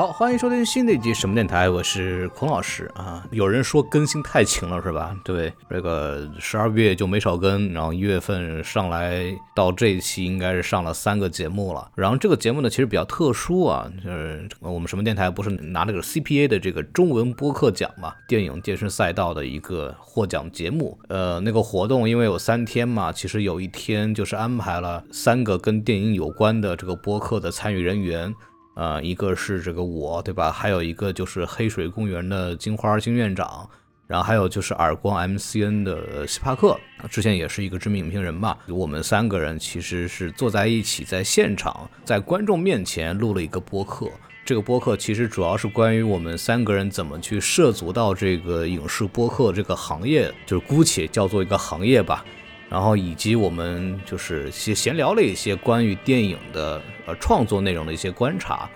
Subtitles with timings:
[0.00, 3.22] 好，欢迎收听新的一集什么电台，我是孔老师啊。
[3.32, 5.14] 有人说更新太勤了是吧？
[5.22, 9.22] 对，这个十二月就没少更，然后一月份上来
[9.54, 11.90] 到这一期应该是上了三个节目了。
[11.94, 20.98] 然后这个节目呢其实比较特殊啊，就是我们什么电台不是拿那个 CPA 的这个中文播客奖嘛，电影电视赛道的一个获奖节目。
[21.08, 28.34] 呃，那个活动因为有三天嘛，其实有一天就是安排了三个跟电影有关的这个播客的参与人员。
[28.74, 30.50] 呃，一个是这个我，对吧？
[30.50, 33.68] 还有一个就是黑水公园的金花金院长，
[34.06, 36.78] 然后还有就是耳光 MCN 的希帕克，
[37.10, 38.56] 之前也是一个知名影评人吧。
[38.68, 44.08] 我们三个人其实是坐在一起，在现场，在观众面前录了一个播客。
[44.42, 52.24] 这个播客其实主要是关于我们三个人怎么去涉足到这个影视播客这个行业，就是姑且叫做一个行业吧。
[52.70, 58.70] 然后以及我们就是闲闲聊了一些关于电影的呃创作内容的一些观察，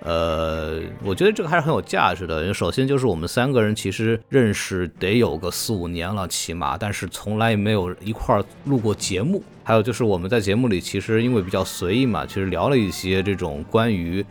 [0.00, 2.52] 呃，我觉得这个还是很有价值的。
[2.52, 9.40] 首先就是我们三个人其实认识得有个四五年了，起码，但是从来没有一块儿录过节目。
[9.62, 14.26] 还有就是我们在节目里其实因为比较随意嘛，其实聊了一些这种关于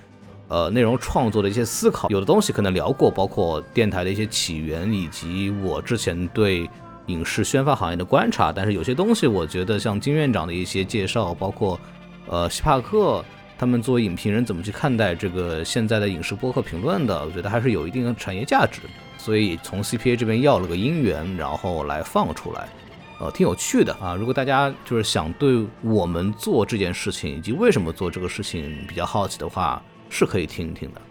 [0.49, 6.69] 呃内容创作的一些思考，有的东西可能聊过，包括电台的一些起源，以及我之前对。
[7.07, 11.79] 影视宣发行业的观察，但是有些东西，我觉得像金院长的一些介绍，包括，
[12.27, 13.23] 呃，希帕克
[13.57, 18.81] 他们作为影评人怎么去看待这个现在的影视播客评论的，我觉得还是有一定的产业价值。
[19.17, 22.67] 所以从 CPA 这边要了个音源，然后来放出来，
[23.19, 24.13] 呃，挺有趣的啊。
[24.13, 31.01] 如果大家就是想对我们做这件事情以及为什么做这个事情比较好奇的话，是可以听一听的。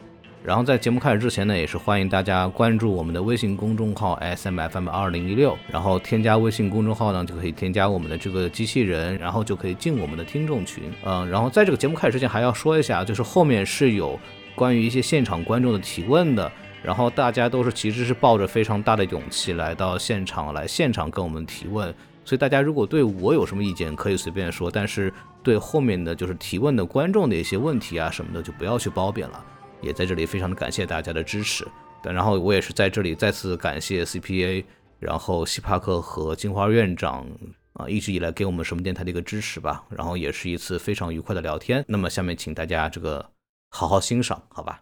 [0.45, 10.93] 然后在节目开始之前呢，也是欢迎大家关注我们的微信公众号 S M F M 二零一六，然后添加微信公众号呢，就可以添加我们的这个机器人，然后就可以进我们的听众群。
[11.03, 14.21] 嗯，然后在这个节目开始之前，还要说一下，就是后面是有
[14.55, 21.89] 关于一些现场观众的提问的，然后大家都是其实是抱着非常大的勇气来到现场来现场跟我们提问，
[22.23, 25.11] 所以大家如果对我有什么意见，可以随便说，但是
[25.43, 29.43] 对后面的就是提问的观众的一些问题啊什么的，就不要去褒贬了。
[29.85, 31.67] 也在这里非常的感谢大家的支持，
[32.03, 34.65] 然后我也是在这里再次感谢 CPA，
[34.99, 37.27] 然后希帕克和金花院长
[37.75, 41.85] 啊一直以来给我们什么电台的一个支持吧，然后也是一次非常愉快的聊天。
[41.87, 43.29] 那么下面请大家这个
[43.71, 44.81] 好好欣赏，好吧？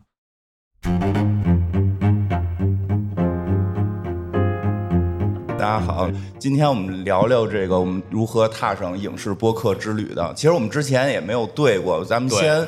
[5.59, 6.09] 大家好，
[6.39, 10.33] 今天我们聊聊这个我们如何踏上影视播客之旅的。
[10.35, 12.67] 其实我们之前也没有对过，咱们先。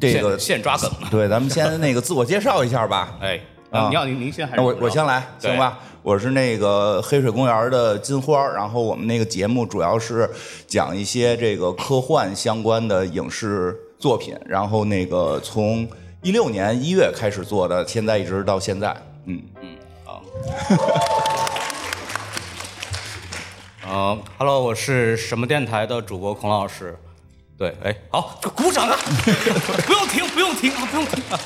[0.00, 3.16] 这个现抓梗，对，咱们先 那个自我介绍一下吧。
[3.20, 3.40] 哎，
[3.70, 5.78] 啊，你要您您先还是我我先来，行吧？
[6.02, 10.30] 我是那个黑水公园的金花，然后我们那个节目主要是
[10.66, 15.86] 讲一些这个科幻相关的影视作品，然后那个从
[16.22, 20.22] 一六年一月开始做的，现在一直到现在，嗯嗯，好。
[23.86, 26.96] 嗯， Hello，我是什么电台的主播孔老师。
[27.58, 28.96] 对，哎，好，鼓掌 啊！
[29.84, 31.40] 不用停，不用停啊，不用停啊。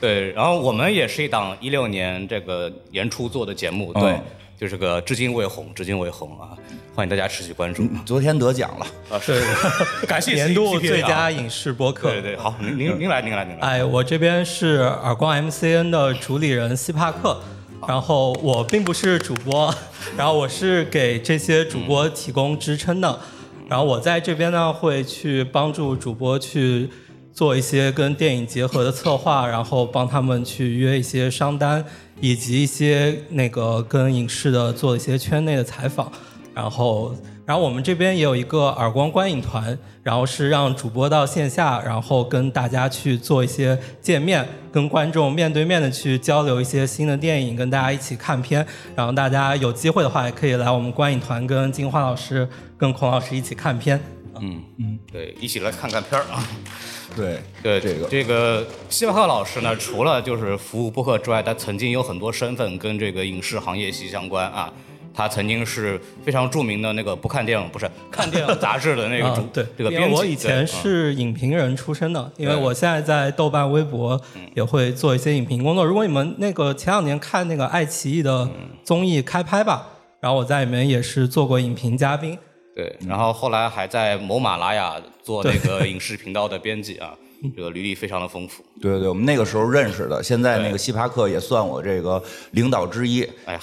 [0.00, 4.18] 对，然后我们也是一档一六年这个年初做的节目，对，
[4.58, 6.56] 就是个至今未红，至今未红啊，
[6.94, 7.86] 欢迎大家持续关注。
[8.06, 9.42] 昨天得奖了啊，是，
[10.08, 12.10] 感谢年度最佳影视播客。
[12.10, 13.66] 对对，好，您您您来，您来，您来。
[13.66, 17.38] 哎，我这边是耳光 MCN 的主理人希帕克，
[17.86, 19.74] 然后我并不是主播，
[20.16, 23.20] 然后我是给这些主播提供支撑的。
[23.68, 26.88] 然后我在这边呢，会去帮助主播去
[27.32, 31.84] 做一些跟电影结合的策划，然后帮他们去约一些商单，
[32.20, 36.10] 以及一些那个跟影视的做一些圈内的采访，
[36.54, 37.14] 然后。
[37.48, 48.66] 然后我们这边也有一个耳光观影团，然后是让主播到线下，然后跟大家去做一些见面，跟观众面对面的去交流一些新的电影，跟大家一起看片。
[48.94, 52.46] 然后大家有机会的话，也可以来我们观影团跟金花老师、
[52.76, 53.98] 跟孔老师一起看片。
[54.38, 56.46] 嗯嗯，对，一起来看看片儿啊。
[57.16, 64.70] 对对，这个这个希巴克老师呢，除了就是服务播客之外，他曾经有很多身份跟这个影视行业息息相关啊。
[65.18, 70.14] 他曾经是非常著名的那个不看电影不是 看电影杂志的那个主对这个编辑。
[70.14, 74.20] 我以前是影评人出身的，因为我现在在豆瓣、微博
[74.54, 75.84] 也会做一些影评工作。
[75.84, 78.48] 如果你们那个前两年看那个爱奇艺的
[78.84, 79.88] 综艺《开拍吧》，
[80.20, 82.38] 然后我在里面也是做过影评嘉宾。
[82.76, 87.12] 对，然后后来还在某马拉雅做那个影视频道的编辑啊。
[87.54, 93.22] 这个履历非常的丰富，对对对，我们那个时候认识的，现在那个希帕克也算我这个领导之一。
[93.44, 93.58] 哎，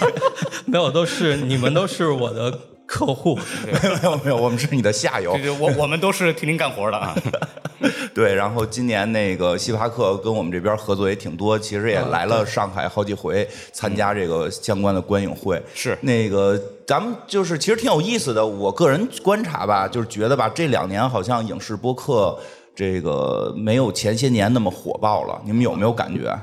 [0.66, 3.38] 没有，都是你们都是我的客户。
[3.64, 5.42] 没有没有没有，我们是你的下游对。
[5.42, 7.16] 对，我我们都是替您干活的啊。
[8.14, 15.62] 对，然后今年那个希帕克跟我们这边合作也挺多，其实也啊来了上海好几回参加这个相关的观影会。
[15.74, 22.38] 是那个咱们就是其实挺有意思的，我个人观察吧，就是觉得吧，这两年好像影视播客
[22.76, 26.38] 这个没有前些年那么火爆了，你们有没有感觉？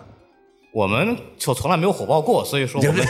[0.73, 3.05] 我们就从来没有火爆过，所以说我们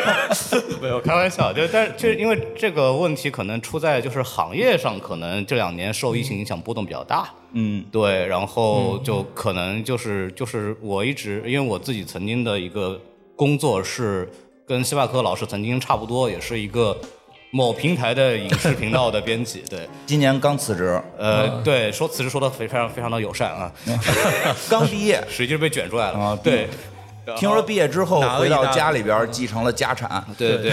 [0.80, 7.28] 没有开玩笑，就但是就是因为这个问题可能出在就是行业上，可能这两年受疫情影响波动比较大。
[7.52, 12.98] 嗯，对，然后就可能就是就是我一直因为我自己曾经的一个
[13.36, 14.26] 工作是
[14.66, 16.96] 跟西巴克老师曾经差不多，也是一个
[17.54, 19.62] 某平台的影视频道的编辑。
[19.70, 23.70] 对，今年刚辞职，呃，对，说辞职说的非非常非常的友善啊，
[24.68, 26.18] 刚毕业，实际是被卷出来了。
[26.18, 26.68] 啊对，
[27.36, 30.22] 听说毕业之后回到家里边继承了家产。
[30.36, 30.72] 对对。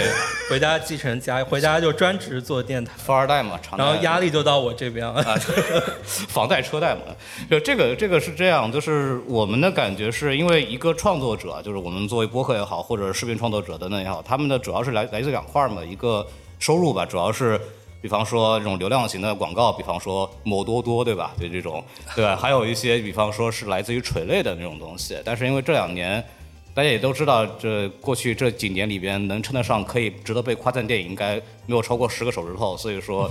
[0.50, 5.22] 回家继承家，回家就专职做电台，富二代嘛，然后压力就到我这边了。
[5.22, 5.38] 啊，
[6.28, 7.02] 房贷车贷嘛，
[7.48, 16.26] 就这个这个是这样，就是我们的感觉是因为一个创作者，就是我们作为播客也好，或者视频创作者等等也好，他们的主要是来来自两块儿嘛，一个
[16.62, 17.60] 收入吧，主要是。
[18.00, 21.32] 比方说这种流量型的广告，比方说某多多，对吧？
[21.38, 21.84] 对这种，
[22.16, 22.36] 对吧？
[22.36, 25.16] 还有一些，比方说是来自于垂类的那种东西。
[25.24, 26.20] 但是因为这两年，
[26.74, 31.36] 大家也都知道，这过去这几年里边能称得上可以值得被夸赞电影，应该
[31.66, 33.30] 没有超过十个手指头，所以说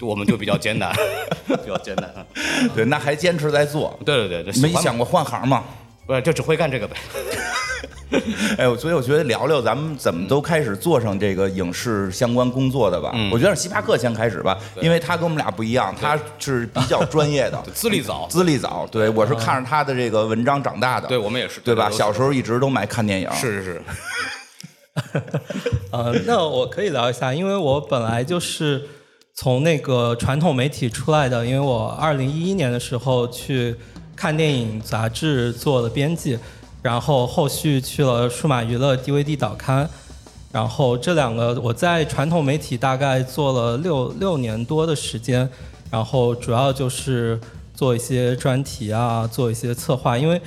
[0.00, 0.94] 我们就比较艰难，
[1.46, 2.26] 比较艰难。
[2.74, 5.62] 对，那还坚持在做，对对对对，没想过换行吗？
[6.06, 6.96] 不是就只会干这个呗。
[8.56, 13.10] 哎，所以我觉得聊聊咱们怎么都开始做上这个影视相关工作的吧。
[13.14, 18.86] 嗯我觉得是希帕克先开始吧，因为他跟我们俩不一样，他是比较专业的， 资历早，资历早。
[18.90, 21.90] 对我是看着他的这个文章长大的，对我们也是，对吧？
[21.90, 23.82] 小时候一直都买看电影，是是是，
[25.90, 28.82] 呃，那我可以聊一下，因为我本来就是
[29.34, 33.74] 从那个传统媒体出来的，因为我二零一一年的时候去
[34.14, 36.38] 看电影杂志做了编辑，
[36.86, 39.90] 然后后续去了数码娱乐 DVD 导刊，
[40.52, 45.50] 然后这两个我在传统媒体大概做了六六年多的时间，
[45.90, 47.40] 然后主要就是
[47.74, 50.40] 做一些专题啊，做一些策划，因为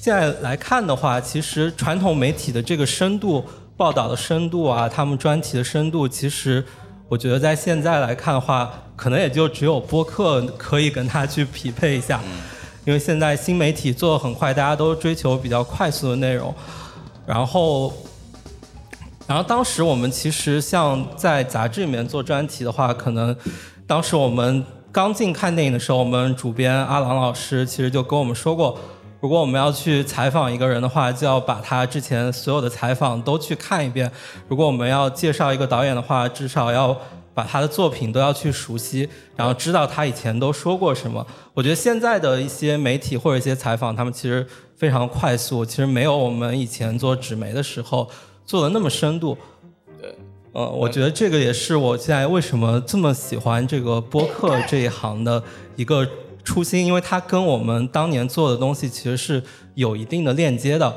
[0.00, 3.44] 现在来看的话，其实传统媒体的这个深度
[3.76, 6.64] 报道的深度啊，他们专题的深度，其实
[7.08, 12.20] 我觉得在现在来看的话，可能也就只有播客可以跟它去匹配一下，
[12.84, 16.54] 因为现在新媒体做的很快，大家都追求比较快速的内容，
[17.26, 17.92] 然后。
[19.24, 23.34] 然后当时我们其实像在杂志里面做专题的话，可能
[23.86, 28.76] 当时我们刚进看电影的时候，我们主编阿郎老师其实就跟我们说过，
[29.20, 34.06] 如果我们要去采访一个人的话，就要把他之前所有的采访都去看一遍；
[34.48, 36.94] 如果我们要介绍一个导演的话，至少要
[37.34, 41.26] 把他的作品都要去熟悉，然后知道他以前都说过什么。
[41.54, 44.46] 我觉得现在的一些媒体或者一些采访，他们其实
[44.76, 48.08] 非常快速，其实没有我们以前做纸媒的时候
[48.44, 49.36] 做的那么深度。
[50.00, 50.14] 对，
[50.52, 55.42] 呃，我觉得这个也是我现在为什么这么喜欢这个播客这一行的
[55.76, 56.06] 一个
[56.44, 59.42] 初心，因为它跟我们当年做的东西其实是
[59.74, 60.94] 有一定的链接的。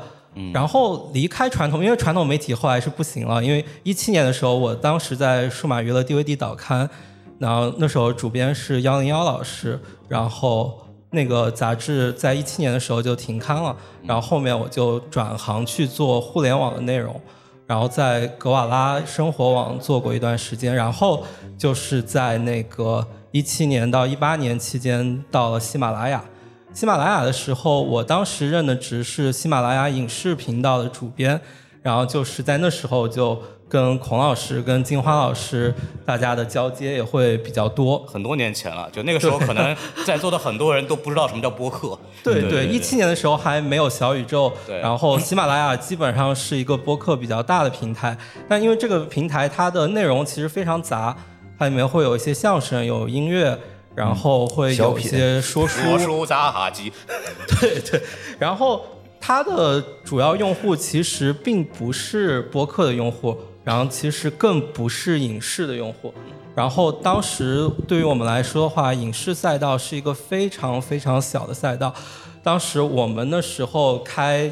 [0.52, 3.42] 然后离开传统，因为传统媒体后来是不行了。
[3.42, 6.88] 因为一七年的时候，我当时在数码娱乐 DVD 导刊，
[7.38, 10.78] 然后那时候主编是幺零幺老师，然后
[11.10, 13.74] 那个杂志在一七年的时候就停刊了，
[14.04, 17.18] 然后后面我就转行去做互联网的内容。
[17.66, 21.24] 然后在格瓦拉生活网做过一段时间，然后
[21.58, 26.22] 就是在那个一七年到一八年期间到了喜马拉雅。
[26.76, 31.40] 喜马拉雅的时候，我当时任的职是喜马拉雅影视频道的主编，
[31.82, 38.00] 然后就是在那时候就跟孔老师、跟金花老师大家的交接也会比较多。
[38.00, 41.98] 很多年前了，就那个时候，可能 在座的很多人都不知道什么叫播客。
[42.22, 48.14] 对对一七年的时候还没有小宇宙，然后喜马拉雅基本上是一个播客比较大的平台，
[48.46, 51.16] 但因为这个平台它的内容其实非常杂，
[51.58, 53.58] 它里面会有一些相声，有音乐，
[53.96, 56.92] 然后会有一些说书，说书杂哈机，
[57.60, 58.02] 对对，
[58.38, 58.84] 然后
[59.18, 66.12] 它的主要用户其实并不是播客的用户，然后其实更不是影视的用户。
[66.54, 71.92] 然后当时对于我们来说的话，影视赛道是一个非常非常小的赛道。
[72.42, 74.50] 当时我们那时候开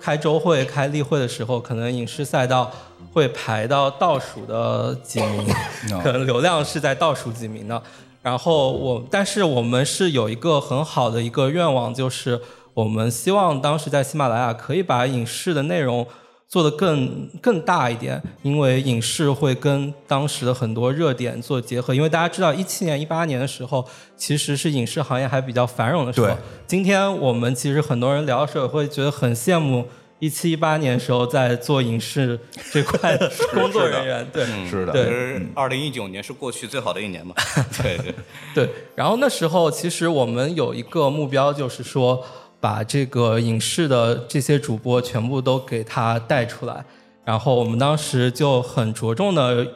[0.00, 2.70] 开周会、开例会的时候，可能影视赛道
[3.12, 5.46] 会排到倒数的几名，
[6.02, 7.82] 可能流量是在倒数几名的。
[8.24, 12.40] 然后我，但是我们是有一个很好的一个愿望，就是
[12.72, 16.06] 我们希望当时在喜马拉雅可以把影视的内容
[16.48, 21.94] 做得更更大一点，因为影视会跟当时的很多热点做结合。
[21.94, 26.36] 因为大家知道，一七年、一八年的时候，其实是影视行业还比较繁荣的时候对。
[26.66, 29.86] 今天我们其实很多人聊的时候，会觉得很羡慕
[30.24, 32.38] 一七一八年时候在做影视
[32.72, 34.26] 这块的工作人员。
[34.32, 37.34] 对，是的，对是二零一九年是过去最好的一年嘛？
[37.82, 38.14] 对对，
[38.54, 42.24] 对，然后那时候其实我们有一个目标，就是说
[42.58, 46.82] 把这个影视的这些主播全部都给他带出来。
[47.22, 49.66] 然后我们当时就很着重的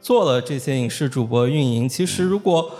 [0.00, 1.88] 做了这些影视主播运营。
[1.88, 2.70] 其实如果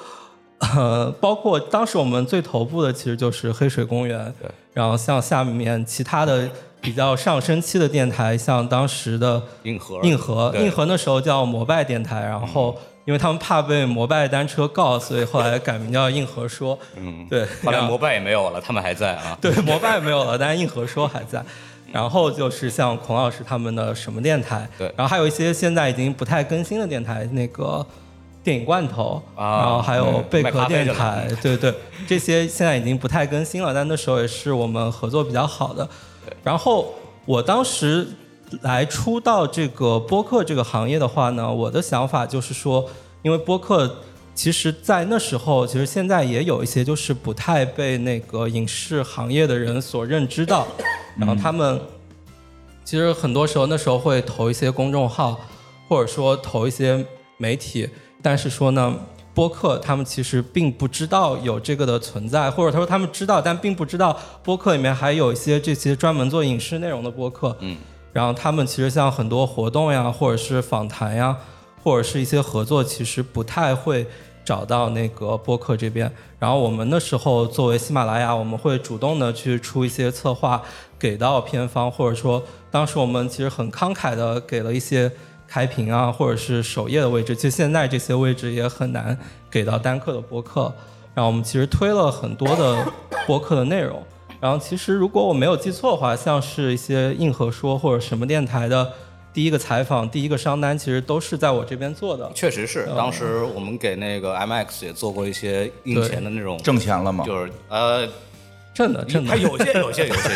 [0.59, 6.49] 呃，包括当时我们最头部的其实就是黑水公园，对然后像下面其他的
[6.83, 16.77] 比较上升期的电台，像当时的硬核硬核，硬核那时候叫摩拜电台，然后因为他们怕被摩拜单车告，所以后来改名叫硬核说。
[16.97, 19.39] 嗯，对，后后来摩拜也没有了，他们还在啊。
[19.41, 21.43] 对摩拜没有了，但是硬核说还在。
[21.93, 27.87] 然后就是像孔老师他们的什么电台，对然后还有一些现在已经不太更新的电台，那个
[28.43, 31.73] 电影罐头，啊然后还有嗯贝壳电台，对对，
[32.09, 35.87] 这些现在已经不太更新了，但那时候也是我们合作比较好的。
[36.43, 38.07] 然后我当时
[38.63, 42.89] 来出道这个播客这个行业的话呢，我的想法就是说，
[43.23, 43.99] 因为播客
[44.35, 50.67] 其实，在那时候，其实现在也有一些就是不太被那个影视行业的人所认知到，
[51.17, 51.81] 然后他们
[52.85, 55.39] 其实很多时候那时候会投一些公众号，
[55.89, 57.05] 或者说投一些
[57.37, 57.89] 媒体，
[58.21, 58.95] 但是说呢。
[59.35, 67.57] 播客他们其实并不知道有这个的存在，或者他说他们知道，但并不知道播客里面还有一些这些专门做影视内容的播客。
[67.61, 67.77] 嗯，
[68.13, 71.37] 然后他们其实像很多活动呀，或者是访谈呀，
[71.83, 74.07] 或者是一些合作，其实不太会
[74.45, 76.13] 找到那个播客这边。
[76.39, 80.61] 然后我们那时候作为喜马拉雅，我们会主动的去出一些策划
[80.99, 85.11] 给到片方，或者说当时我们其实很慷慨的给了一些
[85.53, 87.37] 开屏啊，或者是首页的位置。
[87.37, 89.15] 其实现在这些位置也很难
[89.51, 90.73] 给到单客的播客。
[91.15, 92.91] 然后我们其实推了很多的
[93.27, 94.03] 播客的内容。
[94.41, 98.91] 然后其实如果我没有记错的话，像是一些硬核说或者什么电台的
[99.35, 102.31] 第一个采访、第一个商单，其实都是在我这边做的。
[102.35, 107.27] 确实是，当时我们给那个 MX 也做过一些印钱的那种，挣钱了吗？
[107.27, 108.09] 就是呃，
[108.75, 109.31] 真的，真的。
[109.31, 109.37] 他。
[109.37, 110.31] 有些有些有些，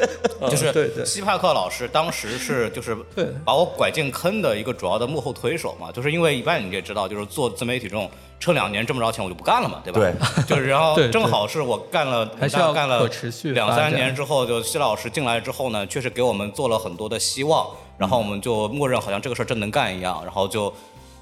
[0.50, 1.04] 就是对对。
[1.04, 2.96] 希帕克老师当时是 就是
[3.44, 8.10] 把我拐进坑的一个主要的幕后推手嘛，就是因为一般你也知道，就是做自媒体这种
[8.40, 10.00] 撑两年挣不着钱我就不干了嘛，对吧？
[10.36, 13.08] 对， 就是然后正好是我干了，还是要干了
[13.44, 20.72] 两三年之后，就西老师进来之后呢，确实给我们做了很多的希望，然后我们就默认好像这个事儿真能干一样，然后就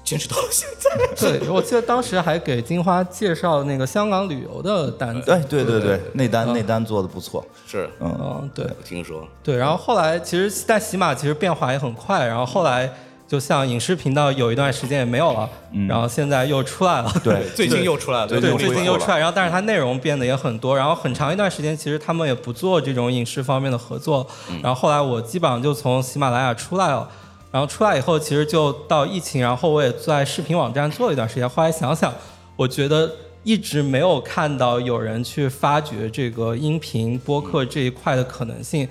[0.03, 0.89] 坚持到了现在。
[1.15, 5.31] 对，我记得当时还给金花介绍那个香港旅游的单子。
[5.31, 9.27] 哎，对对对，那单那单做的不错，是，嗯嗯，对我听说。
[9.43, 9.55] 对。
[9.55, 12.91] 然后后来其实，但喜马其实变化也很快，然后后来
[13.27, 15.49] 就像影视频道有一段时间也没有了，
[15.87, 17.11] 然后现在又出来了。
[17.23, 24.27] 对， 最近又出来了，对最近又出来，然后但是它内容变得也很多，然后很长一段时间其实他们也不做这种影视方面的合作，
[24.61, 27.09] 然后后来我基本上就从喜马拉雅出来了，
[27.53, 32.11] 然后出来以后其实就到疫情，然后我也在视频网站做了一段时间，后来想想，
[32.55, 38.87] 我觉得一直没有看到有人去发掘这个音频播客这一块的可能性，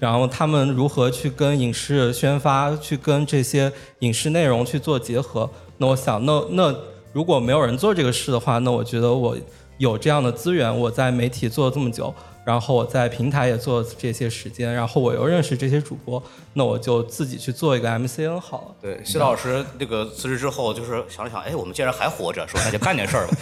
[0.00, 5.48] 然后他们如何去跟影视宣发，去跟这些影视内容去做结合。
[5.78, 6.74] 那我想，那那
[7.12, 9.36] 如果没有人做这个事的话，那我觉得我
[9.78, 12.12] 有这样的资源，我在媒体做了这么久，
[12.44, 16.22] 然后我在平台也做这些时间，然后我又认识这些主播，
[16.54, 18.74] 那我就自己去做一个 MCN 好了。
[18.80, 23.36] 对，谢老师那个辞职之后，就是想了想，哎，我们既然还活着，说那就干点事儿吧。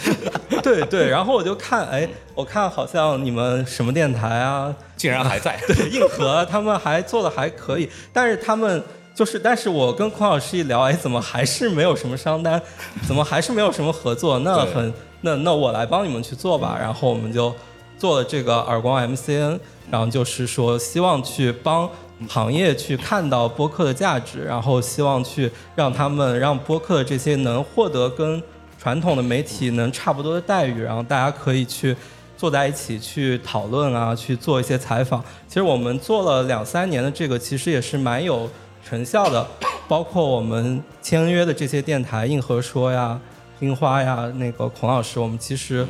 [0.61, 5.57] 对对，然后我就看，哎，我看好像你们什么电台啊，竟然还在。
[5.65, 8.83] 对，硬核他们还做的还可以，但是他们
[9.15, 12.61] 就是，但是我跟孔老师一聊，哎，怎么还是没有什么商单，
[13.07, 14.37] 怎么还是没有什么合作？
[14.39, 16.77] 那很，那那我来帮你们去做吧。
[16.79, 17.53] 然后我们就
[17.99, 19.59] 做了这个耳光 MCN，
[19.91, 21.87] 然后就是说希望去帮。
[22.27, 28.43] 行业去看到播客的价值，然后希望去让他们让播客的这些能获得跟
[28.77, 31.95] 传统的媒体能差不多的待遇，然后大家可以去
[32.35, 35.23] 坐在一起去讨论啊，去做一些采访。
[35.47, 38.49] 其实我们做了两三年的这个，其实也是蛮有
[38.85, 39.47] 成效的。
[39.87, 43.17] 包括我们签约的这些电台，硬核说呀、
[43.61, 45.87] 樱花呀、那个孔老师，我们其实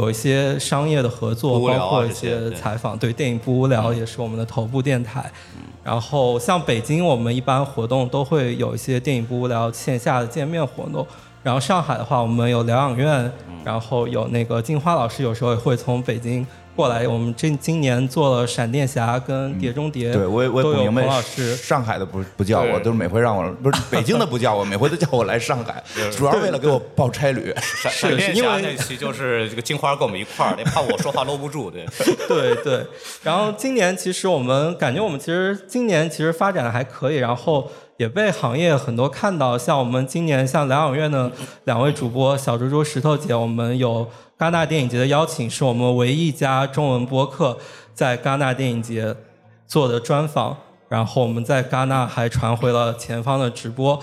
[0.00, 2.96] 有一些商业的合作，包括一些采访。
[2.98, 5.30] 对，电影不无聊也是我们的头部电台。
[5.84, 11.06] 然后像北京，我们一般活动都会有一些电影不无聊线下的见面活动。
[11.42, 13.30] 然后上海的话，我们有疗养院，
[13.64, 16.46] 然后有那个金花老师，有时候也会从北京
[16.76, 17.06] 过来。
[17.06, 21.54] 我们这今年做了闪电侠跟碟中谍，对我也我也不明白孔老师。
[21.56, 25.82] 上海的不不叫我，对都是每回让我不是北京的不叫我，每回都叫我来上海，
[26.16, 27.54] 主要为了给我报差旅。
[27.60, 31.84] 闪闪电侠那期就是这个金花跟我们一块儿，得怕我说话搂不住，对。
[32.28, 32.86] 对对，
[33.22, 41.30] 然后今年其实我们感觉我们其实今年其实发展的还可以，然后也被行业很多看到，像我们今年像疗养院的
[41.64, 47.58] 两位主播小猪猪、石头姐，我们有戛纳电影节的邀请，是我们唯一一家中文播客
[47.92, 49.14] 在戛纳电影节
[49.66, 50.56] 做的专访，
[50.88, 54.00] 然后我们在戛纳还传回了前方的直播，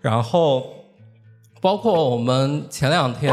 [0.00, 0.62] 然后。
[1.62, 3.30] 包括我们前两天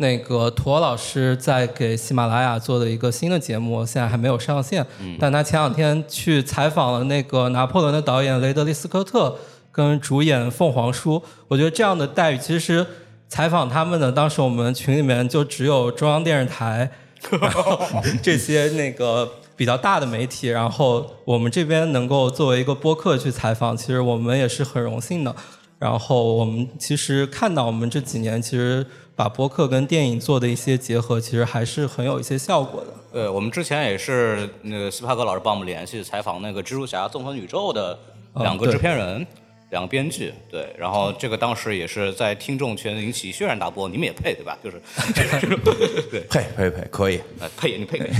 [0.00, 4.84] 那个土欧老师在给喜马拉雅做的一个新的节目，现在还没有上线。
[5.18, 9.36] 但他前两天去采访了那个拿破仑的导演雷德利·斯科特，
[9.70, 11.22] 跟主演凤凰叔。
[11.48, 12.84] 我觉得这样的待遇，其实
[13.28, 16.90] 采访他们的当时我们群里面就只有中央电视台，
[17.38, 17.78] 然后
[18.22, 25.36] 这些那个比较大的媒体，然后我们这边能够作为一个播客去采访，其实我们也是很荣幸的。
[25.78, 28.86] 然后我们其实看到我们这几年其实
[29.20, 32.86] 把播客跟电影做的一些结合，其实还是很有一些效果的。
[33.12, 37.98] 对，我们之前也是那个斯帕克老师帮我们联系采访那个蜘蛛侠纵横宇宙的
[38.36, 39.26] 两个制片人。
[39.68, 44.58] 两个编剧，对，然后这个当时也是在听众圈引起轩然大波，你们也配对吧？
[44.64, 44.82] 就是，
[46.10, 47.20] 对，配配配，可以。
[47.38, 48.10] 呃配你配 配，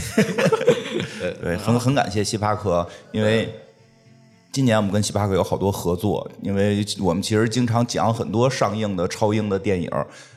[1.43, 3.53] 对，很很感谢希帕克，因为
[4.53, 9.89] 今年我们跟星巴克有好多合作，因为我们其实经常讲很多上映的超英的电影，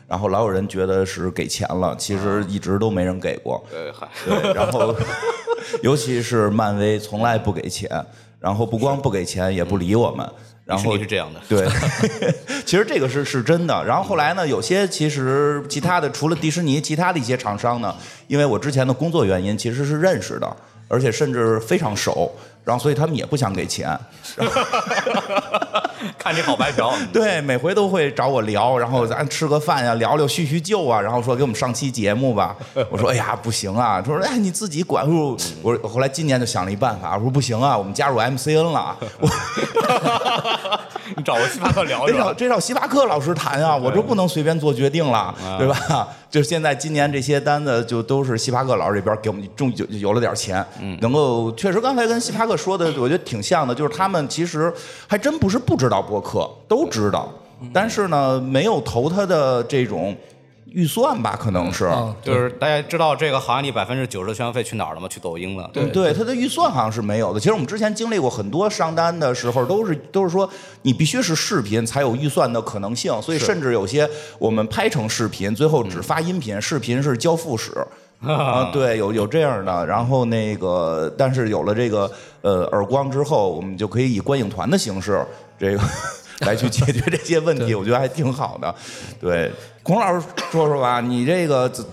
[0.08, 3.64] 然后老有人觉得是给钱了，其实一直都没人给过。
[3.74, 4.96] 对，然后
[5.82, 7.90] 尤其是漫威从来不给钱，
[8.40, 10.30] 然后不光不给钱，也不理我们。
[10.66, 11.68] 然后是这样的，对，
[12.66, 13.84] 其实这个是是真的。
[13.84, 17.94] 然后后来呢，有些其实其他的除了迪士尼，其他的一些厂商呢，
[18.28, 20.56] 因为我之前的工作原因，其实是认识的，
[20.88, 23.98] 而且甚至非常熟，然后所以他们也不想给钱。
[26.18, 32.56] 看你好白嫖， 对，每回都会找我聊，然后咱吃个饭呀，聊聊叙叙旧啊，然后说给我们上期节目吧。
[32.90, 35.06] 我说哎呀不行啊，他说哎你自己管。
[35.06, 39.30] 我说我说后来今年就想了一办法，我说不行啊，我们加入 MCN 了，我
[41.16, 42.34] 你找个星巴克聊一聊？
[42.34, 46.08] 这找这找希巴克老师谈啊，我这不能随便做决定了，对吧？
[46.34, 50.66] 就是现在今年这些单子就都是希巴克老师这边给我们中有有了点钱，
[51.00, 54.74] 能够确实刚才跟希巴克说的，我觉得挺像的，就是他们其实
[55.06, 57.32] 还真不是不知道播客，都知道，
[57.72, 60.18] 但是呢没有投他的这种
[60.74, 61.86] 预算吧，可能是。
[61.86, 65.08] 嗯，就是大家知道这个行业里百分之九十的宣传费去哪儿了吗？
[65.08, 65.70] 去抖音了。
[65.72, 67.40] 对对，它的预算好像是没有的。
[67.40, 70.50] 其实我们之前经历过很多商单的时候，都是都是说
[70.82, 74.10] 你必须是视频才有预算的可能性，所以甚至有些
[74.40, 77.72] 我们拍成视频，最后只发音频，视频是交付使。
[78.24, 82.10] 啊，对，有有这样的，然后那个，但是有了这个
[82.42, 85.22] 呃耳光之后，我们就可以以观影团的形式，
[85.60, 85.82] 这个
[86.46, 88.74] 来去解决这些问题，我觉得还挺好的。
[89.20, 91.86] 对，孔老师说说吧，你这个怎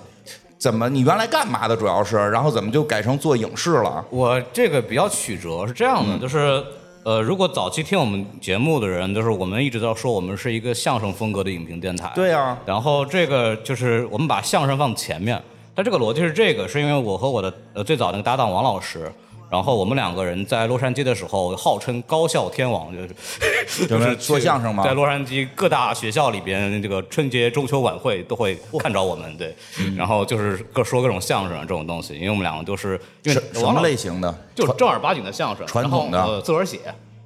[0.59, 1.77] 怎么，你原来干嘛的？
[1.77, 4.05] 主要是，然后怎么就改成做影视了？
[4.11, 6.63] 我这个比较曲折，是这样的，就是
[7.03, 12.11] 呃，如果早期听我们节目的人，就是我们一直在说我们是一个相声风格的影评电台。
[12.15, 15.41] 对呀、然后这个就是我们把相声放前面，
[15.75, 19.11] 但这个逻辑是这个，是因为我和我的呃最早那个搭档王老师。
[19.51, 29.55] 然后我们两个人在洛杉矶的时候，号称高校天王，就是 就是说相声嘛在洛杉矶各大学校里边，这个春节、中秋晚会都会看着我们，对。
[29.81, 34.33] 嗯然后就是各说各种相声啊这种东西，因为我们两个都是因为什么类型的？
[34.55, 36.79] 就是正儿八经的相声，传统的呃自个儿写，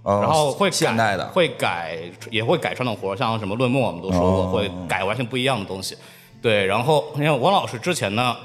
[0.02, 1.98] 哦然后会改现代的会改，
[2.30, 5.94] 也会改传统活儿，像什么论墨我们都说过，哦会改完全不一样的东西。
[6.40, 8.36] 对，然后你看王老师之前呢，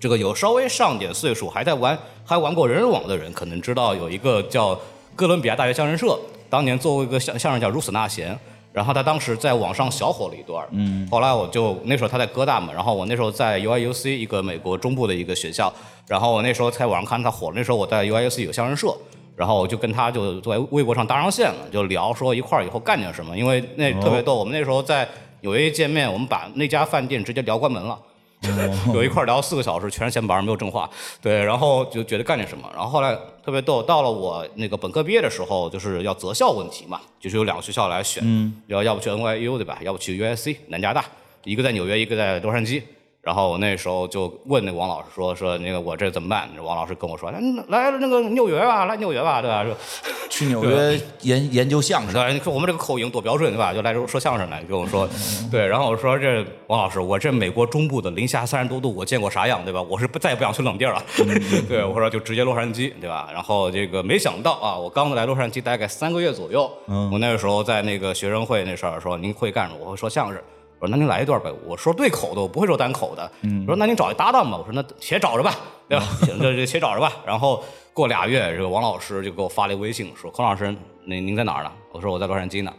[0.00, 4.78] 这个有稍微上点岁数，还在玩还玩过人人网的人，可能知道有一个叫
[5.16, 8.34] 哥伦比亚大学相声社，当年做过一个相相声叫《如此那贤》。
[8.70, 15.72] 然后他当时在网上小火了一段嗯，后来我就那时候他在哥大嘛，然后我那时候在 UIUC 一个美国中部的一个学校，
[16.06, 18.94] 然后我那时候在网上看他火了，那时候我在 UIUC 有相声社，
[19.34, 25.08] 然后我就跟他就在微博上搭上线了，就聊说一块儿以后干点什么，因为那特别逗，我们那时候在
[25.40, 27.98] 纽约一见面，我们把那家饭店直接聊关门了。
[28.94, 30.88] 有一块聊四个小时，全是闲白，没有正话。
[31.20, 32.70] 对，然后就觉得干点什么。
[32.72, 38.22] 然后后来特别逗，到了我那个本科毕业的时候，就是要择校问题嘛，就是有两个学校来选，
[38.68, 39.78] 要要不去 NYU 对吧？
[39.82, 41.04] 要不去 USC 南加大，
[41.44, 42.82] 一个在纽约，一个在洛杉矶。
[43.28, 46.48] 然后我那时候就问那王老师说说那个我这怎么办？
[46.62, 47.38] 王老师跟我说，来
[47.68, 49.62] 来那个纽约吧，来纽约吧，对吧？
[49.62, 49.76] 说
[50.30, 53.70] 去纽约研 研究相声，对，你说我们这个口音多标准，对吧？
[53.74, 55.06] 就来这说相声来，跟我说，
[55.50, 59.82] 对，然后我说这王老师，我这美国中部的零下三十多度，我见过啥样，对吧？
[59.82, 61.02] 我是不再也不想去冷地儿了，
[61.68, 63.28] 对，我说就直接洛杉矶，对吧？
[63.30, 66.70] 然后这个没想到啊，我刚来洛杉矶大概三个月左右，
[67.12, 69.80] 我那个时候在那个学生会那事儿说您会干什么？
[69.84, 70.40] 我会说相声。
[70.78, 73.30] 我说那您来一段呗，我说对口的，我不会说单口的。
[73.66, 75.54] 我说那您找一搭档吧，我说那且找着吧，
[75.88, 76.04] 对吧？
[76.22, 77.12] 行，这这且找着吧。
[77.26, 77.62] 然后
[77.92, 81.72] 过俩月，这个王老师就给我发了一微信，说孔老师，您您在哪儿呢？
[81.92, 82.72] 我说我在洛杉矶呢。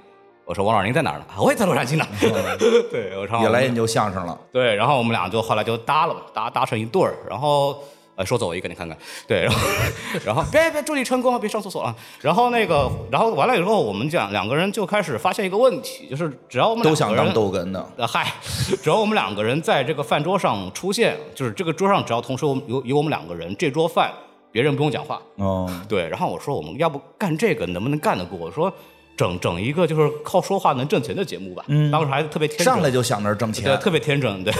[0.45, 1.25] 我说王老师您在哪儿呢？
[1.37, 2.05] 我也在洛杉矶呢。
[2.89, 4.39] 对，我唱也来研究相声了。
[4.51, 7.77] 对，然后我们俩就后来就搭了嘛，搭搭成一对儿，然后。
[8.19, 9.59] 呃，说走一个，你看看，对，然后，
[10.25, 11.95] 然后别别祝你成功，别上厕所啊。
[12.19, 18.33] 然后那个，然后完了以后，我们讲两个人就开始发现一个问题，就是只要我们都想当逗哏的，呃，嗨，
[18.83, 24.11] 只要我们两个人在这个饭桌上出现，就是这个桌上只要同时有有我们两个人，这桌饭
[24.51, 25.21] 别人不用讲话。
[25.37, 26.05] 哦，对。
[26.09, 28.37] 然后我说，我们要不干这个，能不能干得过？
[28.37, 28.69] 我说，
[29.15, 31.63] 整整一个就是靠说话能挣钱的节目吧。
[31.67, 34.43] 嗯，当时还特别天真，上来就想着挣钱，对，特别天真。
[34.43, 34.53] 对。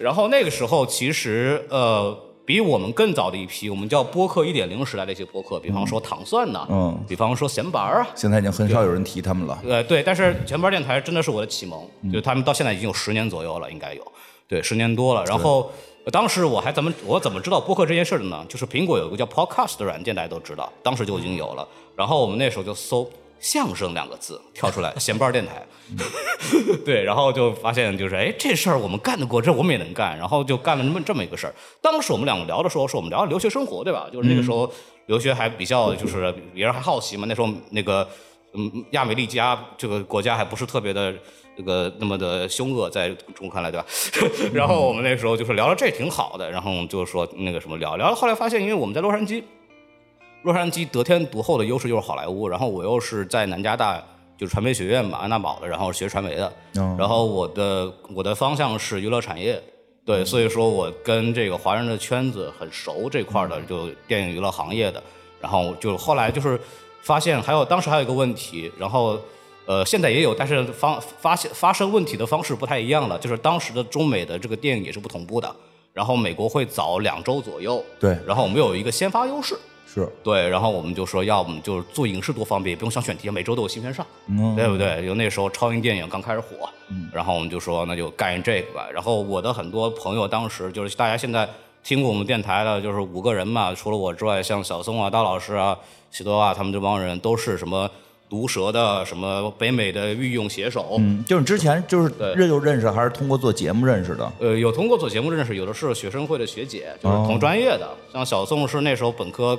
[0.00, 2.18] 然后那个时候其实呃。
[2.46, 9.58] 比我们更早的一批，我们叫播客一点零时代的一些播客，比方说糖蒜呐，嗯，比方说闲板儿啊，现在已经很少有人提他们了。
[9.66, 14.02] 呃，对，但是闲板电台真的是我的启蒙，就他们到现在已经有十年左右了，应该有，
[14.46, 15.24] 对，十年多了。
[15.24, 15.70] 然后
[16.12, 18.44] 当时我还怎么我怎么知道播客这件事的呢？
[18.48, 21.66] 就是苹果有一个叫 Podcast 的软件，大家都知道，当时就已经有了。
[21.96, 23.08] 然后我们那时候就搜。
[23.44, 25.62] 相声两个字跳出来，闲班电台，
[26.82, 31.54] 对，然后就发现就是，哎，这事儿我们干得过，这我们也能干，然后就干了那么这么一个事儿。
[31.82, 34.08] 当时我们两个聊的时候，是我们聊留学生活，对吧？
[34.10, 34.72] 就是那个时候
[35.08, 37.26] 留学还比较，就是别人还好奇嘛。
[37.28, 38.08] 那时候那个，
[38.54, 41.12] 嗯，亚美利加这个国家还不是特别的
[41.54, 43.86] 这个那么的凶恶，在中国看来，对吧？
[44.54, 49.42] 然后我们那时候就是聊了这挺好的，然后就说那个什么聊聊了，后来发现，因为我们在洛杉矶。
[50.44, 53.96] 洛杉矶得天独厚的优势就是好莱坞，然后我又是在南加大
[54.36, 56.52] 就是传媒学院嘛，安娜堡的，然后学传媒的，
[56.98, 59.58] 然后我的我的方向是娱乐产业，
[60.04, 65.02] 对，所以说我跟这个华人的圈子很熟这块的，就电影娱乐行业的，
[65.40, 66.60] 然后就后来就是
[67.00, 69.18] 发现还有当时还有一个问题，然后
[69.64, 75.56] 呃现在也有，但是方发现发生问题的方式不太一样了，就是当时的中美的这个电影也是不同步的，
[75.94, 79.56] 然后美国会早两周左右，对，然后我们有一个先发优势。
[79.94, 84.04] 是对，然后我们就说，要么就是做影视多方便，也不用想选题，每周都有新片上，
[84.56, 85.06] 对不对？
[85.06, 86.68] 就那时候超英电影刚开始火，
[87.12, 88.88] 然后我们就说，那就干这个吧。
[88.92, 91.48] 然后我的很多朋友当时就是大家现在
[91.84, 95.78] 听过我们电台的，就是五个人嘛，除了我之外，像小松啊、大老师啊、
[96.10, 97.88] 喜多啊，他们这帮人都是什么
[98.28, 100.96] 毒舌的，什么北美的御用写手。
[100.98, 104.32] 嗯，就是之前就是认就认识，还是通过做节目认识的？
[104.40, 107.88] 呃，有通过做节目认识，有的是学生会的学姐，就是同专业的。
[108.12, 109.56] 像小宋是那时候本科。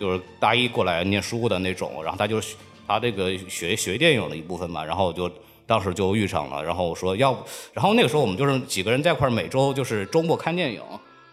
[0.00, 2.40] 就是大一过来念书的那种，然后他就
[2.86, 5.30] 他这个学学电影的一部分嘛，然后就
[5.66, 10.80] 当时就遇上了，然后我说要不，然后那个时候我们就是几个人在一块儿，每周就是周末看电影，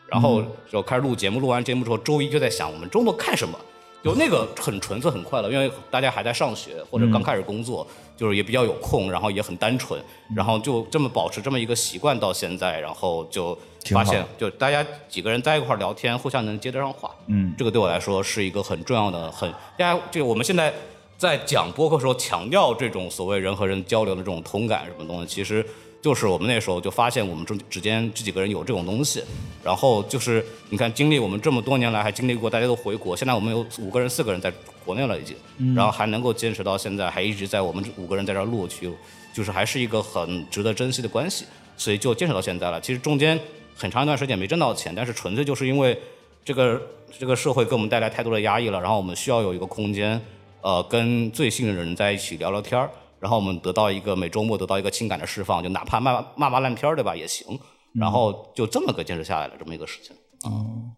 [0.08, 3.60] 然后就开始录节目，录完节目之后，周一就在想我们周末看什么。
[4.04, 10.00] 就那个很纯粹很快乐，因为大家还在上学或者刚开始工作，就是也比较有空，然后也很单纯，
[10.36, 13.58] 然后就这么保持这么一个习惯到现在，然后就
[13.92, 20.74] 发现就大家几个人在一块聊天，互相能接得上话，嗯，这个对我来说是一个很重要的，很大家就我们现在
[21.18, 25.66] 在讲播客时候强调这种所谓人和人交流的这种同感什么东西，其实。
[26.04, 29.24] 就是我们那时候就发现我们中之间这几个人有这种东西，
[29.64, 34.52] 然后就是你看经历我们这么多年来还经历过大家都回国，现在我们有五个人四个人在
[34.84, 35.34] 国内了已经，
[35.74, 38.92] 然后还能够坚持到现在，还一直在我们五个人在这儿录去，
[39.34, 41.46] 就是还是一个很值得珍惜的关系，
[41.78, 42.82] 所以就坚持到现在了。
[42.82, 43.40] 其实中间
[43.74, 45.98] 很长一段时间没挣到钱，但是纯粹就是因为
[46.44, 46.82] 这个
[47.18, 50.20] 这个社会给我们带来太多的压抑了，然后我们需要有一个空间，
[50.60, 52.90] 呃，跟最信任的人在一起聊聊天儿。
[53.24, 57.58] 然后我们得到一个每周末得到一个情感的释放，就哪怕骂骂骂烂片儿对吧也行。
[57.94, 60.14] 然后就这么个坚持下来了这么一个事情。
[60.46, 60.92] 嗯，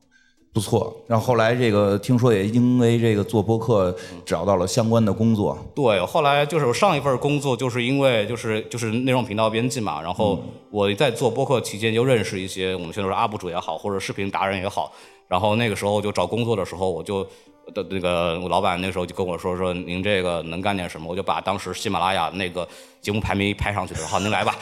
[0.52, 0.92] 不错。
[1.06, 5.56] 然后后来这个听说也因为这个做播客找到了相关的工作。
[5.76, 10.02] 对，后来就是我上一份工作就是因为就是就是内容频道编辑嘛。
[10.02, 10.40] 然后
[10.72, 14.92] 我在做播客期间就认识一些我们现在说 UP 主也好，或者视频达人也好。
[15.28, 17.28] 然后那个时候就找工作的时候我就。
[17.74, 22.68] 的那个老板那时候就跟我说说您这个能干点什么，我就把当时喜马拉雅那个
[23.06, 24.56] 节目排名拍上去了，好，您来吧。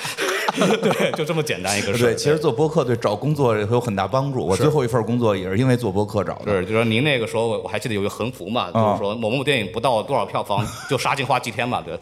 [0.54, 2.10] 对，就这么简单一个事儿。
[2.10, 4.46] 对，其实做播客对找工作有很大帮助。
[4.46, 6.52] 我最后一份工作也是因为做播客找的。
[6.52, 11.98] 是，就说您那个时候我还记得有个横幅嘛，就是说某某电影不到多少票房就杀进花几天嘛，对。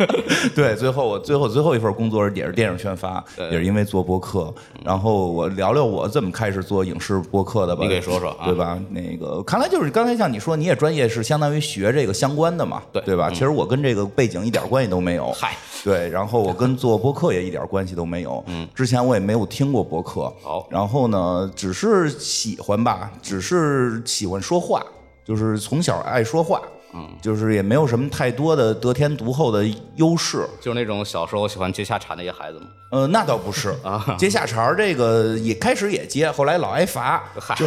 [0.54, 4.54] 对，最后我最后最后一份工作也是电影宣发，也是因为做播客。
[4.84, 7.82] 然后我聊聊我怎么开始做影视播客的吧。
[7.82, 8.78] 你给说说，对吧？
[8.90, 13.28] 那个看来就是刚才像你说，你也专业是相当于学这个相关的嘛，对对吧？
[13.30, 15.32] 其实我跟这个背景一点关系都没有。
[15.32, 18.42] 嗨，对，然后我跟做播客也一点关系都没有。
[18.46, 20.32] 嗯，之前我也没有听过播客。
[20.42, 24.82] 好，然后呢，只是喜欢吧，只是喜欢说话，
[25.24, 26.60] 就是从小爱说话。
[26.94, 29.62] 嗯，就是也没有什么太多的得天独厚的
[29.96, 32.66] 优势，就是那种小时候喜欢接下茬那些孩子吗？
[32.90, 37.22] 呃，那倒不是啊，接下茬这个也开始也接，后来老挨罚，
[37.56, 37.66] 就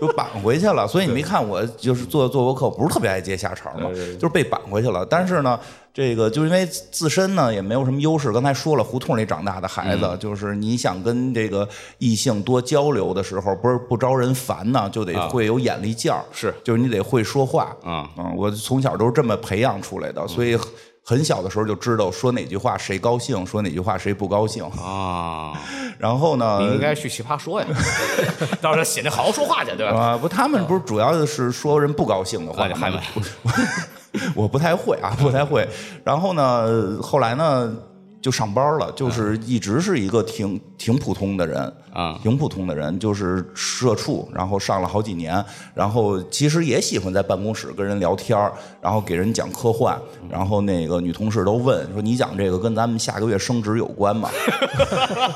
[0.00, 0.86] 就绑回去了。
[0.86, 5.04] 所以你没看我就是做做播客，不是特别爱接下茬嘛，就是被绑回去了。
[5.04, 5.58] 但是呢。
[5.96, 20.54] 这个就因为自身呢也没有什么优势，刚才说了，胡同里长大的孩子，就是你想跟这个异性多交流的时候，不是不招人烦呢，就得会有眼力劲儿，是，就是你得会说话，嗯嗯，我从小都是这么培养出来的，所以
[21.02, 24.62] 很小的时候就知道说哪句话谁高兴，说哪句话谁不高兴。
[24.64, 25.54] 啊。
[25.98, 27.66] 然后呢，你应该去奇葩说呀，
[28.60, 29.98] 到时候写那好好说话去，对吧？
[29.98, 33.00] 啊，不，他们不是主要的是说人不高兴的话吗？
[34.34, 35.66] 我不太会啊，不太会。
[36.04, 37.72] 然后呢，后来呢，
[38.20, 48.38] 就上班了，就是一直是一个挺挺普通的人啊，挺普通的人，就是社畜，然后上了好几年，然后其实也喜欢在办公室跟人聊天
[48.80, 49.96] 然后给人讲科幻，
[50.28, 54.28] 然后那个女同事都问说：“你讲这个跟咱们下个月升职有关吗？”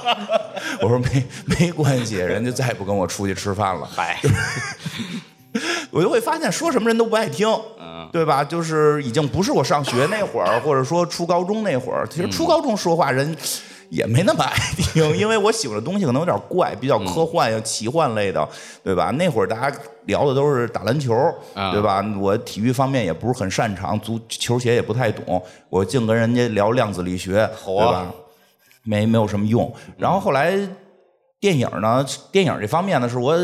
[0.82, 4.20] 我说：“没没关系，人家再也不跟我出去吃饭了。”嗨。
[5.90, 7.48] 我就会发现说什么人都不爱听，
[8.12, 8.44] 对吧？
[8.44, 12.06] 就是已经不是我上学那会儿， 或者说初高中那会儿。
[12.08, 13.36] 其实初高中说话人
[13.88, 18.48] 也没那么爱听， 因为我喜欢的东西可能有点怪，比较科幻呀、奇幻类的，
[18.84, 19.10] 对吧？
[19.18, 21.12] 那会儿大家聊的都是打篮球，
[21.72, 22.04] 对吧？
[22.20, 28.06] 我体育方面也不是很擅长，足球鞋也不太懂，我净跟人家聊量子力学，对吧？
[28.84, 29.72] 没没有什么用。
[29.98, 30.56] 然后后来
[31.40, 33.36] 电影呢，电影这方面呢，是我。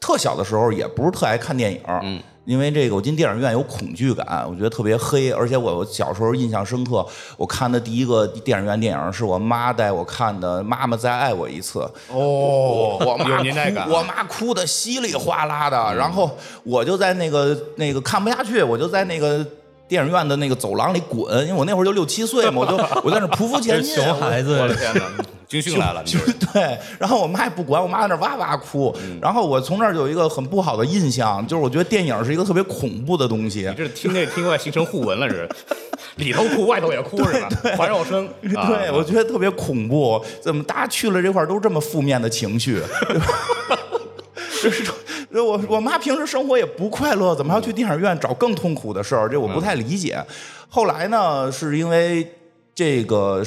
[0.00, 7.04] 特小的时候也不是特爱看电影，嗯，因为这个我进电影院有恐惧感，我觉得特别黑，而且我小时候印象深刻，
[7.36, 11.80] 我看的第一个电影院电影是我妈带我看的《妈妈再爱我一次》。
[12.08, 16.30] 哦，我妈有年代感，我妈哭的稀里哗啦的，然后
[16.62, 19.44] 我就在那个那个看不下去，我就在那个
[19.88, 25.02] 电影院的那个走廊里滚，因为我那会儿就六七岁嘛，我就 我在那匍匐前进，熊孩子，我的天哪！
[25.48, 26.04] 军训来了，
[26.52, 33.66] 对，然后我妈也不管，我妈在那哇哇哭，然后我从那儿有一个很不好的印象，就是我觉得电影是一个特别恐怖的东西。
[33.66, 35.48] 你这听内听外形成互文了，是
[36.16, 37.48] 里头哭外头也哭是吧？
[37.78, 40.22] 环绕声，对我觉得特别恐怖。
[40.38, 42.82] 怎么大家去了这块都这么负面的情绪？
[44.62, 44.84] 就是
[45.30, 49.28] 我我妈平时生活也不快乐，怎么要去电影院找更痛苦的事儿？
[49.28, 50.22] 这我不太理解。
[50.68, 52.30] 后来呢，是因为
[52.74, 53.42] 这个。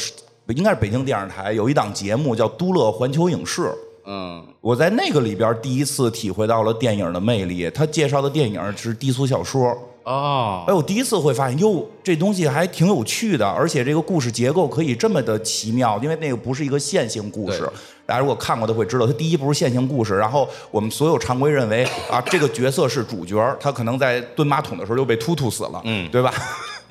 [0.48, 3.62] 应该是北京电视台有一档节目叫《都乐环球影视》。
[4.06, 7.70] 嗯，我在那个里边第一次体会到了电影的魅力。
[7.70, 9.74] 他介绍的电影是低俗小说。
[10.04, 17.70] 哦，哎，我第一次会发现，哟，这东西还挺有趣的，而且这个故事结构可以这么的奇妙，因为那个不是一个线性故事。
[18.06, 26.34] 大家如果看过都会知道，它第一不是线性故事，然后我们所有常规认为啊，这个角色是主角，他可能在蹲马桶的时候就被突突死了，嗯，对吧？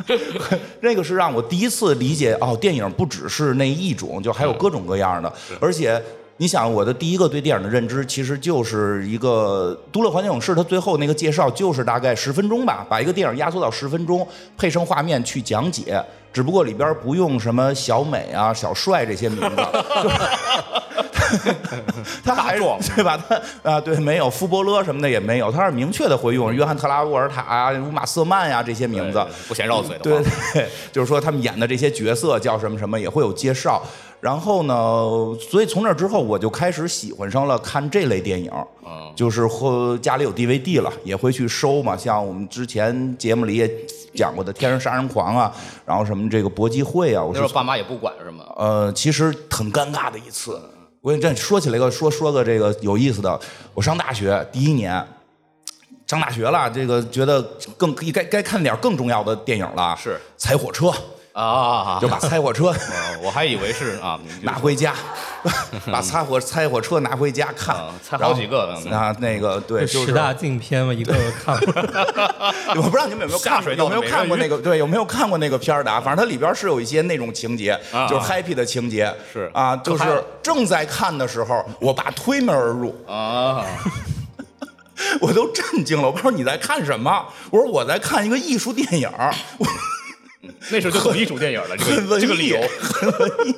[0.80, 5.30] 那个是让我第一次理解哦，电影不只是那一种，就还有各种各样的。
[5.60, 6.02] 而且
[6.40, 14.26] 你想，我的第一个对电影的认知，其实就是一个都乐环球影视，它最后那个介绍就是大概十分钟吧，把一个电影压缩到十分钟，
[14.56, 16.02] 配上画面去讲解。
[16.32, 19.56] 只不过里边不用什么小美啊、小帅这些名字。
[22.24, 22.62] 他还是
[22.94, 23.18] 对吧？
[23.62, 30.02] 他啊，对，没有福伯勒什么的也没有，他是明确的会用约翰特拉沃尔塔啊、乌玛瑟曼呀这些名字，不嫌绕嘴的。
[30.02, 33.82] 对对，就是说他们演的这些角色叫什么什么也会有介绍。
[34.20, 34.74] 然后呢，
[35.50, 38.52] 所以从那之后我就开始喜欢上了看这类电影，
[39.16, 41.96] 就是和家里有 DVD 了，也会去收嘛。
[41.96, 43.70] 像我们之前节目里也
[44.14, 45.50] 讲过的《天生杀人狂》啊，
[45.86, 48.44] 然后什么这个搏击会啊，我说爸妈也不管是吗？
[48.56, 50.60] 呃，其实很尴尬的一次。
[51.00, 53.40] 我这说起来个说说个这个有意思的，
[53.72, 55.02] 我上大学第一年，
[56.06, 57.40] 上大学了，这个觉得
[57.76, 60.92] 更该该看点更重要的电影了，是踩火车。
[61.40, 62.74] 啊，就把 拆火车哦
[63.22, 64.94] 我还以为是啊，拿回家，
[65.90, 71.72] 把拆火拆火车拿回家看啊，拆好几个啊，那个对，十大禁片嘛，一个个看过。
[72.76, 76.00] 我不知道你们有没有看下水有没有看过那个对有没有看过那个片儿的啊？
[76.00, 83.64] 反正它里边是有一些那种情节，啊就是 happy 的情节，是啊，就是正在看的时候，我爸推门而入，啊，
[85.20, 86.10] 我都震惊了。
[86.10, 87.24] 我说你在看什么？
[87.50, 89.34] 我说我在看一个艺术电影儿，
[90.42, 92.58] 我那时候就懂艺术电影了，这个这个理由。
[92.80, 93.54] 很文艺。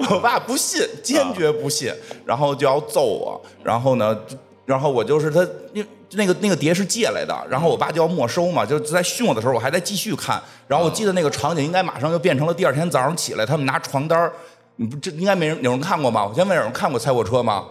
[0.10, 1.92] 我爸不信，坚决不信，
[2.24, 3.40] 然后就要揍我。
[3.62, 4.18] 然后呢，
[4.64, 10.42] 然后我就是他，因那个那个碟是借来的，然后我爸就要没收嘛，就在训我的时候，我还在继续看。
[10.66, 14.32] 然后我记得那个场景应该马上就变成了第二天早上起来，他们拿床单儿
[14.76, 16.26] 你不这应该没人有人看过吗？
[16.26, 17.66] 我先问有人看过《猜火车》吗？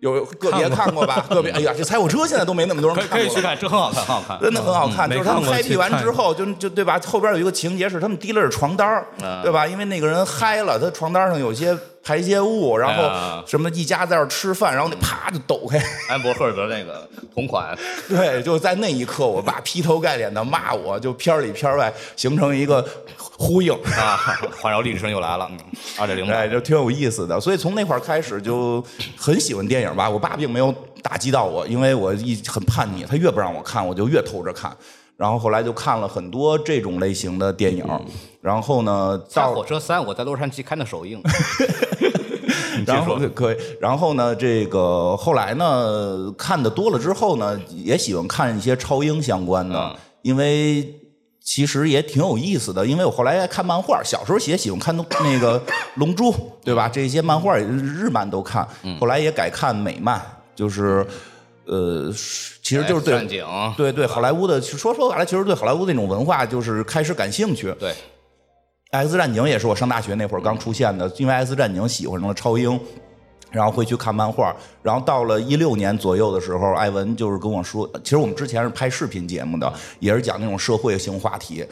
[0.00, 1.24] 有个别看过吧？
[1.30, 3.24] 个别哎呀，这《猜火车》现在都没那么多人看过了。
[3.24, 4.40] 可以去看，真很好看， 很好看。
[4.40, 7.00] 真的很好看，嗯就是他们开辟完之后，就就对吧？
[7.06, 9.04] 后边有一个情节是他们提了着床单
[9.42, 9.66] 对吧？
[9.66, 17.76] 因为那个人嗨了，他床单上有些排泄物，然后啊什么一家在这儿吃饭，然后那啪就抖开，安博赫尔德那个同款，
[18.08, 23.72] 对，就在那一刻，我爸劈头盖脸的骂我，就片儿里片儿外形成一个呼应。
[23.96, 24.16] 啊，
[24.60, 25.58] 环绕立体声又来了，嗯，
[25.98, 28.82] 二点零哎，就挺有意思的，所以从那块儿开始就
[29.16, 30.08] 很喜欢电影吧。
[30.08, 34.74] 我爸并没有打击到我，因为我一很叛逆，他越不让我看，我就越偷着看。
[35.18, 37.84] 然后后来就看了很多这种类型的电影，
[38.40, 41.20] 然后呢，大到火车三，我在洛杉矶看的首映。
[42.86, 50.94] 然后可以，然后呢，这个后来呢，看的多了之后呢，也喜欢看一些超英相关的，嗯因为
[51.42, 52.86] 其实也挺有意思的。
[52.86, 55.58] 因为我后来爱看漫画，小时候也喜欢看那个
[55.96, 56.30] 《龙珠》，
[56.62, 56.88] 对吧？
[56.88, 60.20] 这些漫画日日漫都看，嗯后来也改看美漫，
[60.54, 61.04] 就是
[61.68, 62.10] 呃，
[62.62, 63.44] 其实就是对战警，
[63.76, 67.70] 对对好莱坞的，说说白了，其实对好莱坞那种文化就是开始感兴趣。
[67.78, 67.94] 对
[68.90, 72.80] ，X 战警也是我上大学那会儿刚出现的，因为 X 战警喜欢上了超英，
[73.50, 81.62] 然后会去看漫画，然后到了一六年左右的时候，艾文就是跟我说，其实我们之前是拍视频节目的，也是讲那种社会性话题，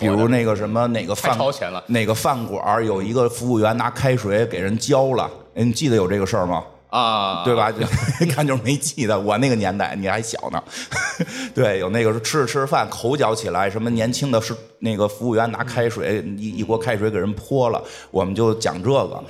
[0.00, 1.38] 比如那个什么哪个饭
[1.86, 6.64] 哪个饭馆有一个服务员拿开水给人浇了，哎你记得有这个事儿吗？
[6.98, 7.70] 啊，对吧？
[7.70, 7.80] 就
[8.24, 10.62] 一看就是没记得，我那个年代你还小呢。
[11.54, 19.22] 对，有那个是吃着吃着饭口角起来，什么年轻的是那个服务员拿开水一一锅开水给人泼了，我们就讲这个。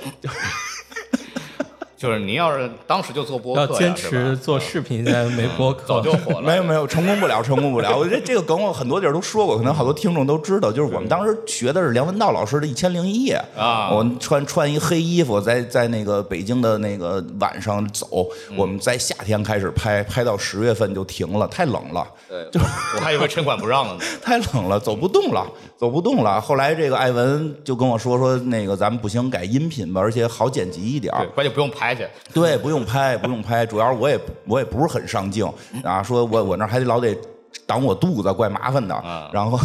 [1.97, 6.41] 就是您要是当时就做播客，要坚持做视频，现在没播客，早就火了。
[6.43, 7.97] 没有没有，成功不了，成功不了。
[7.97, 10.71] 我觉得这个梗我很多地儿都说过，可能好多听众都知道。
[10.71, 18.27] 就是我们当时学的是梁文道老师的《一千零一夜》啊我穿穿一黑衣服，在在那个北京的那个晚上走。
[18.55, 22.07] 我们在夏天开始拍，拍到十月份就停了，太冷了。
[22.29, 23.99] 对，就我还以为城管不让了呢。
[24.21, 25.43] 太冷了，走不动了，
[25.75, 26.39] 走不动了。
[26.39, 32.07] 后来这个艾文就跟我说说，那个咱们不行，改音频吧，而且好剪辑一点儿对，关键不用拍去。
[32.33, 35.49] 对，不用拍，不用拍，主要是我也我也不是很上镜
[35.83, 37.17] 啊，说我我那还得老得
[37.65, 38.93] 挡我肚子，怪麻烦的。
[38.93, 39.57] 啊然后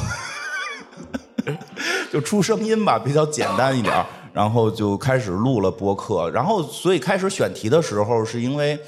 [2.12, 6.30] 就出声音吧，比较简单一点，然后就开始录了播客。
[6.30, 8.78] 然后所以开始选题的时候，是因为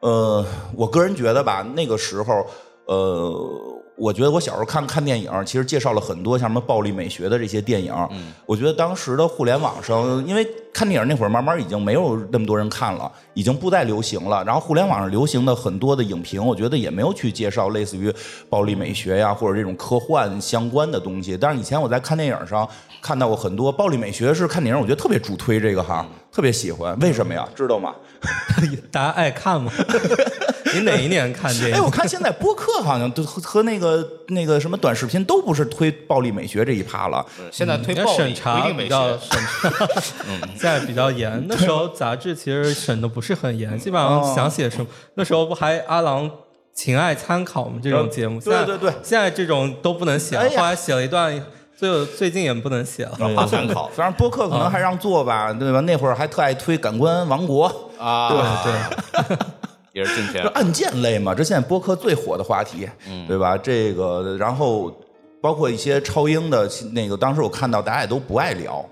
[0.00, 2.44] 呃，我个人觉得吧，那个时候
[2.86, 3.71] 呃。
[3.96, 7.94] 我觉得我小时候看看电影，其实介绍了很多像什么暴力美学的这些电影。
[8.10, 14.42] 嗯我觉得当时的互联网上，因为看电影那会儿慢慢已经没有那么多人看了，已经不再流行了。
[14.44, 18.12] 然后互联网上流行的很多的影评，我觉得也没有去介绍类似于
[18.48, 21.36] 暴力美学呀或者这种科幻相关的东西。
[21.36, 22.68] 但是以前我在看电影上
[23.00, 26.98] 看到过很多暴力美学，是看电影我觉得特别主推这个哈，特别喜欢。
[27.00, 27.46] 为什么呀？
[27.54, 27.94] 知道吗？
[28.90, 29.70] 大家爱看吗？
[30.74, 31.90] 你哪一年看电哎，我？
[31.90, 37.24] 看现在播客好像都和和那个那个什么短视频都不是推暴力美学这一趴了。
[37.50, 39.16] 现在推暴力一审查定美比较。
[39.18, 39.70] 审查，
[40.56, 41.44] 现在比较严。
[41.48, 46.30] 那时候杂志其实审的不是很严，基本上想写什么，那时候不还阿郎
[46.74, 47.78] 情爱参考吗？
[47.82, 51.44] 这种节目，呃对对对现在这种都不能写了后来写了一段，
[51.76, 53.12] 最最近也不能写了。
[53.36, 55.80] 不参考反正播客可能还让做吧，对吧？
[55.80, 57.70] 那会儿还特爱推《感官王国》，
[58.02, 59.36] 啊，对，
[59.92, 60.46] 也是进这钱。
[60.48, 62.88] 案件类嘛，这现在播客最火的话题，
[63.26, 63.56] 对吧？
[63.56, 64.92] 这个，然后
[65.40, 68.84] 包括一些超英的那个，当时我看到大家也都不爱聊，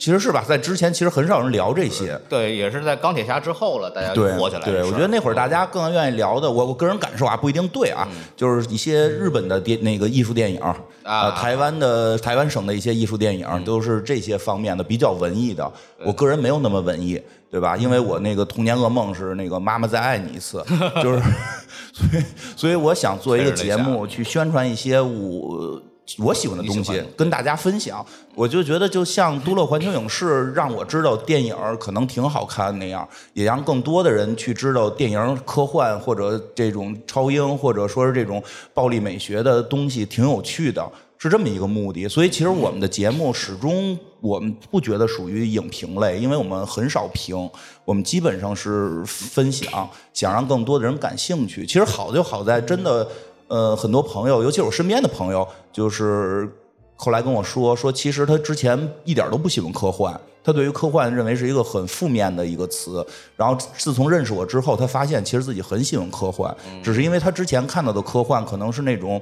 [0.00, 0.42] 其实是吧？
[0.48, 2.18] 在之前其实很少人聊这些。
[2.26, 10.58] 对，也是在钢铁侠之后了，大家对，火起来的对，我觉得那会儿大家更愿意聊的，我我个人感受啊，不一定对啊，就是一些日本的电那个艺术电影，
[11.02, 15.70] 呃，台湾的台湾省的一些艺术电影，都是这些方面的比较文艺的。
[16.02, 17.76] 我个人没有那么文艺，对吧？
[17.76, 20.64] 因为我那个童年噩梦是那个妈妈再爱你一次，
[21.02, 21.20] 就是，
[21.92, 22.24] 所以
[22.56, 25.78] 所以我想做一个节目去宣传一些我。
[26.18, 28.04] 我喜欢的东西跟大家分享。
[28.34, 38.42] 我就觉得，就像都乐环球影视让我知道电影可能挺好看那样，也让更多的人去知道电影科幻或者这种超英或者说是这种
[38.72, 40.90] 暴力美学的东西挺有趣的。
[41.22, 47.36] 是这么一个目的，所以其实我们的节目始终我们不觉得属于影评类，因为我们很少评，
[47.84, 51.66] 我们基本上是分享，想让更多的人感兴趣。
[51.66, 53.06] 其实好就好在真的，
[53.50, 56.50] 呃，很多朋友，尤其是我身边的朋友，就是
[56.96, 63.06] 后来跟我说说，其实他之前一点都不喜欢科幻，他对于科幻认为是一个很负面的一个词。
[63.36, 69.20] 然后自从认识我之后，他发现其实自己很喜欢科幻，只是因为他之前看到的科幻可能是那种。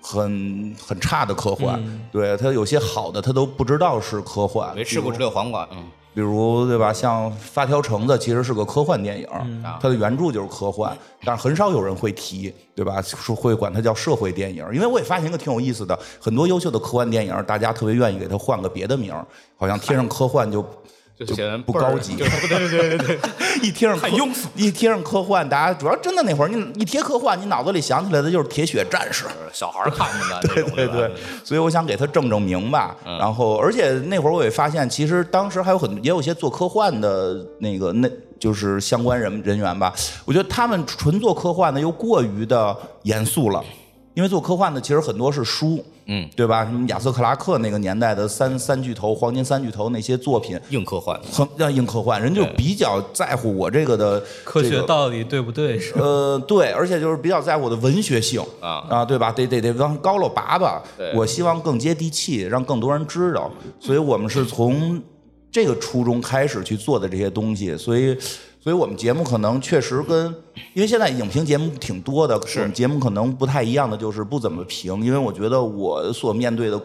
[0.00, 5.84] 很很差的科幻，对他有些好的他都不知道是科幻，没吃过直溜黄瓜，嗯，
[6.18, 6.92] 比如对吧？
[6.92, 9.28] 像《发条橙子》其实是个科幻电影，
[9.80, 10.92] 它的原著就是科幻，
[11.24, 13.00] 但是很少有人会提，对吧？
[13.00, 19.24] 说会管它叫社会电影，因为我也发现一个挺有意思的，很多优秀的科幻电影，大家特别愿意给它换个别的名儿，
[19.56, 20.66] 好像贴上科幻就。
[21.18, 23.18] 就显得不高级，对对对对对，
[23.60, 31.12] 一贴上太庸俗，一贴上科幻，大家主要真的那会儿，你一贴科幻，你脑子里想起来的就是铁血战士，小孩看的 对对对，
[31.42, 32.96] 所以我想给他正正名吧。
[33.04, 38.08] 然后，而且那会儿我也发现，其实当时还有很也有些做科幻的那个那
[38.38, 39.92] 就是相关人人员吧，
[40.24, 43.64] 我觉得他们纯做科幻的又过于的严肃了。
[44.18, 46.64] 因为做科幻的其实很多是书，嗯，对吧？
[46.64, 55.78] 什么亚瑟克拉克那个年代的三三巨头、黄金三巨头那些作品，硬科幻，很要硬科幻，人就比较在乎我这个的科学道理对不对？
[55.78, 59.30] 是呃，对，而且就是比较在乎我的文学性啊啊，对吧？
[59.30, 60.82] 得得得往高了拔拔，
[61.14, 63.48] 我希望更接地气，让更多人知道，
[63.78, 65.00] 所以我们是从
[65.52, 68.18] 这个初衷开始去做的这些东西，所以。
[68.60, 70.26] 所以我们节目可能确实跟，
[70.74, 76.80] 因为现在影评节目挺多的，我们节目可能不太一样的就是不怎么评，因为我觉得我所面对的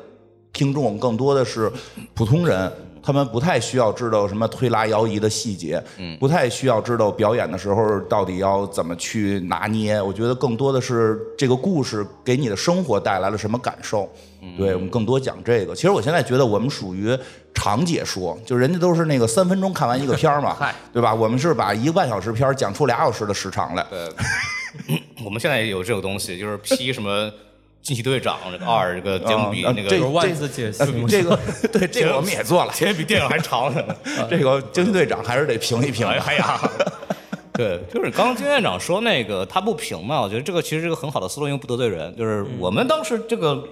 [0.53, 1.71] 听众更多的是
[2.13, 2.71] 普通人，
[3.01, 9.99] 他们不太需要知道什么推拉摇移的细节，嗯，不太需要知道表演的时候到底要怎么去拿捏。
[9.99, 14.07] 我觉得更多的是这个故事给你的生活带来了什么感受。
[14.57, 15.73] 对我们更多讲这个。
[15.73, 17.17] 其实我现在觉得我们属于
[17.53, 20.57] 长解说，就人家都是那个三分钟看完一个片儿嘛，
[20.91, 21.13] 对吧？
[21.13, 23.85] 我们是把一个半小时片儿讲出俩小时的时长来。
[23.89, 24.09] 对，
[25.23, 27.31] 我们现在也有这个东西，就是批什么
[27.81, 31.39] 惊奇队长这个二这个节目比那个这万字解析，这个
[31.71, 33.83] 对这个我们也做了，其实比电影还长呢。
[34.29, 36.07] 这个惊奇队长还是得评一评。
[36.07, 36.59] 哎呀，
[37.53, 42.13] 对，就是刚刚金院长说那个他不评嘛，我觉得这个其实是个很好的思路，因为不得罪人。
[42.17, 43.63] 就是我们当时这个。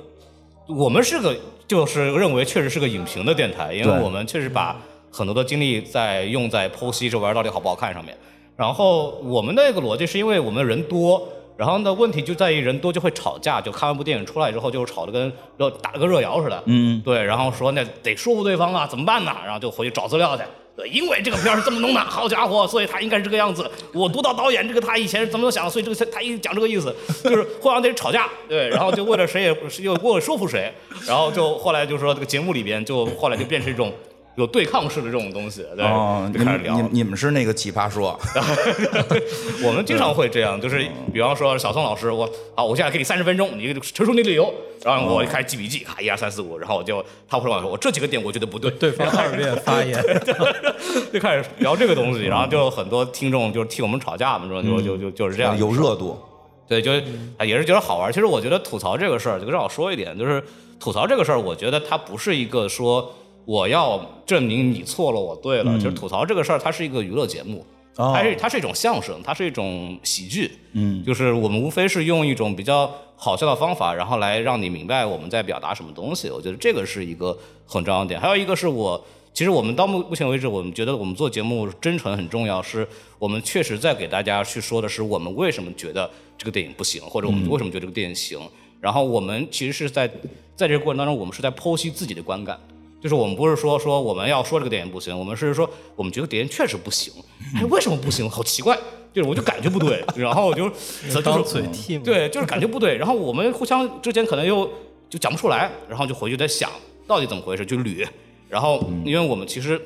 [0.76, 1.36] 我们是个，
[1.68, 4.76] 就是认为确实是个影评的电台，因为我们确实把
[5.12, 8.18] 很多的精力在用在剖析这玩意儿到底好不好看上面。
[8.56, 16.62] 然后我们那个逻辑是因为我们人多，然后呢问题就在于人多就会吵架，就看完部电影出来之后就吵得跟热打了个热窑似的。
[16.66, 19.36] 嗯，对，然后说那得说服对方啊，怎么办呢？
[19.44, 20.44] 然后就回去找资料去。
[20.88, 23.70] 因为这个片儿是这么弄的，好家伙，所以他应该是这个样子。
[23.94, 30.74] 我读到导演这个，他以前是怎么想，所以这个他一讲这个意思，就是互相得吵架，对，然后就为了谁也又为了说服谁，
[31.08, 33.94] 然后就后来就说这个节目里边就后来就变成一种。
[34.36, 35.86] 有对抗式的这种东西，对，
[36.34, 36.80] 就开始聊。
[36.82, 38.18] 你你们是那个奇葩说，
[39.64, 44.54] 我们经常会这样，就是比方说小宋老师，我好，我现在给你三十分钟，你陈述你的理由，
[44.84, 50.02] 然后我开始记笔记，咔一二三四五，然后我就他会说，我这几个点我觉得不对，对方二遍发言，
[51.12, 56.18] 就开始聊这个东西，然后就很多听众就替我们吵架嘛，就就就就是这样，有热度，
[56.70, 56.94] 对，就
[57.46, 58.10] 也是觉得好玩。
[58.12, 60.42] 其实我觉得吐槽这个事儿，就让我说一点，就是
[60.80, 63.14] 吐槽这个事儿，我觉得它不是一个说。
[63.46, 65.78] 我要证明你错了，我对了。
[65.80, 67.66] 就是吐槽这个事儿，它是一个娱乐节目，
[67.96, 70.52] 它是它是一种相声，它是一种喜剧。
[70.74, 76.30] 嗯，就是我们无非是用一种比较好笑的方法，然后来让你明白我们在表达什么东西。
[76.30, 78.20] 我觉得这个是一个很重要的点。
[78.20, 82.88] 还有一个是我，其实我们到目目前为止，我们觉得我们做节目真诚很重要，是
[83.20, 88.40] 我们确实在给大家去说的是我们为什么觉得这个电影不行，或者我们为什么觉得这个电影行。
[88.80, 90.08] 然后我们其实是在
[90.56, 92.60] 在这个过程当中，我们是在剖析自己的观感。
[93.02, 97.12] 就是我们不是说说我们要说这个电影不行，我们是说我们觉得电影确实不行。
[97.56, 98.30] 哎，为什么不行？
[98.30, 98.78] 好奇怪，
[99.12, 100.70] 就是我就感觉不对， 然后我就
[101.22, 102.96] 当嘴替对，就是感觉不对。
[102.98, 104.70] 然后我们互相之间可能又
[105.10, 106.70] 就讲不出来，然后就回去再想
[107.08, 108.08] 到底怎么回事，就捋。
[108.48, 109.82] 然后因为我们其实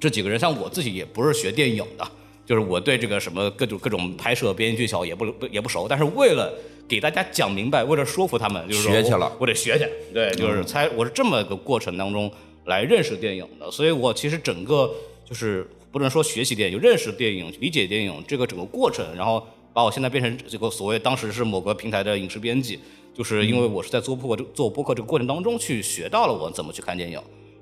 [0.00, 2.04] 这几个人，像我自己也不是学电影的，
[2.44, 6.52] 就是我对这个什么各种各种拍摄、编剧小也不也不熟，但是为了。
[6.90, 9.88] 给大家讲明白，为了说服他们，就是学去了，我得学去。
[10.12, 12.28] 对，就是才我是这么个过程当中
[12.64, 14.92] 来认识电影的，所以我其实整个
[15.24, 22.80] 就是不能说学习电影，就认识电影、理解电影这个整个过程，然后把我现在变成这个所谓当时是某个平台的影视编辑，
[23.14, 27.20] 就是因为我是在做播客这做播客这个过程当中去学到了我怎么去看电影。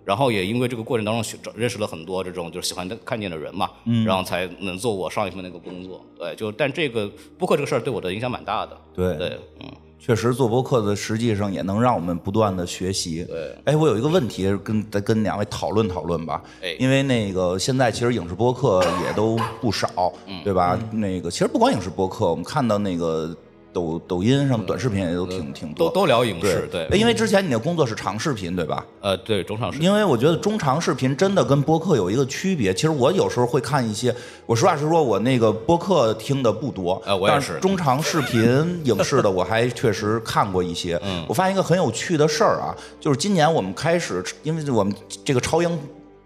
[0.08, 7.06] 然后也因为这个过程当中学认识了很多这种就是喜欢看见的人嘛，嗯，然后才能做我上一份那个工作，对，就但这个
[7.36, 9.14] 播客这个事儿对我的影响蛮大的，对。
[9.18, 13.22] 对，嗯，确实做播客的实际上也能让我们不断的学习。
[13.24, 16.74] 对，哎，我有一个问题跟再跟两位讨论讨论吧，哎。
[16.78, 20.42] 因为那个现在其实影视播客也都不少，嗯。
[20.42, 20.78] 对吧？
[20.90, 23.36] 那个其实不光影视播客，我们看到那个
[23.72, 28.84] 抖抖音上短视频也都挺挺多，都都聊影视，对，对，因为之前你的工作是长视频，对吧？
[29.00, 32.72] 呃，对，中长视频，因为我觉得中长视频真的跟播客有一个区别。
[32.72, 34.14] 其实我有时候会看一些，
[34.46, 38.42] 我实话实说，我那个播客听的不多，呃我也但是中长视频
[38.84, 41.00] 影视的我还确实看过一些。
[41.04, 44.94] 嗯我发现一个很有趣的事儿啊，就是今年我们开始，因为我们
[45.24, 45.78] 这个超英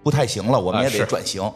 [0.02, 1.42] 不太行了，我们也得转型。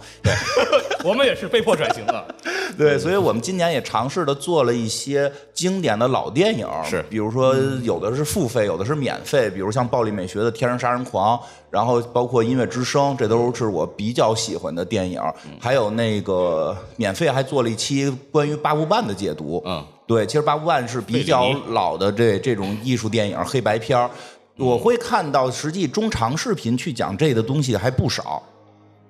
[1.05, 2.34] 我们也是被迫转型的，
[2.76, 7.05] 对，所以我们今年也尝试的做了一些经典的老电影，是。
[7.09, 11.38] 比如说有的是付费，有的是免费，比如像暴力美学的《天生杀人狂》，
[11.70, 15.20] 然后包括《音乐之声》，这都是我比较喜欢的电影。
[15.61, 24.11] 还有那个免费还做了一期关于八部半的解读，嗯，对，其实八部半是比较老的这这种艺术电影黑白片儿，
[24.57, 28.42] 我会看到实际中长视频去讲这个东西还不少。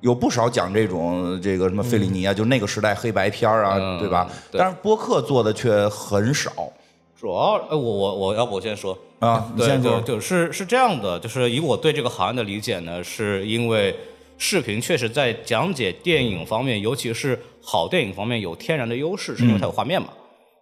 [0.00, 4.30] 有不少讲这种这个什么费里尼啊，就那个时代黑白片儿啊，嗯对吧？
[4.52, 6.52] 对但是播客做的却很少
[7.18, 9.50] 主要，呃，我我我要不我先说，啊。
[9.56, 13.96] 你先说，就是是这样的，就是以我对这个行业的理解呢，是因为
[14.36, 20.08] 视频确实在讲解电影方面，尤其是好电影方面有天然的优势，是因为它有画面嘛。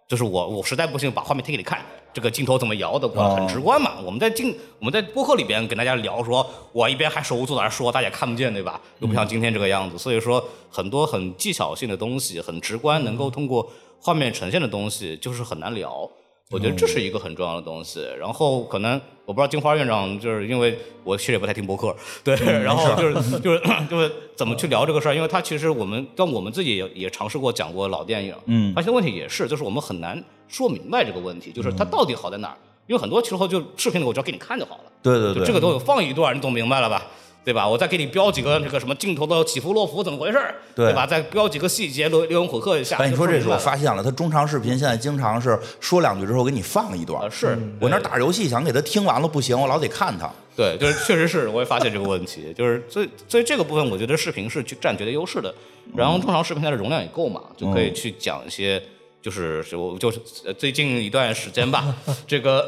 [0.07, 1.81] 就是我我实在不行把画面贴给你看，
[2.15, 3.95] 这个镜头怎么摇的，哦很直观嘛。
[4.01, 8.79] 我们在镜我们在播客里边跟大家聊说，我一边还手舞足蹈说，大家看不见对吧？
[8.99, 10.41] 又不像今天这个样子，所以说
[10.71, 16.09] 很多很技巧性的东西，很直观，能够通过画面呈现的东西，就是很难聊。
[16.51, 18.05] 我觉得这是一个很重要的东西。
[18.19, 32.57] 然后可能我不知道金花院长，就是因为我其实也不太听博客，对， 然后就是就是就是怎么去聊这个事儿，因为他其实我们但我们自己也也尝试过讲过老电影，嗯发现问题也是，就是我们很难说明白这个问题，就是它到底好在哪儿。
[32.87, 37.07] 因为很多时候就视频里我只要给你看就好了，对对对，这个都有放一段，你总明白了吧？
[37.45, 37.65] 对吧？
[37.65, 41.05] 我再给你标几个那个什么镜头的起伏落伏怎么回事儿，对吧？
[41.05, 42.97] 再标几个细节，留留言混合一下。
[42.97, 47.29] 哎，你说这是我发现了，他中长视频现在经常是说两句之后给你放一段啊，。
[47.29, 50.27] 是我那打游戏想给他听完了不行，我老得看他。
[50.55, 55.53] 对，就是确实是，我也发现这个问题， 就是所以所以这个部分，我觉得视频是去占绝对优势的。
[55.95, 58.81] 然后中长视频它的容量也够嘛，就可以去讲一些，
[59.21, 61.93] 就是是我就是呃最近一段时间吧，
[62.25, 62.67] 这个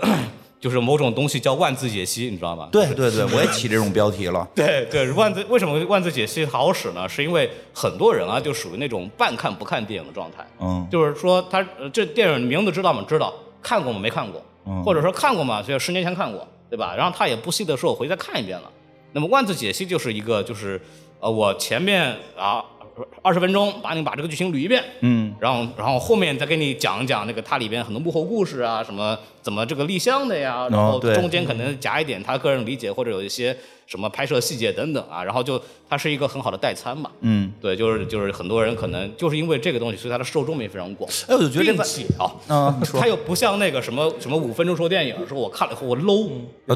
[0.59, 2.69] 就是某种东西叫万字解析，你知道吗？
[2.71, 4.47] 对对对，我也起这种标题了。
[4.55, 7.07] 对对，万字为什么万字解析好使呢？
[7.07, 10.45] 是因为很多人啊，就属于那种半看不看电影的状态。
[10.59, 13.05] 嗯就是说他呃这电影名字知道吗？
[13.07, 13.99] 知道，看过吗？
[13.99, 15.61] 没看过，嗯或者说看过吗？
[15.61, 16.95] 就十年前看过，对吧？
[16.97, 18.71] 然后他也不稀得说，我回去再看一遍了。
[19.13, 20.79] 那么万字解析就是一个，就是
[21.19, 22.63] 呃，我前面啊
[23.21, 37.09] 二十分钟把你把这个剧情捋一遍，嗯，然后然后后面再给你讲一讲那个它里边很多幕后故事啊，什么怎么这个立项的呀，然后中间可能夹一点他个人理解或者有一些什么拍摄细节等等啊，然后就它是一个很好的代餐嘛。
[37.21, 41.09] 嗯，对，就是就是很多人可能就是因为这个东西，所以它的受众面非常广。
[41.27, 46.29] 哎，我就觉得并且啊，嗯它又不像那个什么什么五分钟说电影，说我看了以后我 low，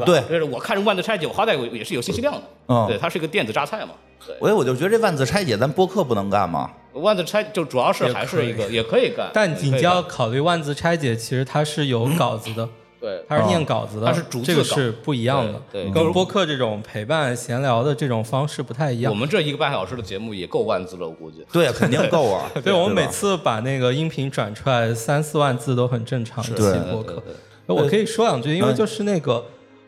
[0.04, 2.42] 对就是我看着万字拆解，我好歹也是有信息量的。
[2.68, 3.90] 嗯对，它是一个电子榨菜嘛。
[4.26, 6.70] 对，我我就觉得这万字拆解咱播客不能干吗？
[6.94, 12.68] 万字拆就主要是还是一个也可以干，但你就要考虑万字拆解，其实它是有稿子的，
[13.00, 19.10] 对它是念稿子的，它是逐字稿这个是不一样的，跟播客这种陪伴闲聊的这种方式不太一样。
[19.10, 21.42] 我们这一个半小时的节目也够万字了，我估计。
[21.50, 22.50] 对，肯定够啊。
[22.62, 27.22] 对，我们每次把那个音频转出来三四万字都很正常，一期对播客。
[27.66, 29.42] 我可以说两句，因为嗯就是那个，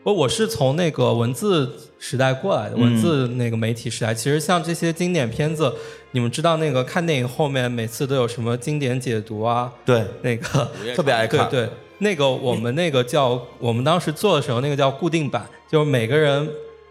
[0.05, 4.13] 我我是从那个文字时代过来的，文字那个媒体时代。
[4.13, 5.73] 其实像这些经典片子，
[6.11, 11.49] 你们知道那个看电影后面每次都有什么经典解读啊，对，那个特别爱看。
[11.49, 16.47] 对对，那个我们那个叫我们当时做的时候，那个叫固定版，就是每个人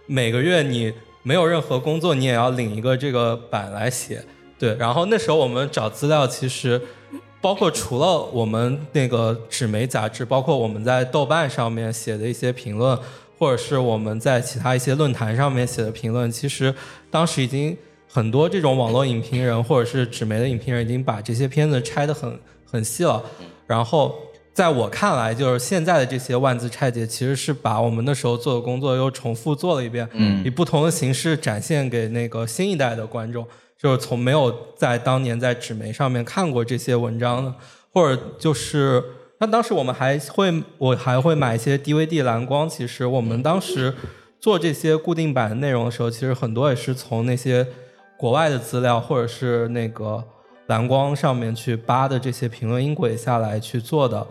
[0.07, 0.93] 每个月你
[1.23, 4.21] 没有任何工作，你也要领一个这个版来写。
[4.59, 6.83] 对，然后那时候我们找资料，其实
[7.45, 12.99] 包括除了我们那个纸媒杂志，包括我们在豆瓣上面写的一些评论，
[13.39, 16.75] 或者是我们在其他一些论坛上面写的评论，其实
[17.11, 17.77] 当时已经
[18.09, 23.23] 很多这种网络影评人或者是纸媒的影评人已经把这些片子拆得很很细了。
[23.67, 24.15] 然后
[24.55, 33.47] 在我看来，就是现在的这些万字拆解，其实是把我们那时候做的工作又重复做了一遍，嗯，以不同的形式展现给那个新一代的观众，
[33.79, 37.55] 就是从没有在当年在纸媒上面看过这些文章的，
[37.93, 39.03] 或者就是
[39.39, 42.69] 那当时我们还会，我还会买一些 DVD 蓝光。
[42.69, 43.93] 其实我们当时
[44.41, 47.67] 做这些固定版的内容的时候，其实很多也是从那些
[48.17, 50.23] 国外的资料或者是那个
[50.69, 54.27] 蓝光上面去扒的这些评论音轨下来去做的。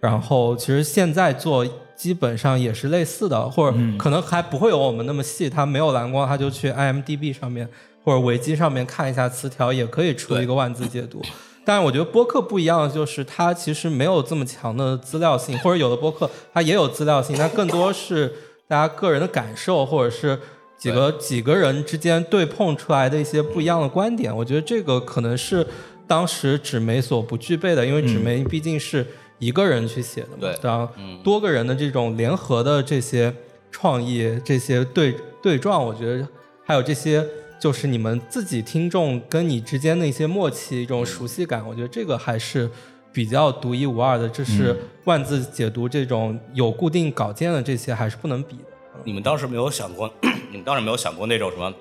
[0.00, 5.48] 然后其实现在做基本上也是类似的，或者可能还不会有我们那么细。
[5.50, 7.68] 它没有蓝光，它就去 IMDB 上面
[8.04, 11.20] 或者维基上面看一下词条，也可以出一个万字解读。
[11.64, 18.32] 但是我觉得播客不一样，就是它其实没有这么强的资料性，或者有的播客它也有资料性，但更多是
[18.66, 20.38] 大家个人的感受，或者是
[20.78, 24.34] 几个几个人之间对碰出来的一些不一样的观点。
[24.34, 25.66] 我觉得这个可能是
[26.06, 29.06] 当时纸媒所不具备的，因为纸媒毕竟是
[29.38, 30.88] 一个人去写的嘛，对然后
[31.22, 33.30] 多个人的这种联合的这些
[33.70, 36.26] 创意、这些对对撞，我觉得
[36.64, 37.22] 还有这些。
[37.58, 42.70] 就是你们自己听众跟你之间的一些默契、一种熟悉感，我觉得这个还是
[43.12, 44.28] 比较独一无二的。
[44.28, 48.62] 这是万字解读这种有固定稿件的这些还是不能比的。
[49.02, 50.08] 你们当时没有想过，
[50.50, 51.74] 你们当时没有想过那种什么，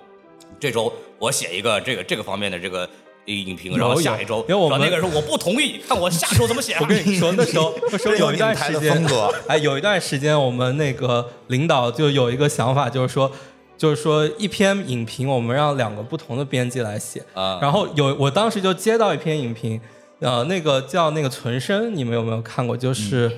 [0.59, 2.89] 这周我写一个这个这个方面的这个
[3.25, 6.79] 影评，然后下一周，因为我们然后那个时候我不同意，看我下周怎么写啊。
[6.81, 9.05] 我跟你说，那时候那时候有一段时间
[9.47, 13.31] 哎，有一段时间我们那个领导就有一个想法，就是说。
[13.77, 17.59] 就是说，一篇影评我们让两个不同的编辑来写，啊。
[17.61, 19.79] 然后有我当时就接到一篇影评，
[20.19, 22.75] 呃，那个叫那个存身，你们有没有看过？
[22.75, 23.31] 就是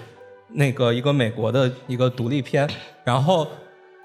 [0.54, 2.68] 那个一个美国的一个独立片，
[3.04, 3.46] 然后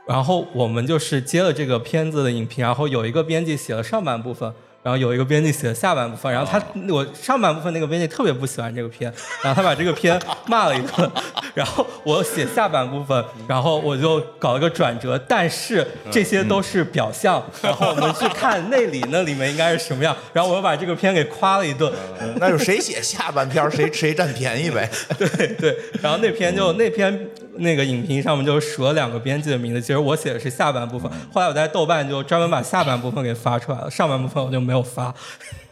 [0.07, 4.53] 然后我们就是接了这个片子的影评，然后有一个编辑写了上半部分，
[4.85, 6.63] 然后有一个编辑写了下半部分，然后他、
[6.93, 9.11] 我上半部分那个编辑特别不喜欢这个片，
[9.43, 11.11] 然后他把这个片骂了一顿，
[11.55, 21.91] 然后我写下半部分，然后我就搞了个转折，但是这些都是表象，然后我们去看内里那里面应该是什么样， 然后我又把这个片给夸了一顿，
[22.37, 24.91] 那就谁写下半篇谁谁占便宜呗。
[25.17, 27.27] 对对，然后那篇就那篇
[27.59, 35.15] 那个影评上面就数了两个编辑的名字，其实我写的是下半部分，后来我在豆瓣就专门把下半部分给发出来了，上半部分我就没有发。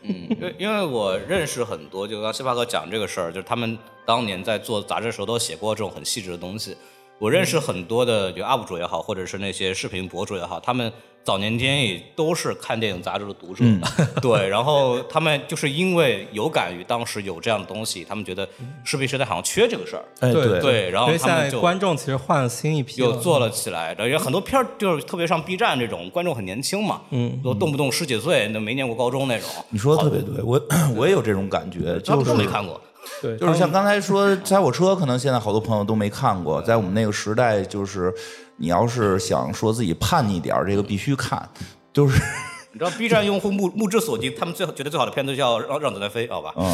[0.02, 6.76] 因为因为我认识很多，就刚西巴克讲这个事儿，就是他们当年在做杂志的时候都写过这种很细致的东西。
[7.18, 10.92] 我认识很多的就 UP 主也好，或者是那些视频博主也好，他们
[11.24, 13.64] 早年间也都是看电影杂志的读者，
[14.20, 18.48] 对，然后他们就是因为有感于当时有这样的东西，他们觉得
[18.84, 20.60] 视频时代好像缺这个事儿，哎，对。
[20.60, 29.48] 对，然后现在他们就观众其实换了新一批，又做了起来，然后有很多片儿就是特别上 B 站这种，观众很年轻嘛，嗯，都动不动十几岁，那没念过高中那种。
[29.70, 30.60] 你说的特别对，我
[30.96, 32.80] 我也有这种感觉，就是没看过，
[33.20, 38.12] 对，就是像刚才说拆火车，可能现在好多朋友都没看过，在我们那个时代，就是
[38.56, 41.48] 你要是想说自己叛逆点儿，这个必须看，
[41.92, 42.20] 就是
[42.72, 46.54] 你知道 B 站用户目目之所及，他们最好觉得最好的片子叫《让让子弹飞》，好吧？
[46.56, 46.72] 嗯，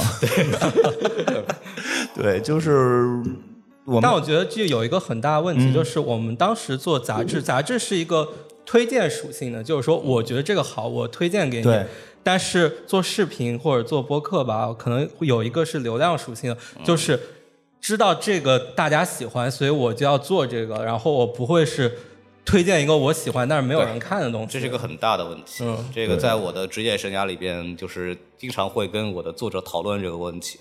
[1.27, 1.45] 对，
[2.23, 3.03] 对就是
[3.85, 5.59] 我们但我觉得这有一个很大的问嗯。
[5.59, 8.29] 题，就是我们当时做杂志，杂志是一个
[8.65, 11.63] 推荐属性的，就是说我觉得这个好，我推荐给你。
[11.65, 11.87] 对。
[12.23, 17.19] 但是做视频或者做播客吧，可能会有一个是流量属性的，就是
[17.81, 21.99] 知道这个大家喜欢，所以我就要做这个，然后我不会是
[22.45, 24.49] 推荐一个我喜欢但是没有人看的东西。
[24.53, 25.65] 这是一个很大的问题。
[25.65, 30.59] 嗯这个在我的职业生涯里边，就是经常会跟我的作者讨论这个问题。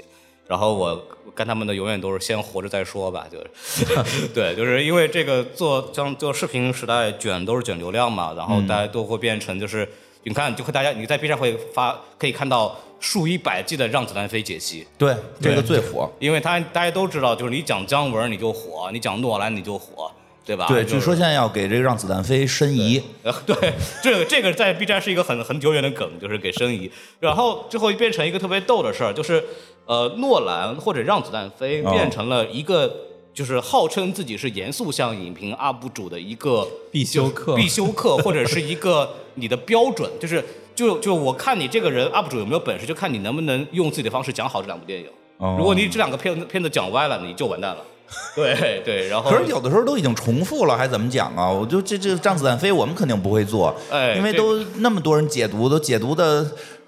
[0.47, 1.05] 然后我
[1.35, 9.85] 跟他们的永远都是先活着再说吧，就是， 对，就是因为这个做像做视频时代卷都是卷流量嘛，然后大家都会变成就是，
[10.27, 16.11] 你看就会大家你在 B 站会发可以看到数以百计的让子弹飞解析，对这个最火。
[16.19, 20.11] 因为他大家都知道，就是你讲姜文你就火，你讲诺兰你就火，
[20.45, 20.65] 对吧？
[20.67, 23.73] 对，就是据说现在要给这个让子弹飞申遗，呃， 对，
[24.03, 29.43] 这个这个在 B 站是一个很很久远的梗，就是给申遗，然后最后变成一个特别逗的事儿，就是
[29.85, 33.06] 呃，诺兰或者让子弹飞哦变成了一个。
[33.37, 45.05] 就是号称自己是严肃向影评 UP 主的一个必修课必修课或者是一个你的标准， 就是就就我看你这个人 UP 主有没有本事，就看你能不能用自己的方式讲好这两部电影。
[45.37, 47.83] 哦如果你这两个片子片子讲歪了，你就完蛋了。
[48.35, 51.47] 对对，然后可是有的时候都已经重复了，还怎么讲啊？
[51.47, 56.43] 我就这这让子弹飞，我们肯定不会做，哎因为都那么多人解读，都解读的，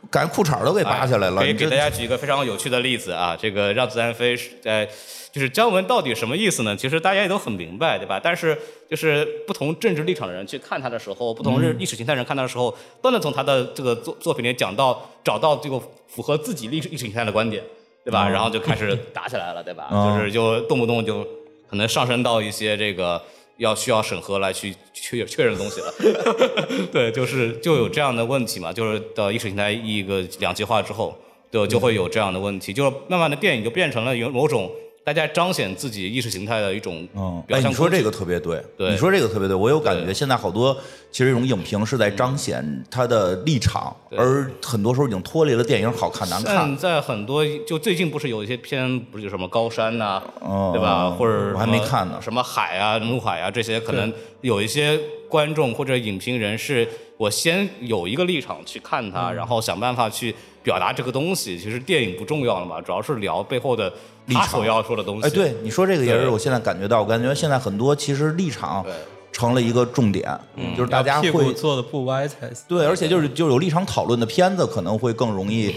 [0.09, 1.41] 感觉裤衩都给扒下来了。
[1.43, 4.89] 可以给大家举一个非常有趣的例子啊，这个让子弹飞是在。
[5.31, 6.75] 就是姜文到底什么意思呢？
[6.75, 8.19] 其实大家也都很明白，对吧？
[8.21, 8.57] 但是
[8.89, 17.63] 就是不同政治立场的人去看他的时候，不同嗯意识形态人看他的时候，都能从他的这个作作品里讲到找到这个符合自己历史意识形态的观点，
[18.03, 18.27] 对吧？
[18.27, 19.87] 哦然后就开始打起来了，对吧？
[19.91, 21.23] 哦就是就动不动就
[21.69, 23.21] 可能上升到一些这个
[23.57, 25.93] 要需要审核来去确确认的东西了。
[26.91, 31.15] 对，就是就有这样的问题嘛，就是到意识形态一个两极化之后，
[31.51, 34.71] 对就会有这样的问题，就是慢慢的电影就变成了有某种
[35.09, 37.67] 大家彰显自己意识形态的一种嗯，表哎，象工具。
[37.69, 40.71] 你说这个特别对，对你说这个特别对，我有感觉，现在好多
[41.09, 46.77] 其实这种影评是在彰显他的立场，而很多时候已经脱离了电影好看难看现。
[46.77, 51.09] 在很多就最近不是有一些片，不是有什么高山呐、哦对吧？
[51.09, 54.99] 或者我还没看呢什么海啊、怒海啊这些，可能有一些
[55.29, 61.57] 观众或者影评人是，我先有一个立场去看嗯它，然后想办法去表达这个东西。
[61.57, 63.93] 其实电影不重要了嘛，主要是聊背后的
[64.27, 65.27] 他所要说的东西。
[65.27, 68.91] 哎，对，你说这个也是我现在感觉到，我感觉现在很多其实立场对
[69.31, 70.27] 成了一个重点，
[70.75, 72.65] 就是大家会做的不歪才行。
[72.67, 75.73] 对，而且就是就是有立场讨论的片子可能会更容易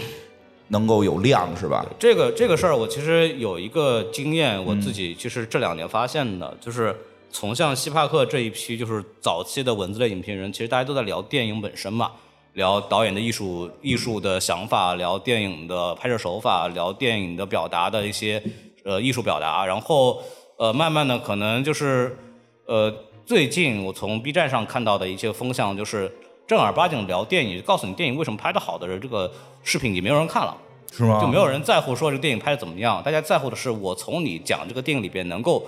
[0.69, 1.85] 能够有量，是吧？
[1.99, 6.95] 这个这个事儿，我其实有一个经验，我自嗯己其实这两年发现的，就是
[7.33, 12.11] 从像希帕克这一批，就是早期的文字类影评人，其实大家都在聊电影本身嘛，
[12.53, 18.41] 聊导演的艺术艺术的想法，聊电影的拍摄手法，聊电影的表达的一些
[18.85, 20.21] 呃艺术表达，然后
[20.57, 22.15] 呃慢慢的可能就是
[22.67, 22.93] 呃
[23.25, 26.09] 最近我从 B 站上看到的一些风向，就是
[26.45, 29.29] 正儿八经聊电影，告诉你电影为什么拍得好的人，这个
[29.63, 30.55] 视频已经没有人看了。
[30.95, 31.19] 是吗？
[31.19, 35.65] 就没有人在乎说这个电影拍的怎么样，大家在乎的是我从你讲这个电影里边能够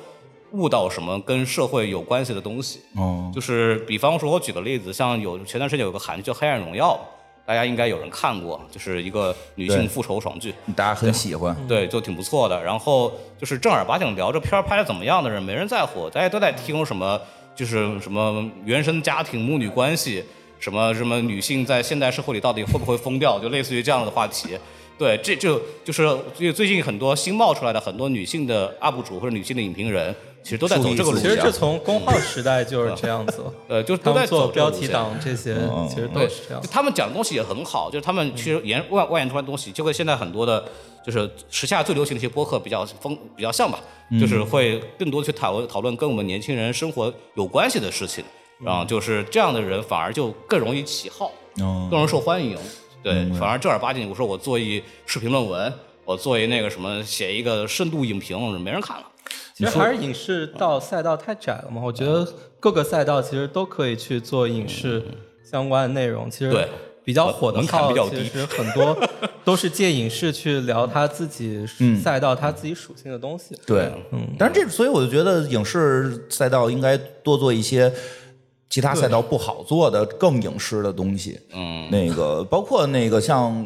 [0.56, 2.80] 悟到什么跟社会有关系的东西。
[2.96, 6.94] 哦，就是比方说，我举个例子，像有前段时间有个韩剧叫《黑暗荣耀》，
[7.48, 11.56] 大家应该有人看过，就是一个女性复仇爽剧，大家很喜欢。
[11.68, 12.64] 对，就挺不错的。
[12.64, 17.20] 然后就是正儿八经聊这片儿拍的怎么样的人，没人在乎，大家都在听什么，
[17.56, 20.24] 就是什么原生家庭、母女关系，
[20.60, 24.58] 什么什么女性在现代社会里到底会不会疯掉，就类似于这样的话题。
[24.98, 30.16] 对，这就就是最最近很多新冒出来的很多女性的 UP 主或者女性的影评人，
[30.46, 31.52] 其实都在走这个路其实这。
[31.52, 36.68] 从公号时代就是这样子了，呃，就他都在们做标题党这些嗯其实都是这样就。
[36.68, 40.64] 他们讲的东西也很好，就是他们其实研外外延出来的东西，就跟现在很多的，
[41.04, 43.80] 就是时下最流行的一些播客比较风比较像吧，
[44.22, 48.24] 就是会更多去讨论讨论跟我们年轻人生活有关系的事情，
[48.60, 52.56] 然后就是这样的人反而就更容易起号，哦更容易受欢迎。
[53.02, 55.74] 对，反而正儿八经，我说我做一视频论文，
[56.04, 59.04] 我做一那个什么写一个深度影评，没人看了。
[59.54, 62.28] 其实还是影视到赛道太窄了嘛，我觉得
[62.60, 65.02] 各个赛道其实都可以去做影视
[65.50, 66.30] 相关的内容。
[66.30, 66.68] 其实对
[67.04, 68.98] 比较火的号，比较低其实很多
[69.44, 73.58] 都是借影视去聊他自己 嗯赛道、他自己属性的东西。
[73.66, 77.92] 对，嗯，但是这所以我就觉得影视赛道应该多做一些
[78.70, 81.40] 其他赛道不好做的更影视的东西。
[81.54, 83.66] 嗯，那个包括那个像。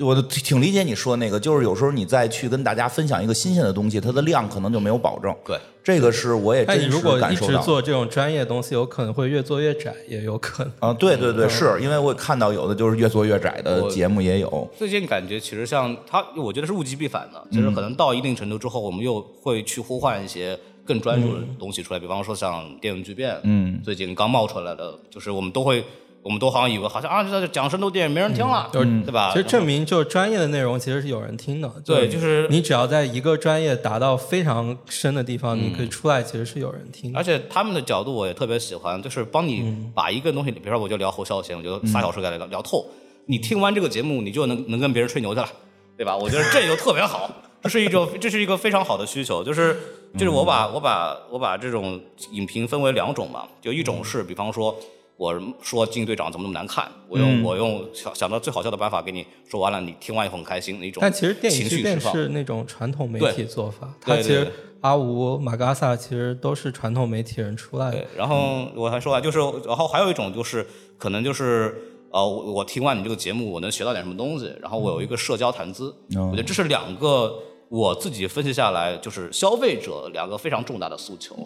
[0.00, 5.32] 我挺挺理解你说那个，就是有时候你再去跟大家分享一个新鲜的东西，它的量可能就没有保证。
[5.46, 7.58] 对，这个是我也但真实你如果一感受到。
[7.58, 10.72] 直做这种专业的东西，有可能会越做越窄，也有可能。
[10.80, 14.68] 啊，对对对，是因为我看到有的就是越做越窄的节目也有。
[14.76, 17.40] 最近感觉其实像它，我觉得是物极必反的。
[17.52, 25.84] 就是可能到一定程度之后，我们又会去呼唤一些更专注的东西出来，比方说像电影巨变，嗯，最近刚冒出来的，就是我们都会，
[26.24, 29.30] 我们都好像以为好像啊，这讲深度电影没人听了，对吧？
[29.30, 31.70] 其实证明就是专业的内容其实是有人听的。
[31.84, 37.18] 对就是你只要在一个专业达到非常深的地方，你可以出来，其实是有人听的。
[37.18, 42.86] 而且他们的角度我也特别喜欢，就是帮你把一个东西，比如说我就聊侯孝贤，我就仨小时给他聊聊透。
[43.26, 45.48] 你听完这个节目，你就能能跟别人吹牛去了，
[45.94, 46.16] 对吧？
[46.16, 47.30] 我觉得这就特别好，
[47.62, 49.76] 这是一种这是一个非常好的需求，就是
[50.14, 52.00] 就是我把我把我把这种
[52.30, 54.74] 影评分为两种嘛，就一种是比方说。
[55.16, 56.90] 我说《惊奇队长》怎么那么难看？
[57.08, 62.18] 我用、我用想想到最好笑的办法给你说完了，你听完以后很开心的一种但其实电影巨变情绪。
[62.18, 64.50] 是那种传统媒体做法，对它其实
[64.80, 70.66] 阿吴、马嘎萨其实都是传统媒体人出来的对。，然后我还说啊，就是然后还有一种就是
[70.98, 77.32] 可能就是呃，我我听完你这个节目，我能学到点什么东西，然后我有一个社交谈资，我觉得这是两个
[77.68, 81.36] 我自己分析下来，就是消费者两个非常重大的诉求，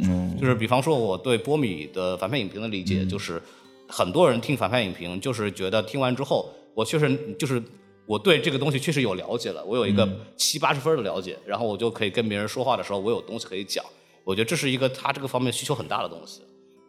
[0.40, 3.40] 就是比方说我对波米的反派影评的理解，就是
[3.88, 7.62] 很多人听反派影评，就是觉得听完之后，我确实就是。
[8.08, 13.84] 我对这个东西确实有了解了，我有一个七八十分的了解，然后我就可以跟别人说话的时候，我有东西可以讲。
[14.24, 16.40] 我觉得这是一个他这个方面需求很大的东西。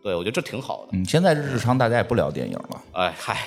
[0.01, 0.89] 对，我觉得这挺好的。
[0.93, 2.81] 嗯，现在日常大家也不聊电影了。
[2.93, 3.45] 哎嗨，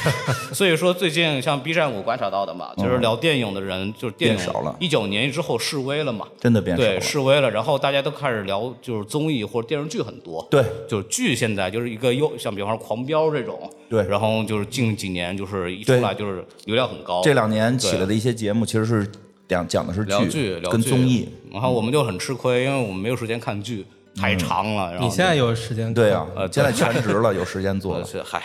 [0.52, 10.46] 所以说最近像 B 站我观察到的嘛，就是聊电影的人就是电影变少了一九年之后示威了嘛，真的变少了对，示威了，然后大家都开始聊就是综艺或者电视剧很多。
[10.50, 19.06] 对，就是剧现在就是一个又，像比方说《狂飙》这种，对然后就是近几年就是一出来就是流量很高，这两年起来的一些节目，其实是
[19.46, 21.28] 讲讲的是聊剧聊剧跟综艺。
[21.52, 23.84] 然后我们就很吃亏，因为我们没有时间看剧，
[24.16, 24.90] 太长了。
[24.90, 25.94] 然后你现在有时间看？
[25.94, 28.06] 对啊，呃现在全职了， 有时间做了。
[28.24, 28.42] 嗨，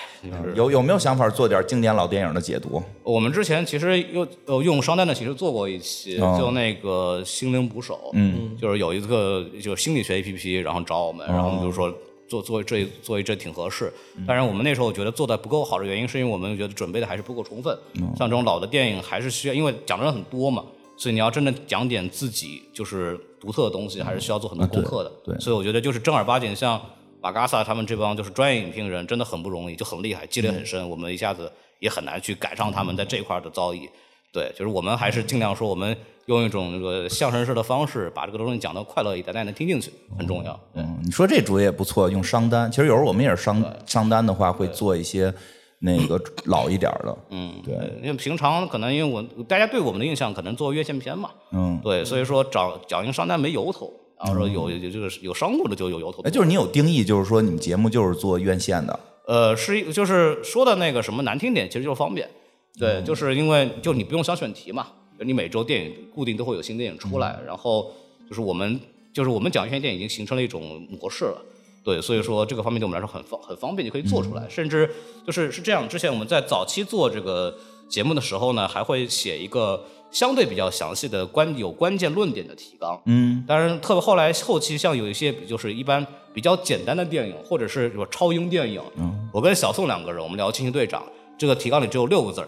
[0.56, 2.82] 有有没有想法做点经典老电影的解读？
[3.04, 11.94] 我们之前其实用呃用商单的形式做过一期，哦就那个心灵捕手，嗯，就是有一个就是心理学 APP，然后找我们，然后我们就哦说
[12.28, 13.92] 做做这做一这挺合适。
[14.18, 17.78] 嗯当然我们那时候觉得做的不够好的原因，是因为我们觉得准备的还是不够充分。
[17.96, 20.64] 嗯像这种老的电影还是需要，因为讲的人很多嘛，
[20.98, 25.10] 所以你要真的讲点自己就是独特的东西，还是需要做很多功课的。
[25.10, 26.82] 嗯对对所以我觉得就是正儿八经像
[27.22, 33.90] 马嘎萨他们这帮就是专业影评人，真的很不容易，就很厉害，积累很深，我们一下子也很难去赶上他们在这一块儿的造诣。
[34.32, 40.60] 对，就是我们还是尽量说，我们用一种那个相声式的方式，把这个东西讲得快乐一点，大家能听进去，很重要。
[40.74, 42.70] 嗯，你说这主意也不错，用商单。
[42.70, 45.34] 其实有时候我们也是商商单的话，会做一些
[45.80, 47.18] 那个老一点的。
[47.30, 56.22] 嗯，对因为平常可能因为我大家对我们的印象可能做院线片嘛，嗯，对，所以说找讲一个商单没由头，然后说有有就是有商务的就有由头。
[56.24, 59.00] 哎，就是你有定义，就是说你们节目就是做院线的。
[59.28, 62.30] 呃，是一就是说的那个什么难听点，其实就是方便。
[62.78, 64.88] 对，就是因为就你不用想选题嘛，
[65.20, 67.92] 你每周电影固定都会有新电影出来，然后
[68.28, 68.80] 就是我们
[69.14, 71.42] 就是我们讲院线电影已经形成了一种模式了。
[71.86, 74.44] 对，所以说这个方面对我们来说很方很方便，就可以做出来。
[74.50, 74.90] 甚至
[75.24, 77.56] 就是是这样，之前我们在早期做这个
[77.88, 83.00] 节目的时候呢，还会写一个相对比较详细的关有关键论点的提纲。
[83.06, 91.04] 嗯，当然，特别后来后期像有一些就是一般比较简单的电影，或者是什么超英电影，嗯我跟小宋两个人，我们聊《惊奇队长》，
[91.38, 92.48] 这个提纲里只有六个字儿，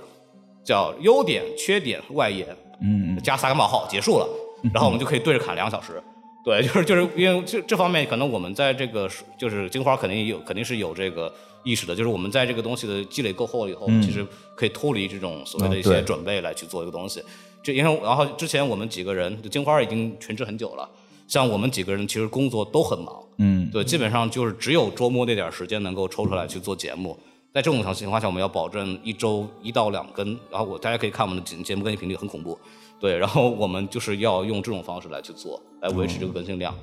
[0.64, 2.48] 叫优点、缺点、外延，
[2.82, 4.28] 嗯，加三个冒号，结束了，
[4.74, 6.02] 然后我们就可以对着砍两个小时。
[6.48, 11.30] 对，就是就是因为这这方面，可能我们在这个就是金花肯定有肯定是有这个
[11.62, 14.26] 意识的，就是我们在这个东西的积累够厚了以后，其实
[14.56, 17.22] 可以脱离这种所谓的一些准备来去做一个东西。
[17.62, 20.90] 这因为然后之前我们几个人，金花已经全职很久了，
[21.28, 27.20] 像我们几个人其实工作都很忙，嗯，对，基本上就是只有周末那点时间能够抽出来去做节目。
[27.54, 32.58] 在这种情况下，我们要保证一周一到两更，然后我大家可以看我们的节节目更新频率很恐怖，
[33.00, 36.74] 对，然后我们就是要用这种方式来去做，来维持这个更新量，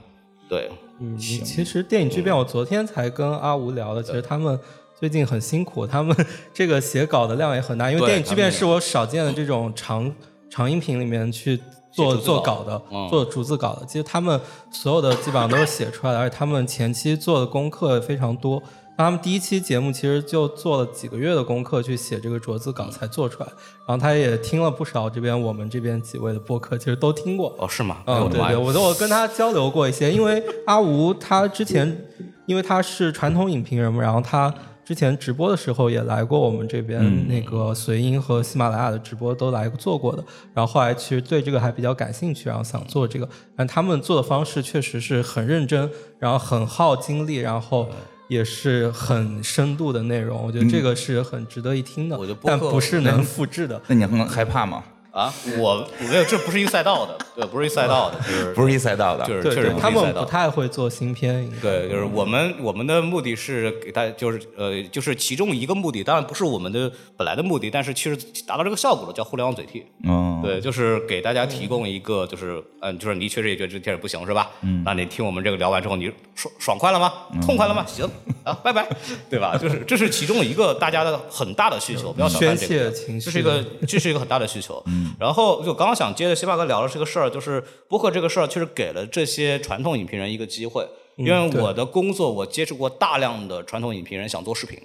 [0.48, 4.58] 对，嗯，其实电影巨变，我昨天才跟阿吴聊的，其实他们
[4.98, 6.16] 最近很辛苦，他们
[6.54, 10.12] 这个写稿的量也很大，因为电影巨变是我少见的这种长
[10.48, 11.60] 长音频里面去
[11.92, 13.84] 做做稿的，嗯做逐字稿的。
[13.86, 14.40] 其实他们
[14.70, 18.62] 所有的基本上都是写出来的，而且他们前期做的功课非常多。
[18.96, 23.48] 他们第一期节目其实就做了几个月的功课去写这个逐字稿才做出来，
[23.86, 27.52] 然后他也听了不少这边我们这边几位的播客，其实都听过。
[27.58, 28.02] 哦，是吗？
[28.06, 32.06] 嗯，对对，我都我跟他交流过一些，因为阿吴他之前，
[32.46, 40.24] 因为他是传统影评人嘛，然后他之前直播的时候也来过我们这边、嗯那个随音和喜马拉雅的直播都来做过的，
[40.54, 45.90] 然后后来其实对这个还比较感兴趣，然后想做这个，但他们做的方式确实是很认真，
[46.20, 47.88] 然后很耗精力，然后。
[48.28, 53.80] 也是很深度的内容，我觉得这个是很值得一听的，但不是能复制的。
[53.86, 54.82] 那你很 害怕吗？
[55.10, 60.24] 啊，我我没有，这不是一个赛道的，对，不是一赛道的，就是不是一赛道的，就是确实他们不。
[60.34, 69.86] 太会做新片，对，就是我们我们的目的是给大家，就是呃，就是其中一个目的，当然不是我们的本来的目的，但是其实达到这个效果了，叫互联网嘴替。
[70.02, 74.50] 嗯，对，就是给大家提供一个，就是嗯，就是你确实也觉得这电影不行是吧？
[74.62, 77.12] 嗯，那你听我们这个聊完之后，你爽爽快了吗？
[77.42, 77.84] 痛快了吗？
[77.86, 78.04] 行
[78.42, 78.88] 啊，拜拜，
[79.30, 79.56] 对吧？
[79.56, 84.82] 就是这是其中一个大家的很大的需求，不要小看这个宣泄情绪这是一个这是一个很大的需求。
[84.86, 94.78] 嗯，然后就刚刚想接着西巴哥聊的是个事儿，就是播客这个事儿，确实给了这些传统影评人一个机会，因为我的工作我接触过大量的传统影评人想做视频，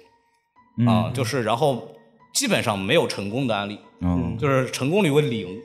[0.86, 1.88] 啊，就是然后
[2.32, 3.78] 基本上没有成功的案例。
[4.02, 5.60] 嗯就是成功率为零。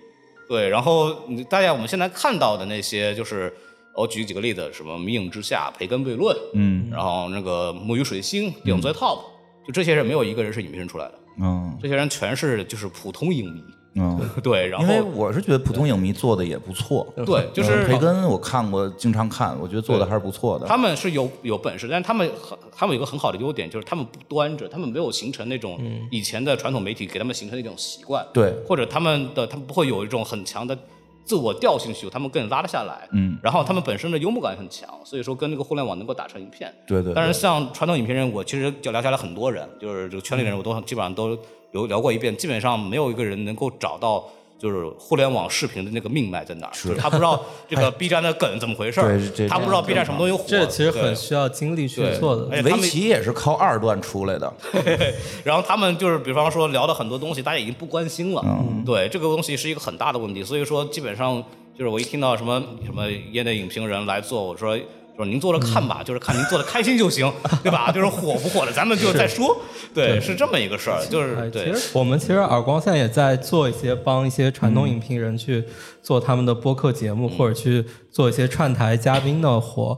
[0.50, 1.12] 对，然后
[1.50, 3.52] 大家我们现在看到的那些，就是
[3.96, 9.20] 我举几个例子，什么《迷影之下》《培根悖论》，嗯然后那个《木鱼水星》《电影最 top》，
[9.66, 13.64] 就这些人没有一个人是影评人出来的，嗯这些人全是就是普通影迷。
[13.96, 20.68] 嗯， 对，然因为后我是觉得普通影迷做的也不错，对，就是嗯培根我看过，经常看，我觉得做的还是不错的。
[20.68, 25.80] 他们是有有本事，但是他们很他们有一个很好的优点，就是他们不端着，他们没有形成那种
[26.12, 28.26] 以前的传统媒体给他们形成的一种习惯。
[28.34, 30.78] 对或者他们的他们不会有一种很强的
[31.26, 33.08] 自我调性需求，他们更拉得下来。
[33.12, 36.74] 嗯，然后他们本身的幽默感很强，所以说跟那个互联网能够打成一片。
[36.88, 41.38] 对对对但是像传统影评人，我其实就聊下来很多人，就是这个圈里的人，我都基本上都
[41.72, 44.24] 聊聊过一遍，基本上没有一个人能够找到。
[44.66, 46.72] 就是互联网视频的那个命脉在哪儿？
[46.74, 47.40] 就是他不知道
[47.70, 50.44] 这个 B 站的梗怎么回事儿，他不知道 B 站什么东西火。
[50.48, 52.46] 这其实很需要精力去做的。
[52.64, 54.52] 围棋也是靠二段出来的，
[55.46, 58.44] 然后他们就是，比方说聊的很多东西，大家已经不关心了。
[58.84, 60.44] 对，这个东西是一个很大的问题。
[60.44, 61.44] 所以说，基本上
[61.78, 64.76] 就是我一听到什么什么业内影评人来做，我说
[65.18, 67.32] 就是您坐着看吧，就是看您做的开心就行，
[67.64, 67.92] 对吧？
[67.92, 69.58] 就是火不火的，咱们就再说。
[69.94, 71.60] 对，是这么一个事儿，就是其。
[71.74, 75.64] 实我们其实耳光现在也在做一些帮一些传统影评人去
[76.04, 79.98] 做他们的播客节目，或者去做一些串台嘉宾的活。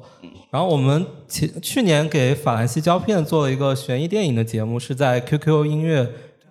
[0.51, 6.07] 然后我们去去年给法兰西胶片做了一个悬疑电影的节目，是在 QQ 音乐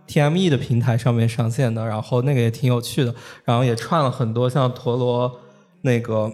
[0.09, 3.15] TME 的平台上面上线的，然后那个也挺有趣的，
[3.45, 5.33] 然后也串了很多像陀螺
[5.83, 6.31] 那个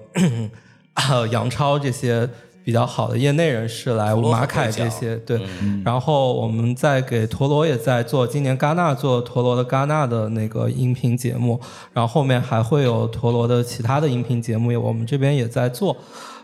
[1.31, 2.29] 杨超这些
[2.65, 5.41] 比较好的业内人士来，马凯这些对，
[5.85, 11.61] 然后我们在给陀螺也在做，今年戛纳做陀螺的戛纳的那个音频节目，
[11.93, 15.97] 然后后面还会有陀螺的其他的音频节目，我们这边也在做。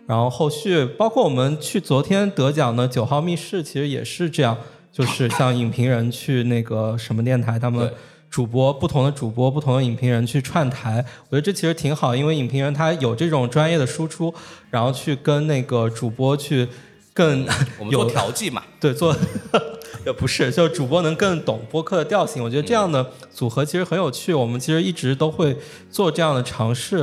[0.07, 4.57] 然后后续包括我们去昨天得奖的九号密室，其实也是这样，
[4.90, 7.94] 就是像影评人去那个什么电台，他们对
[8.31, 14.33] 主播不同的主播、不同的影评人去串台，我觉得这其实挺好，因为影评人他有这种专业的输出，
[14.70, 16.68] 然后去跟那个主播去
[17.14, 17.47] 更
[17.81, 19.16] 我们做有调剂嘛， 对做
[20.07, 24.33] 也不是，就主播能更懂播客的调性，我觉得这样的组合其实很有趣。
[24.33, 25.57] 我们其实一直都会
[25.91, 26.99] 做这样的尝试，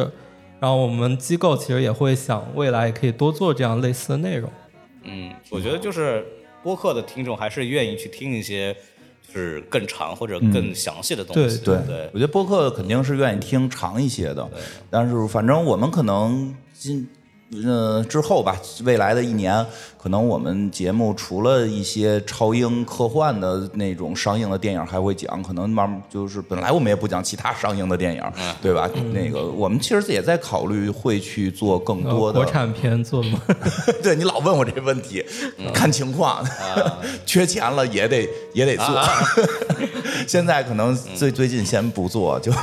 [0.60, 4.50] 然后我们机构其实也会想未来也可以多做这样类似的内容。
[5.04, 6.26] 嗯，我觉得就是
[6.64, 8.80] 播客的听众还是愿意去听一些就
[9.34, 11.58] 是更长或者更详细的东西。
[11.60, 12.10] 对对对。
[12.14, 14.50] 我觉得播客肯定是愿意听长一些的，
[14.90, 17.08] 但是反正我们可能今
[17.64, 19.66] 呃之后吧，未来的一年，
[20.02, 28.24] 可能我们节目除了一些超英科幻的那种上映的电影还会讲，可能慢慢就是本来我们也不讲其他上映的电影，
[28.62, 28.89] 对吧？
[29.14, 33.39] 那个我们其实也在考虑会去做更多的呃国产片做吗？
[34.02, 35.24] 对你老问我这问题，
[35.74, 36.43] 看情况，
[37.26, 38.86] 缺钱了也得也得做。
[40.28, 42.58] 现在可能最最近先不做，就是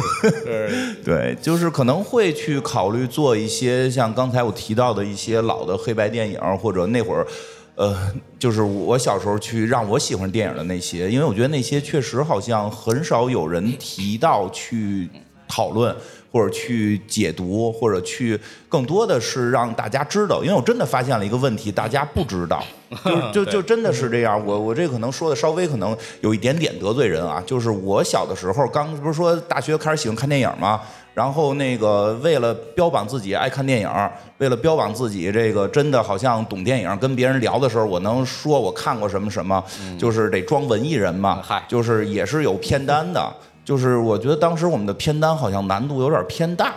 [1.05, 7.27] 对，就是可能会去考虑做一些像刚才我提到的一些老的黑白电影，或者那会儿。
[7.75, 7.97] 呃，
[8.39, 15.09] 就是我小时候去让我喜欢电影的那些，因为我觉得那些确实好像很少有人提到去
[15.49, 15.97] 讨论，
[16.31, 20.45] 或者去解读，或者去更多的是让大家知道。
[20.45, 22.62] 因为我真的发现了一个问题，大家不知道，
[23.33, 24.41] 就就就真的是这样。
[24.47, 30.79] 我我这可能说的稍微可能有一点点得罪人啊，就是我小的时候刚不是说大学开始喜欢看电影吗？
[31.15, 33.91] 然后那个为了标榜自己爱看电影，
[34.39, 39.63] 为了标榜自己这个真的好像懂电影，跟别人聊的时候，我能说我看过什么什么，
[39.99, 43.33] 就是得装文艺人嘛，嗨就是也是有片单的。
[43.65, 46.75] 就是我觉得当时我们的片单好像难度有点偏大，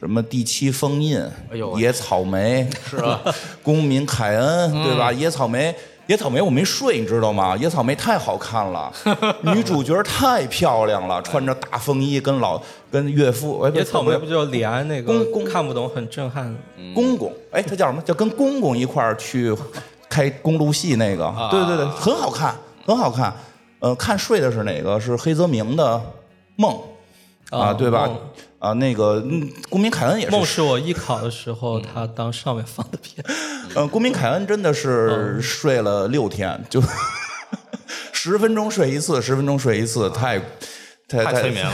[0.00, 1.22] 什么第七封印、
[1.76, 3.20] 野草莓是吧？
[3.62, 5.12] 公民凯恩对吧？
[5.12, 5.74] 野草莓。
[6.08, 7.54] 野草莓我没睡，你知道吗？
[7.58, 8.90] 野草莓太好看了，
[9.44, 12.58] 女主角太漂亮了，穿着大风衣跟老
[12.90, 16.56] 跟岳父，野草莓不不就李安那个公公看不懂很震撼？
[16.94, 18.00] 公公，哎，他叫什么？
[18.00, 19.54] 叫跟公公一块儿去
[20.08, 22.56] 开公路戏那个，对对对，很好看，
[22.86, 23.30] 很好看。
[23.80, 24.98] 呃，看睡的是哪个？
[24.98, 25.94] 是黑泽明的
[26.56, 26.72] 《梦》
[27.56, 28.18] 啊，啊对吧梦？
[28.58, 33.24] 啊，那个嗯，公民凯恩也是梦是，是我艺考的时候他当上面放的片。
[33.74, 36.82] 呃，公民凯恩真的是睡了六天，就
[38.12, 40.40] 十分钟睡一次，十分钟睡一次，太
[41.08, 41.72] 太太催眠了。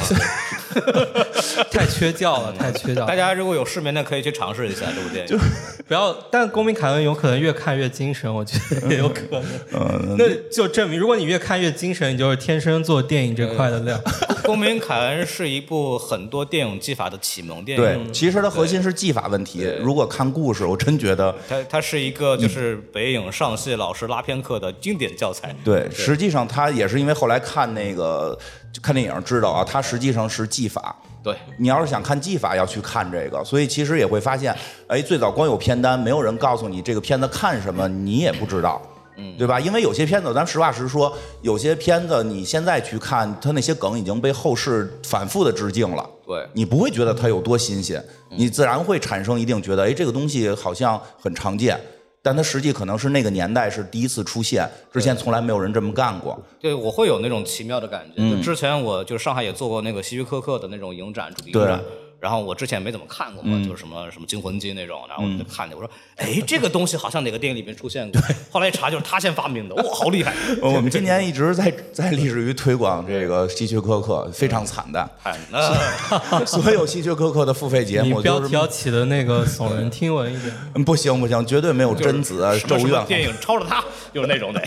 [1.70, 3.07] 太缺觉了，太缺觉了。
[3.07, 5.39] 大家如果有失眠的，可以去尝试一下这部电影。
[5.87, 9.45] 不要，但公民凯恩有可能越看越精神，我觉得也有可能。
[9.72, 13.97] 嗯那就证明，如果你越看越精神，你就是天生做电影这块的料。
[14.47, 17.85] 《公民凯恩》是一部很多电影技法的启蒙电影。
[17.85, 19.66] 对，其实它核心是技法问题。
[19.80, 25.55] 如果看故事，我真觉得它它是一个就是北影上戏老师拉片课的经典教材。
[25.64, 30.95] 对，实际上他也是因为后来看那个就看电影知道啊，它实际上是技法。
[31.22, 34.55] 对，你要是想看技法，要去看这个，所以其实也会发现，
[34.87, 38.83] 哎，最早光有片单，没有人告诉你这个片子看什么，你也不知道，
[39.16, 39.59] 嗯，对吧？
[39.59, 41.11] 因为有些片子，咱实话实说，
[41.41, 51.81] 有些片子你现在去看，它那些梗已经被后世反复的致敬了，对你不会觉得它有多新鲜，你自然会产生一定觉得，哎，这个东西好像很常见。
[52.25, 56.43] 但它实际可能是那个年代是第一次出现，之前从来没有人这么干过。
[56.59, 58.31] 对，我会有那种奇妙的感觉。
[58.31, 61.79] 就之前我就上海也做过那个希区柯克的那种影展，主题影展。
[62.25, 68.18] 然后我之前没怎么看过嘛，就是什么什么惊魂记那种，然后我就看见，我说，哎，这个东西好像哪个电影里面出现过。
[68.51, 70.33] 后来一查，就是他先发明的，哇，好厉害！
[70.62, 75.07] 我们今年一直在在立志于推广这个希区柯克，非常惨淡。
[75.22, 80.55] 哎，那所 有希区柯克的付费节目就是标题要起的那个耸人听闻一点。
[80.75, 83.05] 嗯不行不行，绝对没有贞子啊、咒怨。
[83.05, 84.62] 电影抄了他，就是那种的。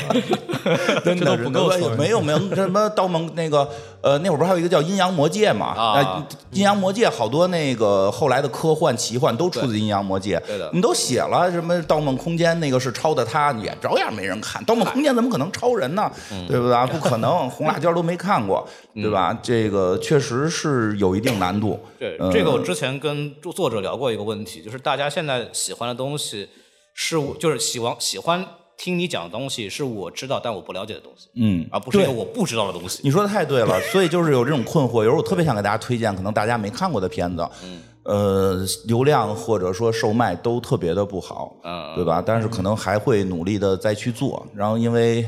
[1.04, 3.68] 真的不够没有没有什么盗梦那个
[4.08, 5.66] 呃，那会儿不是还有一个叫阴阳魔界嘛？
[5.76, 10.42] 啊呃阴阳魔界好多那个后来的科幻奇幻都出自阴阳魔界。
[10.48, 14.62] 对的你都写了什么《盗梦空间》那个是抄的他，也照样没人看。
[14.66, 16.10] 《盗梦空间》怎么可能抄人呢？
[16.48, 16.88] 对不对吧？
[16.88, 19.38] 不可能，红辣椒都没看过，对吧？
[19.44, 21.78] 这个确实是有一定难度。
[22.00, 26.48] 对，嗯这个我之前跟作作者聊过一个问题，就是大家现在喜欢的东西
[26.94, 28.46] 是我，就是喜欢喜欢
[28.78, 33.02] 听你讲的东西是我知道但我不了解的东西，嗯，而不是一个我不知道的东西。
[33.04, 34.98] 你说的太对了， 所以就是有这种困惑。
[34.98, 42.24] 有时候我特别想给大家推荐，可能大家没看过的片子，嗯呃，流量或者说售卖都特别的不好，嗯对吧？
[42.26, 45.28] 但是可能还会努力的再去做，然后因为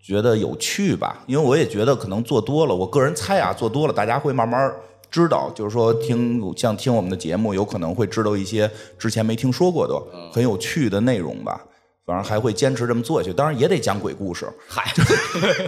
[0.00, 4.72] 觉得有趣吧，因为我也觉得可能做多了，我个人猜啊，做多了大家会慢慢
[5.10, 10.00] 知道，就是说听像听我们的节目，有可能会知道一些之前没听说过的
[10.32, 11.60] 很有趣的内容吧。
[12.06, 14.46] 反正还会坚持这么做下去，当然也得讲鬼故事。
[14.68, 14.84] 嗨，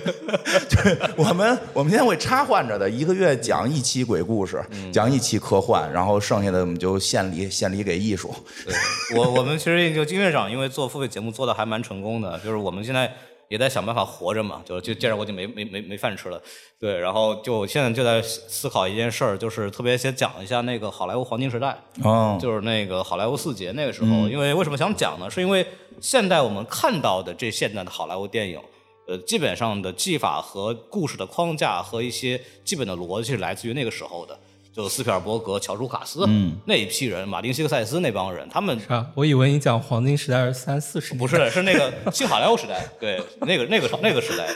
[1.16, 4.62] 我们我们现在会插换着的，一个月讲一期鬼故事，
[4.92, 8.34] 讲一期科幻，然后剩下的我们就献礼献礼给艺术。
[8.66, 13.10] 对我我们其实就金院长，因为做付费节目做的还蛮成功的，就是我们现在
[13.48, 16.38] 也在想办法活着嘛，就就既然我已经没没没没饭吃了，
[16.78, 25.30] 对，然后就现在就在思考一件事儿，就是特别想讲一下那个好莱坞黄金时代，哦，就是那个好莱坞四杰那个时候，因为为什么想讲呢？
[25.30, 25.66] 是因为
[26.00, 28.60] 现代我们看到的这现代的好莱坞电影，
[29.06, 34.38] 呃，基本上的技法和故事的框架和一些基本的逻辑是来自于那个时候的，
[34.74, 36.26] 就斯皮尔伯格、乔舒卡斯、
[36.66, 39.06] 那一批人，马丁西克塞斯那帮人，他们是吧？
[39.14, 44.46] 我以为你讲黄金时代是三四十年，不是，是那个新好莱坞时代， 对，那个那个那个时代，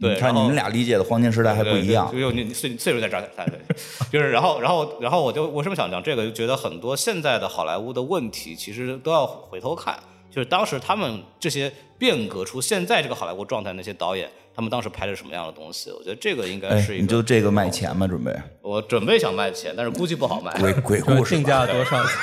[0.00, 2.10] 对，你看你们俩理解的黄金时代还不一样。
[2.10, 3.76] 就你你岁岁数在这儿，对对，
[4.10, 9.98] 就是然后然后然后我就为什么想讲这个，就觉得很多现在的好莱坞的问题，其实都要回头看，
[10.30, 15.90] 就是当时他们这些变革出现在这个好莱坞状态那些导演，他们当时拍的什么样的东西？
[15.90, 18.06] 我觉得这个应该哎，是一个，你就这个卖钱吗？
[18.06, 20.52] 准备我准备想卖钱，但是估计不好卖。
[20.60, 22.14] 鬼 鬼故事，定价多少钱？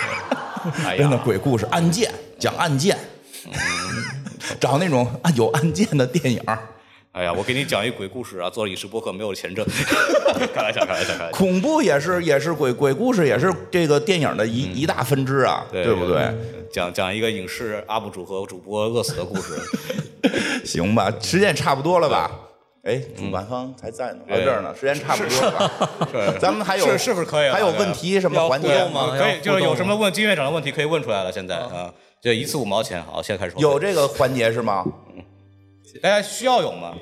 [0.85, 2.97] 哎真的，鬼故事，案件讲案件，
[4.59, 6.57] 找那种啊有案件的电影儿。
[7.15, 9.65] 哎呀，我给你讲一鬼故事啊，做影视播客没有钱挣，
[10.53, 11.31] 开玩笑，开玩笑，开玩笑。
[11.31, 16.27] 恐怖也是也是鬼鬼故事也是这个电影的一、一大分支啊，对不对？
[16.69, 19.53] 讲讲一个影视 UP 主和主播饿死的故事。
[20.65, 22.29] 行吧，时间也差不多了吧？
[22.83, 25.89] 哎，主办方还在呢，在这儿呢，时间差不多了吧？
[26.11, 31.31] 是咱们还有是是不是可以了还有问题什么要环节吗可以，就是有什么问金院长的问题可以问出来了。
[31.31, 33.01] 现在啊，就一次五毛钱。
[33.01, 34.83] 好，现在开始有这个环节是吗？
[36.01, 36.93] 大家需要有吗？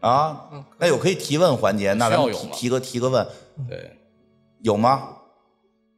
[0.00, 3.26] 啊，那有可以提问环节，那咱们需要有提提个提个问，
[3.68, 3.98] 对，
[4.62, 5.16] 有吗？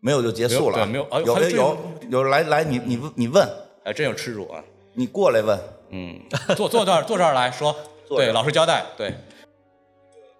[0.01, 0.79] 没有就结束了。
[0.79, 1.77] 没有没有啊有
[2.11, 3.49] 有来来，你你你问，
[3.85, 4.63] 哎，真有耻辱啊！
[4.95, 5.57] 你过来问。
[5.91, 6.19] 嗯，
[6.57, 7.75] 坐坐这儿，坐这儿来说，
[8.11, 9.15] 对，老实交代，对。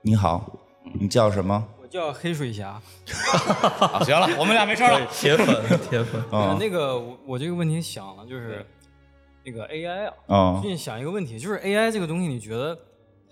[0.01, 0.51] 你好，
[0.99, 1.65] 你叫什么？
[1.81, 2.81] 我叫黑水侠。
[3.79, 5.01] 啊，行了，我们俩没事了。
[5.13, 5.47] 铁粉，
[5.89, 6.21] 铁粉。
[6.33, 8.67] 啊那个我我这个问题想了，就是
[9.45, 12.79] 那个 AI 啊，啊最近想一个问题，就是 AI 这个东西，你觉得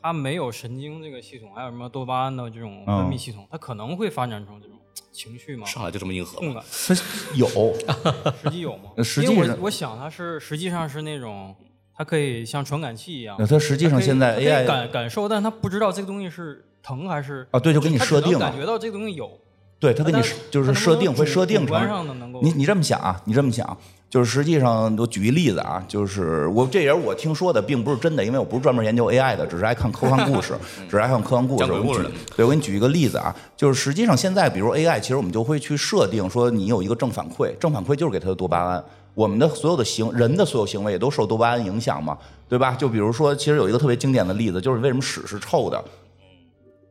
[0.03, 4.77] 它没有神经这个系统，还有什么多巴胺的这种分泌系统，它可能会发展成这种
[5.13, 5.67] 情绪吗？
[5.67, 6.95] 上来就这么硬核痛感，它
[7.35, 7.47] 有
[8.43, 8.91] 实际有吗？
[9.03, 11.55] 实际上因为我我想它是实际上是那种，
[11.95, 19.31] 它可以像传感器一样那，它实际上它可以现在它可以 AI 感感受，但它不知道这个东西是疼还是啊，对，就给你它只能设定了，感觉到这个东西有，
[19.79, 23.77] 对，它给你但设就是设定会设定主观成上的能够你你这么想啊，你这么想，
[24.11, 30.53] 就是实际上我举一例子啊，就是我这也是我听说的，并不是真的，因为我不是专门研究 AI 的，只是爱看科幻故事，
[30.91, 32.05] 只是爱看科幻故事。
[32.37, 38.85] 对，我给你举一个例子啊，就是实际上现在比如 AI，其实我们就会去设定说你有一个正反馈，正反馈就是给它的多巴胺。
[39.15, 42.75] 我们的所有的行人的所有行为也都受多巴胺影响嘛，对吧？
[42.75, 45.83] 就比如说，其实有一个特别经典的例子，就是为什么屎是臭的？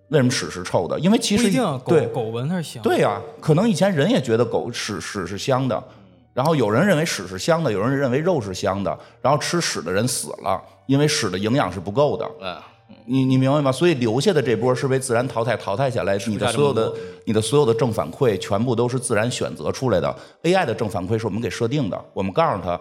[0.09, 0.97] 为什么屎是臭的？
[0.99, 5.81] 因为其实一定啊，狗对狗闻它是香，对呀、可能以前人也觉得狗屎屎是香的，
[6.39, 12.25] 然后有人认为屎是香的，有人认为肉是香的，然后吃屎的人死了，因为屎的营养是不够的。
[12.39, 12.55] 嗯，
[13.03, 13.69] 你你明白吗？
[13.69, 16.93] 所以留下的这波是被自然淘汰淘汰下来，你的所有的
[17.25, 20.15] 你的所有的正反馈全部都是自然选择出来的。
[20.43, 22.79] AI 的正反馈是我们给设定的，我们告诉他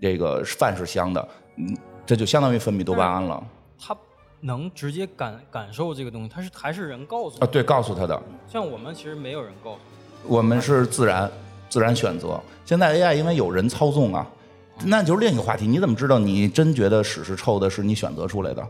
[0.00, 1.28] 这个饭是香的，
[1.58, 1.76] 嗯，
[2.06, 3.44] 这就相当于分泌多巴胺了
[3.78, 3.94] 他
[4.40, 7.40] 能直接感感受这个东西，他是还是人告诉啊！
[7.40, 7.46] 它。
[7.48, 8.18] 对，告诉他的。
[8.48, 9.78] 像我们其实没有人告诉
[10.26, 11.30] 我们是自然
[11.74, 12.40] 自然选择。
[12.64, 14.24] 现在 AI 因为有人操纵啊，
[14.84, 15.66] 那就是另一个话题。
[15.66, 18.64] 你怎么知道你真觉得屎是臭的，是你选择出来的，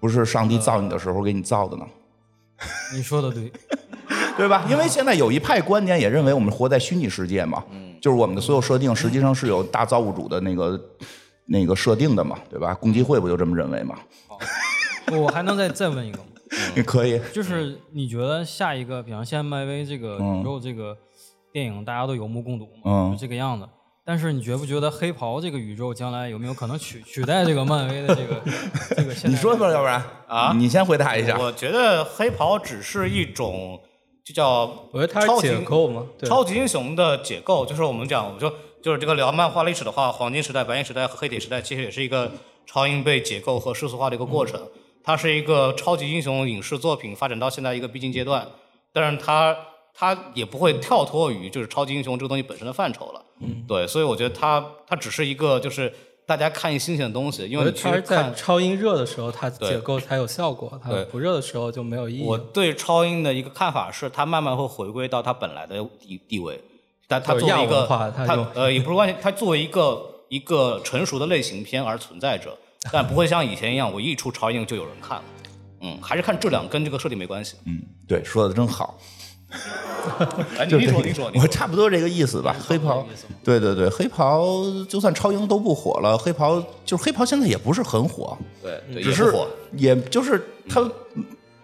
[0.00, 1.84] 不是上帝造你的时候给你造的呢？
[2.94, 3.52] 你说的对，
[4.38, 4.64] 对吧？
[4.70, 7.62] 因为现在有一派观点也认为我们活在虚拟世界嘛，
[8.00, 10.80] 就是我们的所有设定实际上是有大造物主的那个
[11.44, 12.72] 那个设定的嘛，对吧？
[12.72, 13.98] 共济会不就这么认为嘛？
[15.12, 16.24] 我还能再再问一个吗？
[16.74, 20.96] 你可以，就是你觉得下一个，比方现在漫威这个宇宙这个
[21.52, 23.68] 电影，大家都有目共睹嘛，嗯就这个样子。
[24.04, 28.42] 但是你觉不觉得黑袍这个宇宙将来有没有可能取取代这个漫威的这个
[28.96, 29.28] 这个现在？
[29.28, 31.36] 你说说，要不然啊你先回答一下。
[31.38, 33.78] 我觉得黑袍只是一种
[34.24, 38.50] 就叫我觉得它是超级解构嘛，超级英雄的解构，就是我们讲，我们说
[38.82, 42.32] 就是这个聊漫画历史的话，黄金时代、白银时代和黑铁时代，其实也是一个
[42.64, 44.60] 超英被解构和世俗化的一个过程。
[45.04, 48.46] 它是一个超级英雄影视作品发展到现在一个必经阶段，
[48.92, 49.56] 但是它
[49.98, 53.20] 它也不会跳脱于就是超级英雄这个东西本身的范畴了。
[53.40, 55.92] 嗯，对，所以我觉得它它只是一个就是
[56.24, 62.22] 大家看一新鲜的东西，因为它是在看超音热的时候，它对解构才有效果，它对不热的时候就没有意义。
[62.22, 66.60] 我对超英的一个看法是，它慢慢会回归到它本来的地地位，
[67.08, 72.56] 但它作为一个它它呃也不是关系，它作为一个 一个成熟的类型片而存在着，
[72.92, 75.24] 但不会像以前一样，我一出超英就有人看了。
[75.80, 77.56] 嗯，还是看质量，跟这个设定没关系。
[77.64, 78.98] 嗯，对，说的真好。
[80.58, 82.54] 哎，你就你说，你说，我差不多这个意思吧。
[82.66, 83.06] 黑袍，
[83.42, 84.46] 对对对，黑袍
[84.88, 89.48] 就算超英都不火了，黑袍就是黑袍现在也不是很火，对对，只是也不火。
[89.76, 90.86] 也就是他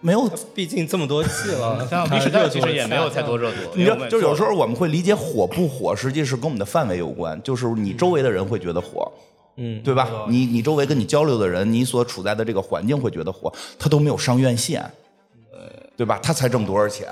[0.01, 0.29] 没有。
[0.53, 7.39] 毕竟这么多季了，像 它 B 时代其实也没有太多热度，你知道，就有时候我们会理解火不火，实际是跟我们的范围有关。
[7.43, 9.11] 就是你周围的人会觉得火，
[9.57, 10.09] 嗯，对吧？
[10.27, 14.81] 你你周围跟你交流的人，你所处在的这个环境会觉得火，他都没有上院线，
[15.53, 16.19] 呃对吧？
[16.21, 17.07] 他才挣多少钱，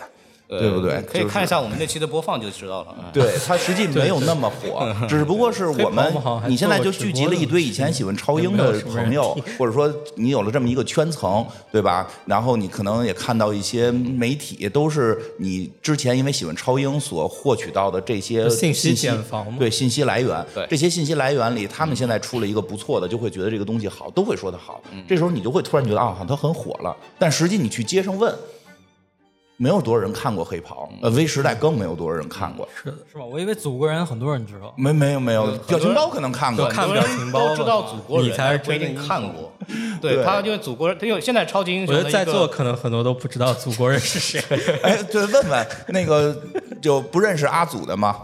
[0.60, 1.02] 对不对？
[1.04, 2.96] 可以看一下我们那期的播放就知道了。
[2.98, 6.14] 嗯对，它实际没有那么火， 只不过是我们
[6.48, 12.08] 你现在就聚集了一堆以前喜欢超英的朋友，或者说你有了这么一个圈层，对吧？
[12.26, 24.82] 然后你可能也看到一些媒体都是你之前因为喜欢超英所获取到的这些信息息茧房对信息来源，对这些信息来源里，他们现在出了一个不错的，就会觉得这个东西好，都会说它好。
[24.92, 28.34] 嗯这时候你就会突然觉得啊，好像它很火了，但实际你去街上问。
[29.58, 32.68] 没有多少人看过黑袍，呃，微时代更没有多少人看过。
[32.76, 33.24] 是的，是吧？
[33.24, 34.74] 我以为祖国人很多人知道。
[34.76, 39.52] 没没有没有，表情包可能看过就，看表情包都知道祖国人，你才不一定看过。
[40.02, 44.42] 对对他，因为祖国人，他有现在超级英雄我觉得在座，可能很多都不知道祖国人是谁。
[44.84, 46.36] 哎，对，问问那个
[46.82, 48.18] 就不认识阿祖的吗？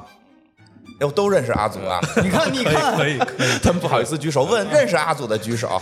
[1.00, 1.98] 要，都认识阿祖啊！
[2.22, 5.82] 你看，你看，可以可以， 他们不好意思举手，问认识阿祖的举手。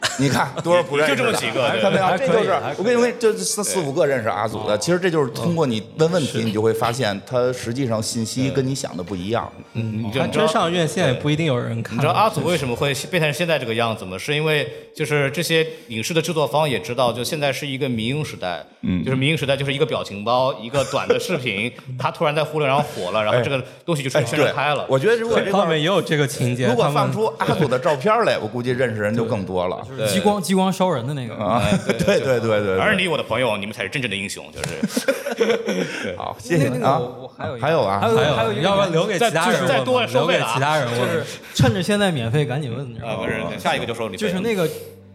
[0.18, 1.16] 你看 多少不认识的？
[1.16, 2.16] 就这么几个对看没有？
[2.16, 4.76] 这就是我跟你说，就四四五个认识阿祖的。
[4.78, 9.50] 其实这就是通过你问问题，你就会发现他实际上信息跟你想的不一样。
[9.74, 11.96] 嗯，他真上院线也不一定有人看。
[11.96, 14.16] 你知道阿祖为什么会变成现在这个样子吗？
[14.18, 24.86] 是因为就是这些影视的制作方也知道，就现在是一个民营时代，嗯，就是民营时代就是一个表情包，一个短的视频， 他突然在互联网火了，然后这个东西就出哎，去宣传开了。
[24.88, 29.86] 我觉得如果这方面也有这个情节，如果放出阿祖的照片来，我估计认识人就更多了。
[30.06, 31.34] 激光激光烧人的那个。
[31.36, 32.78] 啊，对对对对对。
[32.78, 35.08] 而你我的朋友，你们才是真正的英雄，就是。
[36.16, 37.28] 好，谢谢那你啊个我我。
[37.38, 40.98] 还有还有啊，还有还有，一个要不然留给其他人再多收留给其他人问。
[40.98, 41.24] 就是
[41.54, 43.20] 趁着现在免费，赶紧问，你知道啊，吗？
[43.22, 44.68] 不是，下一个就说你就是那个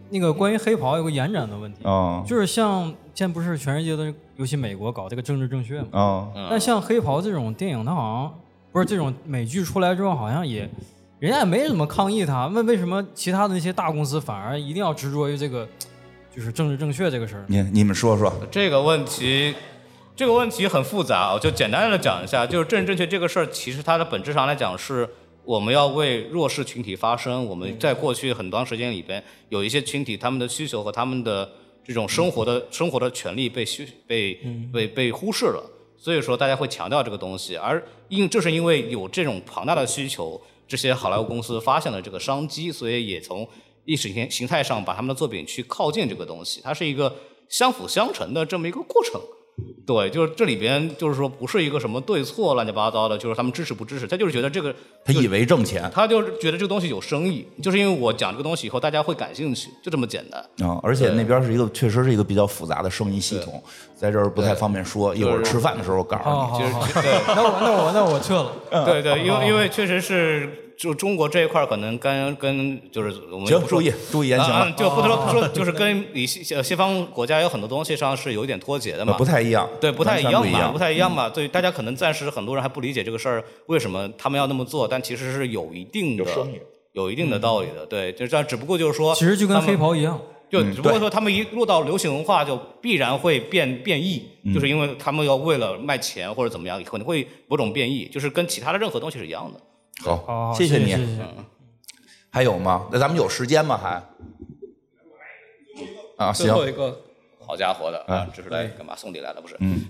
[0.08, 2.84] 那个关于黑袍有个延展的问题，哦就是像
[3.14, 4.04] 现在不是全世界都，
[4.36, 5.88] 尤其美国搞这个政治正确嘛？
[5.92, 8.34] 哦，但像黑袍这种电影，它好像
[8.72, 10.66] 不是这种美剧出来之后，好像也
[11.24, 12.48] 人家也没怎么抗议他。
[12.48, 15.66] 问为什么其他的那些大公司反而一定要执着于这个
[16.36, 17.46] 就是政治正确这个事儿？
[17.48, 19.54] 你你们说说，这个问题，
[20.14, 25.08] 这个问题很复杂，我就简单的讲一下，就是政治正确这个事儿，其实它的本质上来讲是。
[25.46, 27.44] 我们要为弱势群体发声。
[27.44, 31.46] 我们在过去很长时间里边，有一些群体他们的需求和他们的
[31.86, 34.40] 这种生活的生活的权利被需被
[34.72, 35.62] 被被忽视了，
[35.98, 37.58] 所以说大家会强调这个东西。
[37.58, 43.46] 而因正是因为有这种庞大的需求，这些好莱坞公司发现了这个商机，所以也从
[43.84, 47.14] 意识形形态上把他们的作品去靠近这个东西，它是一个
[47.48, 49.20] 相辅相成的这么一个过程。
[49.86, 54.74] 对，就是这里边就是说不是一个什么对错乱七八糟的，就是他们支持不支持，他就是觉得这个
[55.04, 60.40] 他以为挣钱他就是觉得这个东西有生意，就是因为我讲这个东西以后大家会感兴趣，就这么简单。
[60.68, 63.62] 啊，而且那边是一个确实是一个比较复杂的生意系统，
[64.04, 66.30] 在这儿不太方便说，一会儿吃饭的时候告诉你。
[66.30, 66.70] 好好，其实
[67.00, 67.34] 对。
[67.34, 68.84] 那我那我那我撤了。
[68.84, 80.78] 对对，因为因为确实是就中国这一块儿可能跟跟就是我们行，不说注意注意言行就不能说说就是跟以西呃西方国家有很多东西上是有一点脱节的嘛，不太一样，对，不太一样嘛，不。
[80.78, 81.30] 太一样嘛。
[81.30, 86.24] 对，大家可能暂时很多人还不理解这个事儿，为什么他们要那么做，但其实是有一定的
[86.92, 87.86] 有一定的道理的。
[87.86, 90.20] 对，就这样，只不过就是说，其实就跟黑袍一样，
[90.54, 99.60] 就嗯对只不过说他们一落到流行文化，就必然会变变异，嗯就是因为他们要为了卖钱或者怎么样，可能会某种变异，就是跟其他的任何东西是一样的。
[100.04, 100.86] 好好，好谢你。
[100.86, 101.22] 谢谢谢。
[102.30, 102.86] 还有吗？
[102.92, 103.76] 那咱们有时间吗？
[103.76, 104.02] 还
[106.16, 107.00] 啊，最行，后一个
[107.44, 108.94] 好家伙的哎啊，这是来干嘛？
[108.96, 109.56] 送礼来了不是？
[109.58, 109.84] 嗯，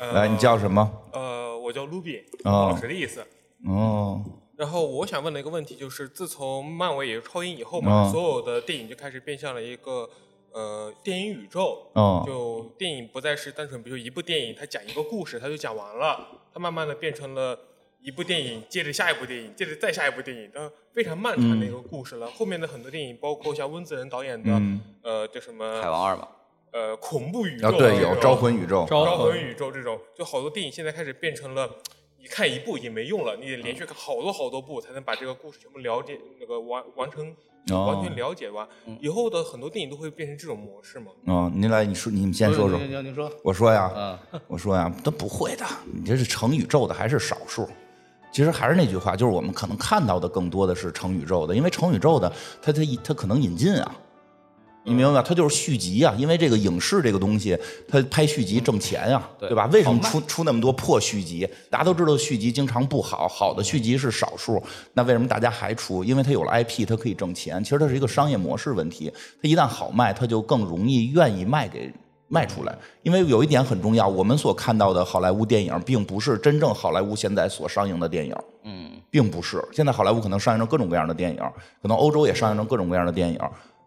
[0.00, 0.90] 呃来，你叫什么？
[1.12, 3.24] 呃，我叫 Ruby，哦老师的意思。
[3.66, 4.22] 哦，
[4.58, 8.10] 然后我想问的一个问题就是，自从漫威也是超英以后嘛，嗯。
[8.10, 10.10] 所有的电影就开始变向了一个
[10.50, 11.86] 呃电影宇宙。
[11.92, 17.56] 哦就电影不再是单纯，比如一部电影它讲一个故事，它就讲完了，它慢慢的变成了
[18.00, 22.26] 一部电影接着下一部电影，接着再下一部电影，它非常漫长的一个故事了。
[22.26, 24.80] 后面的很多电影，包括像温子仁导演的、嗯。
[25.04, 26.28] 呃叫什么海王二吧，
[26.72, 29.40] 呃恐怖宇宙啊，对，有招魂宇宙，招魂。
[29.40, 31.76] 宇宙这种，就好多电影现在开始变成了，
[32.20, 37.34] 你看一部已经没用了，你得连续看好多好多部才能把这个故事全部了解，那个完完成，
[37.70, 38.66] 哦完全了解完。
[39.00, 41.12] 以后的很多电影都会变成这种模式吗？
[41.26, 43.30] 哦，您来，你说，你们先说说。
[43.44, 45.64] 我说呀，嗯，我说呀，都不会的，
[45.94, 47.68] 你这是成宇宙的还是少数。
[48.30, 52.30] 其实还是那句话，就是我们可能看到的更多的是成宇宙的，因为成宇宙的
[52.60, 53.96] 它它它可能引进啊，
[54.84, 55.22] 你明白吧？
[55.26, 59.66] 它就是续集啊，因为这个影视这个东西，它拍续集挣钱啊，对对吧？
[59.72, 61.46] 为什么出出那么多破续集？
[61.68, 64.62] 大家都知道续集经常不好，好的续集是少数，
[64.94, 66.02] 那为什么大家还出？
[66.02, 67.62] 因为它有了 IP，它可以挣钱。
[67.62, 71.92] 其实它是一个商业模式问题，它一旦好卖，它就更容易愿意卖给
[72.28, 72.74] 卖出来。
[73.02, 78.34] 因为有一点很重要，我们所看到的好莱坞电影，并不是真正好莱坞现在所上映的电影。
[78.64, 79.62] 嗯，并不是。
[79.72, 81.38] 现在好莱坞可能上映着各种各样的电影，
[81.82, 83.38] 可能欧洲也上映着各种各样的电影，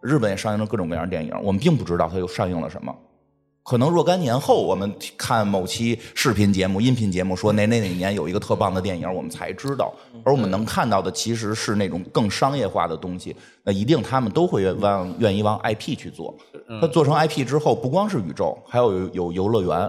[0.02, 2.94] 日本也上映了各种各样的电影，我们并不知道它又上映了什么。
[3.64, 9.94] 可能若干年后，我们看某期视频节目、音频节目说哪哪哪年有一个特棒的电影，我们才知道。
[10.24, 16.36] 而我们能看到的其实是那种更商业化的东西，那一定他们都会往愿意往 IP 去做。
[16.80, 19.88] 它做成 IP 之后，不光是宇宙，还有有游乐园，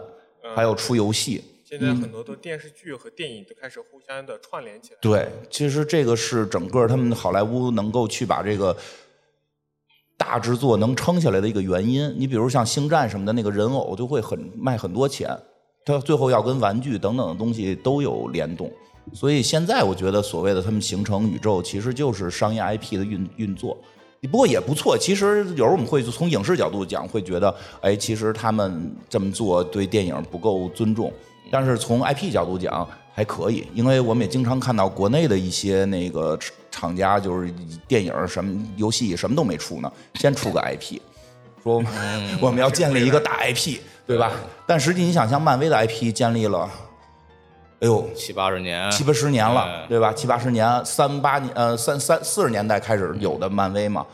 [0.55, 1.43] 还有出游戏。
[1.65, 4.97] 现在很多的电视剧和电影都开始互相的串联起来。
[5.01, 8.77] 对，其实这个是整个他们好莱坞能够去把这个
[10.17, 12.13] 大制作能撑下来的一个原因。
[12.17, 15.29] 你比如像星战什么的，那个人偶就会很卖很多钱，
[15.85, 18.71] 它最后要跟玩具等等的东西都有联动。
[19.11, 23.77] 所以现在我觉得所谓的他们形成宇宙，其实就是商业 IP 的运运作。
[24.31, 31.11] 不过也不错，其实有时候我们会从影视角度讲，会觉得，哎，其实他们这么做对电影不够尊重。
[31.51, 36.39] 但是从 IP 角度讲还可以，因为我们也经常看到国内的一些那个
[36.73, 37.53] 厂家，就是
[37.87, 40.99] 电影什么游戏什么都没出呢，先出个 IP，
[41.63, 41.75] 说
[42.41, 44.31] 我们要建立一个大 IP，对吧？
[44.65, 46.67] 但实际你想，像漫威的 IP 建立了，
[47.79, 50.11] 哎呦，七八十年，七八十年了，哎对吧？
[50.13, 54.05] 七八十年，三八年，呃，三三四十年代开始有的漫威嘛，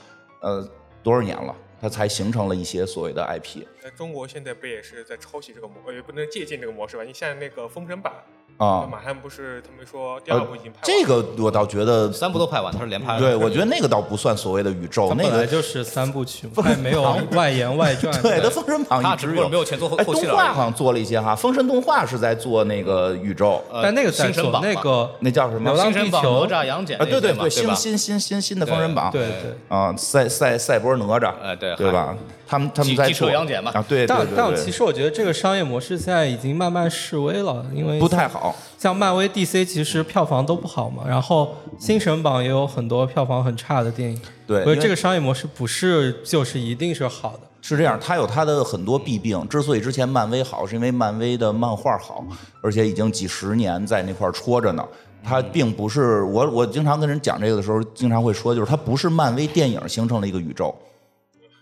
[0.42, 0.68] 呃，
[1.02, 7.04] 多少年了，它才形成了一些所谓的 IP 在中国现在不也是在抄袭这个模，呃也不能借鉴这个模式吧？
[7.04, 8.14] 你像那个《封神榜》
[8.60, 8.88] 啊。
[8.90, 13.20] 马上不是他们说第二呃部已经拍完了、这个我倒觉得，三部都拍完，他是连拍的。
[13.20, 17.02] 对我觉得那个倒不算所谓的宇宙，那个本来就是三部曲嘛，还没有
[17.34, 18.14] 外延外传。
[18.22, 20.30] 对，他封神榜它一直有只是没有前做后哎，后期了。
[20.30, 25.78] 动画好像做了一些哈，封神动画是在做那个宇宙，呃但那个在做星辰榜那个那叫什么流？
[25.82, 27.76] 浪星哪吒、杨戬啊，对对对新？
[27.76, 29.56] 新新新新的封神榜，对对。
[29.70, 32.16] 啊，赛赛赛博哪吒，哎对对吧？
[32.50, 38.56] 他们他们在做杨戬嘛啊，对对但对对但其实我觉得这个商业模式现在已经慢慢式微了，因为不太好。
[38.80, 47.42] 像漫威、DC 其实票房都不好嘛，然后新神榜也有很多票房很差的电影，对，所以这个商业模式不是就是一定是好的。
[47.62, 49.48] 是这样，它有它的很多弊病。
[49.48, 52.26] 之所以之前漫威好，是因为漫威的漫画好，
[52.64, 54.84] 而且已经几十年在那块儿戳着呢。
[55.22, 60.74] 它并不是我，我经常跟人讲这个的时候，经常会说，就是它不是漫威电影形成了一个宇宙，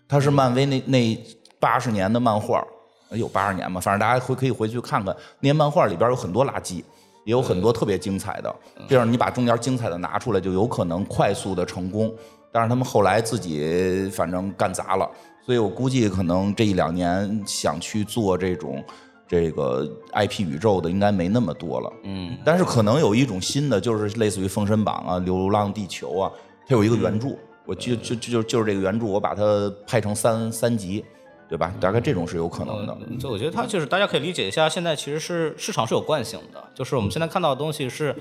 [0.07, 1.25] 它是漫威那那
[1.59, 2.65] 八十年的漫画，
[3.09, 6.75] 呃有八十年嘛，反正大家回可以回去看看，那些漫画里边有很多垃圾，
[7.25, 8.55] 也有很多特别精彩的。
[8.87, 12.13] 这样你把中间精彩的拿出来，就有可能快速的成功。
[12.51, 15.07] 但是他们后来自己反正干砸了，
[15.45, 18.83] 所以我估计可能这一两年想去做这种
[19.27, 21.91] 这个 IP 宇宙的应该没那么多了。
[22.03, 26.31] 嗯，但是可能有一种新的，就是类似于《封神榜》啊，《流浪地球》啊，
[26.65, 27.35] 它有一个原著，
[27.67, 31.03] 我就就就就就是这个原著，我把它拍成三三集，
[31.49, 31.73] 对吧？
[31.79, 32.97] 大概这种是有可能的。
[33.19, 38.15] 就我觉得它就是大家可以理解一下，现在其实是市场是有惯性的，就是我们现在看到的东西是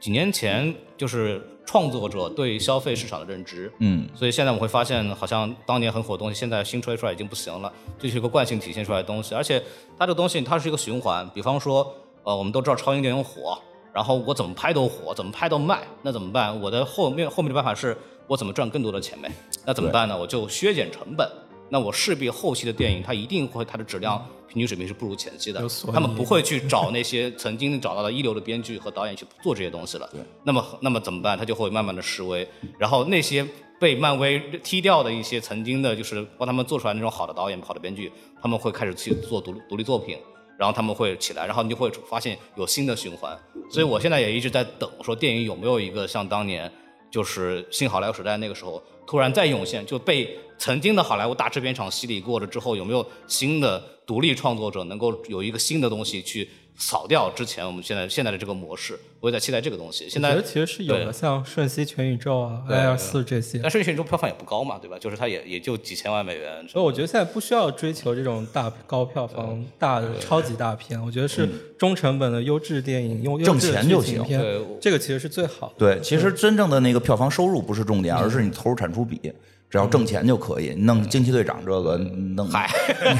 [0.00, 9.60] 几年前就是创作者对消费市场的认知，嗯，所以现在我们会发现，好像当年很火的东西，现在新吹出来已经不行了，这是一个惯性体现出来的东西，而且
[9.98, 13.58] 它这个东西它是一个循环，比方说，呃，我们都知道超英电影火，
[13.92, 16.60] 然后我怎么拍都火，怎么拍都卖，那怎么办？
[16.60, 17.96] 我的后面后面的办法是
[18.26, 19.30] 我怎么赚更多的钱呗？
[19.66, 20.18] 那怎么办呢？
[20.18, 21.28] 我就削减成本。
[21.68, 30.06] 那我势必后期的电影，它一定会它的质量平均水平是不如前期的，他们不会去找那些曾经找到的一流的编剧和导演去做这些东西了。
[30.44, 31.38] 那么那么怎么办？
[31.38, 32.46] 他就会慢慢的示威，
[32.78, 33.46] 然后那些
[33.80, 38.12] 被漫威踢掉的一些曾经的，就是帮他们做出来那种好的导演、好的编剧，
[38.42, 40.18] 他们会开始去做独独立作品，
[40.58, 43.34] 然后他们会起来，然后你就会发现有新的循环。
[43.70, 46.70] 所以我现在也一直在等，说电影有没有一个像当年
[47.12, 58.98] 就是新好莱坞时代那个时候突然再涌现，就被曾经的好莱坞大制片厂洗礼过了之后，有没有新的独立创作者能够有一个新的东西去扫掉之前我们现在现在的这个模式？
[59.20, 60.08] 我也在期待这个东西。
[60.08, 63.70] 现在其实是有的，像《瞬息全宇宙》啊、对 Air 四这些但。
[63.70, 64.98] 瞬息全宇宙票房也不高嘛，对吧？
[64.98, 66.66] 就是它也也就几千万美元。
[66.68, 75.74] 所以我觉得现在不需要追求这种大高票房、大的超级大片，我觉得是中成本的优质电影，用优挣质的钱就行对，这个其实是最好的。
[75.78, 79.32] 对，其实真正的那个票房收入不是重点，而是你投入产出比，
[79.72, 80.74] 只要挣钱就可以。
[80.80, 81.96] 弄惊奇队长这个
[82.36, 82.70] 弄，嗨，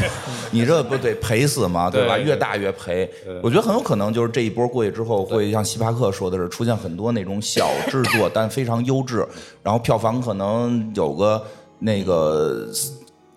[0.53, 1.89] 你这不得赔死吗？
[1.89, 2.19] 对吧？
[2.19, 3.11] 越大越赔。
[3.43, 9.27] 我觉得很有可能就是这一波过去之后，会像希帕克说的是，出现很多那种小制作但非常优质，
[9.63, 11.43] 然后票房可能有个
[11.79, 12.69] 那个，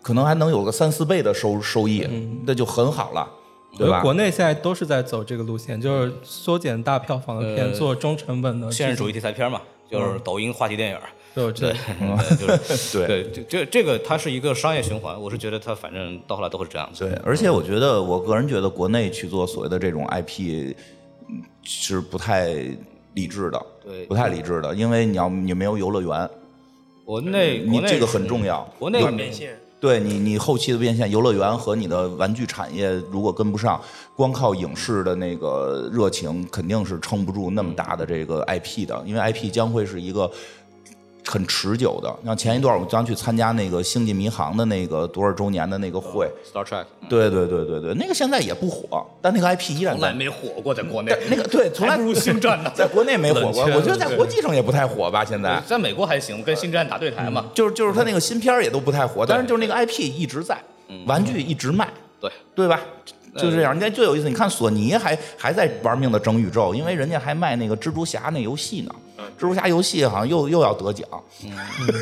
[0.01, 2.05] 可能还能有个三四倍的收收益，
[2.45, 3.25] 那就很好了，
[3.77, 4.01] 对吧？
[4.01, 9.13] 国内现在都是在走这个路线，就是缩减大票房的片，呃做中成本的现实主义义。
[9.13, 10.97] 题材片嘛，就是抖音话题电影。
[11.35, 11.75] 对，这对，
[12.47, 17.03] 对就是对 对，这这这个它是一个商业循环，我是觉得它反正到后来都是这样子。
[17.03, 20.73] 对，而且我觉得，我个人觉得，国内去做所谓的这种 IP
[21.27, 22.53] 嗯是不太
[23.13, 26.29] 理智的，对不太理智的，因为你要你没有游乐园，
[27.03, 28.67] 国内你这个很重要。
[28.79, 29.59] 国内变现。
[29.77, 33.79] 对你，你后期的变现，游乐园和你的玩具产业如果跟不上，
[34.15, 40.31] 光靠影视的那个热情，肯定是撑不住那么大的这个 IP 的，因为 IP 将会是一个
[41.25, 42.15] 很持久的。
[42.23, 49.99] 像前一段我刚去参加那个《星际迷航》的那个多少周年的那个会，Star Trek 对对对对对，那个现在也不火，但那个 IP 依然在。
[49.99, 51.15] 从来没火过，在国内。
[51.29, 53.63] 那个对，从来不如星战呢 在国内没火过。
[53.65, 55.61] 我觉得在国际上也不太火吧，现在。
[55.65, 57.45] 在美国还行，跟星战打对台嘛。
[57.53, 60.57] 就是就是他那个新片儿也都不太火，但是就是那个 IP 一直在，
[61.07, 61.87] 玩具一直卖，
[62.19, 62.79] 对，对吧？
[63.37, 63.73] 就是这样。
[63.73, 68.95] 人家最有意思，你看索尼还还在玩命的整宇宙，因为人家还卖那个蜘蛛侠那游戏呢。
[69.37, 71.07] 蜘蛛侠游戏好像又又要得奖，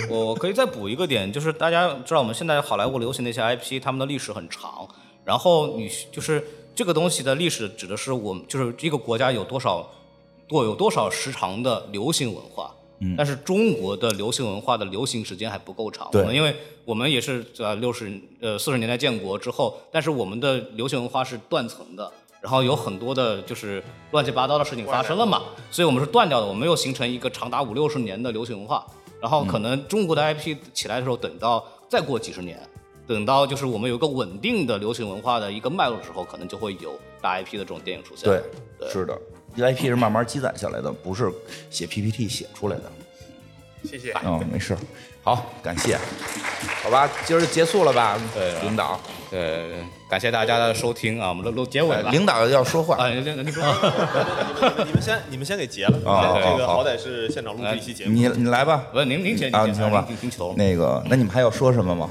[0.10, 4.88] 我我可以再补一个点，就是大家知道我们现在好莱坞流行的一些 IP，他们的历史很长，
[5.24, 6.46] 然后你就是
[6.76, 9.90] 这个东西的历史指的是我们就是一个国家有多少
[10.48, 12.72] 多有多少时长的流行文化。
[13.00, 13.16] 嗯。
[13.18, 16.24] 但是中国的流行文化的流行时间还不够长，对。
[16.34, 18.12] 因为我们也是呃六十
[18.42, 22.12] 呃四十年代建国之后，但是我们的流行文化是断层的，
[22.44, 28.86] 然后有很多的就是乱七八糟的事情发生了嘛，所以我们是断掉的，我们又形成一个长达五六十年的流行文化，
[29.22, 32.60] 然后可能中国的 IP 起来的时候，等到再过几十年，
[33.08, 38.26] 等到就是我们有一个稳定的流行文化的一个脉络的时候，可能就会有大 IP 的这种电影出现。
[38.26, 39.18] 对，是的，
[39.56, 41.32] 这 IP 是慢慢积攒下来的，不是
[41.70, 42.92] 写 PPT 写出来的。
[43.84, 44.14] 谢谢。
[44.24, 44.76] 嗯，没事，
[45.24, 45.98] 好，感谢，
[46.84, 48.18] 好吧，今儿就结束了吧？
[48.34, 49.00] 对领导，
[49.32, 49.70] 呃，
[50.10, 52.10] 感谢大家的收听啊，我们录录结尾了。
[52.12, 53.64] 领导要说话，啊，你你说，
[54.86, 55.98] 你们先，你们先给结了。
[56.10, 58.12] 啊这个好好歹是现场录制一期节目。
[58.12, 58.86] 你你来吧。
[58.92, 62.10] 不是您您先啊，行吧您您起头，那个，那你们还要说什么吗？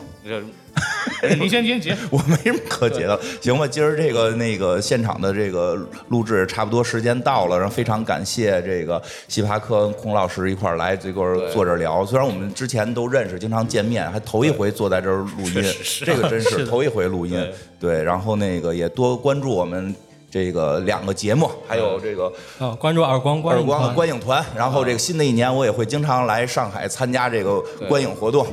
[1.23, 1.97] 这您先先结。
[2.11, 3.66] 我没什么可结的，行吧？
[3.66, 5.78] 今儿这个那个现场的这个
[6.09, 12.05] 录制差不多时间到了，然后非常感谢这个西帕克跟孔老师一块儿来这块儿坐这儿聊。
[12.05, 15.65] 虽然我们之前都认识，经常见面，还头一回坐在这儿录音，
[16.05, 17.47] 这个真是头一回录音。
[17.78, 19.94] 对，然后那个也多关注我们
[20.33, 24.43] 这个两个节目，还有这个啊，关注耳光观耳光的观影团。
[24.57, 28.47] 然后这个新的一年，我也会经常来上海参加这个观影活动。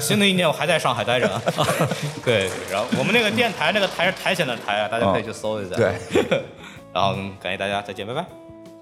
[0.00, 1.28] 新的一年我还在上海待着。
[2.24, 5.74] 对，然后我们那个电台那个台是苔藓的台啊，大家可以去搜一下。
[5.74, 5.92] 对，
[6.94, 8.24] 然后感谢大家，再见，拜拜。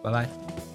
[0.03, 0.74] 拜拜。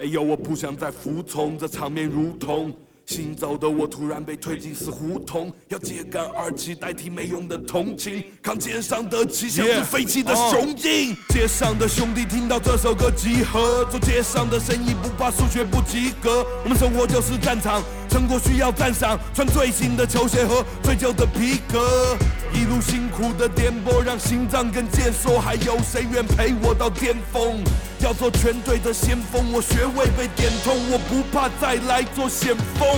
[0.00, 2.72] 哎呦，我不想再服从，这场面如同
[3.04, 11.14] 行走的我突然被推进死胡同，要揭竿而起代替没用的同情，扛肩上的旗像是飞起的雄鹰。
[11.28, 22.16] 街上的兄弟听到这首歌集合，做街上的生意不怕数学不及格，我们生活就是战场，成果需要赞赏，穿最新的球鞋和最旧的皮革。
[22.52, 25.40] 一路辛苦的颠簸，让心脏更健硕。
[25.40, 27.62] 还有谁愿陪我到巅峰？
[28.00, 32.88] 要做全队的先锋，我穴位被点通，我不怕再来做先锋。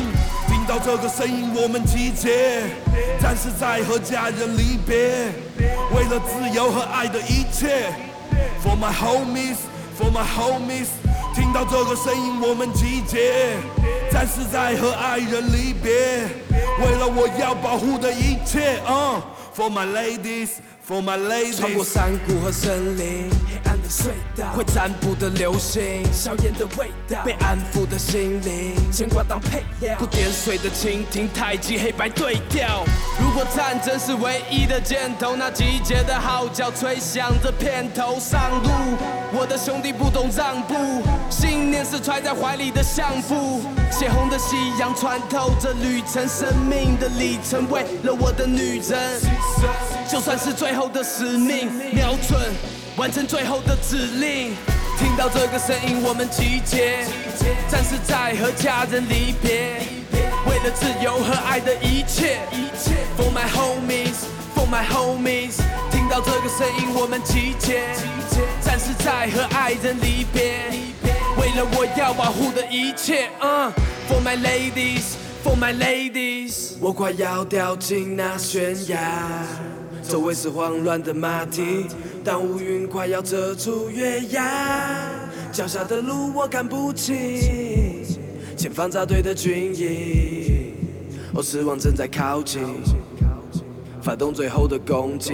[0.49, 2.63] 听到这个声音，我们集结，
[3.21, 5.31] 暂时在和家人离别，
[5.95, 7.93] 为了自由和爱的一切。
[8.65, 9.57] For my homies,
[9.99, 10.89] for my homies。
[11.35, 13.57] 听到这个声音，我们集结，
[14.13, 15.91] 暂时在和爱人离别，
[16.81, 18.79] 为了我要保护的一切。
[18.87, 19.23] 嗯
[19.55, 21.85] for my ladies, for my ladies 穿过。
[21.85, 23.29] 山谷和森林，
[23.93, 32.85] 隧道，会占卜的流星，硝烟的味道，被安抚的心灵，牵挂当配料，不点水的蜻蜓，太极黑白对调。
[33.21, 38.71] 如果战争是唯一的箭头，那集结的号角吹响着片头上路。
[39.35, 40.75] 我的兄弟不懂让步，
[41.29, 43.61] 信念是揣在怀里的相簿，
[43.91, 49.21] 血红的夕阳穿透这旅程，生命的里程，为了我的女人。
[50.11, 52.41] 就算是最后的使命，瞄准，
[52.97, 54.55] 完成最后的指令。
[54.99, 57.05] 听到这个声音，我们集结，
[57.69, 59.81] 战士在和家人离别，
[60.47, 62.41] 为了自由和爱的一切。
[63.17, 65.61] For my homies, for my homies。
[65.91, 67.83] 听到这个声音，我们集结，
[68.61, 70.71] 战士在和爱人离别，
[71.39, 73.31] 为了我要保护的一切。
[73.41, 73.73] 嗯
[74.09, 76.75] ，For my ladies, for my ladies。
[76.81, 79.82] 我快要掉进那悬崖。
[80.03, 81.87] 周围是慌乱的马蹄，
[82.23, 85.09] 当乌云快要遮住月牙，
[85.53, 87.15] 脚下的路我看不清，
[88.57, 90.75] 前方扎堆的军营，
[91.35, 92.63] 哦，死亡正在靠近，
[94.03, 95.33] 发动最后的攻击，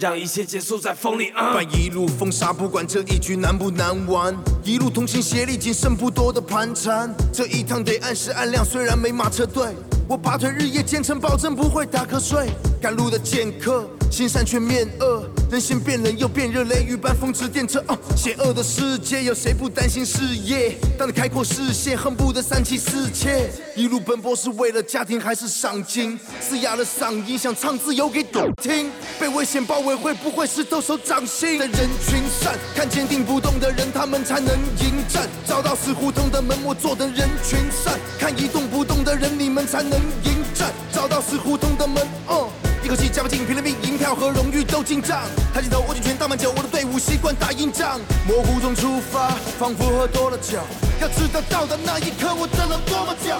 [0.00, 1.28] 让一切结束在风里。
[1.30, 4.34] 啊伴一路风沙，不管这一局难不难玩，
[4.64, 7.14] 一路同心协力，仅剩不多的盘缠。
[7.32, 9.66] 这一趟得按时按量，虽然没马车队，
[10.06, 12.50] 我拔腿日夜兼程，保证不会打瞌睡。
[12.80, 17.78] 赶路的剑客，心善却面恶，人心变冷又变热，雷雨般风驰电掣。
[17.86, 20.76] 啊，险恶的世界，有谁不担心事业？
[20.98, 23.50] 当你开阔视线，恨不得三妻四妾。
[23.74, 26.20] 一路奔波是为了家庭还是赏金？
[26.38, 28.90] 嘶哑了嗓音，想唱自由给懂听。
[29.18, 31.58] 被危险包围，会不会是抖手掌心？
[31.58, 35.26] 在人群散，看坚定不动的人，他们才能迎战。
[35.46, 37.98] 找到死胡同的门，我坐等人群散。
[38.18, 40.70] 看移动不动的人，你们才能迎战。
[40.92, 42.46] 找到死胡同的门，嗯、
[42.84, 45.22] 一口气加把劲，拼了命，银票和荣誉都进账。
[45.54, 47.98] 抬起头，握紧拳，倒满酒，我的队伍习惯打硬仗。
[48.28, 50.58] 模糊中出发，仿佛喝多了酒。
[51.00, 53.32] 要知道到的那一刻，我等了多久。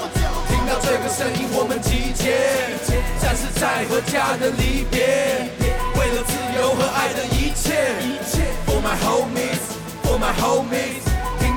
[0.48, 2.40] 听到这个声音，我们集结，
[3.20, 5.50] 战士在和家人离别，
[6.00, 7.92] 为了自由和爱的一切。
[8.66, 9.60] For my homies,
[10.02, 11.13] for my homies。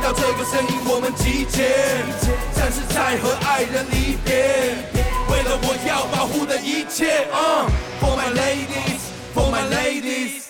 [0.07, 1.67] 到这个声音我们集结
[2.55, 4.73] 像是在和爱人离别。
[5.29, 7.67] 为了我要保护的一切 oh
[7.99, 10.46] for my ladies for my ladies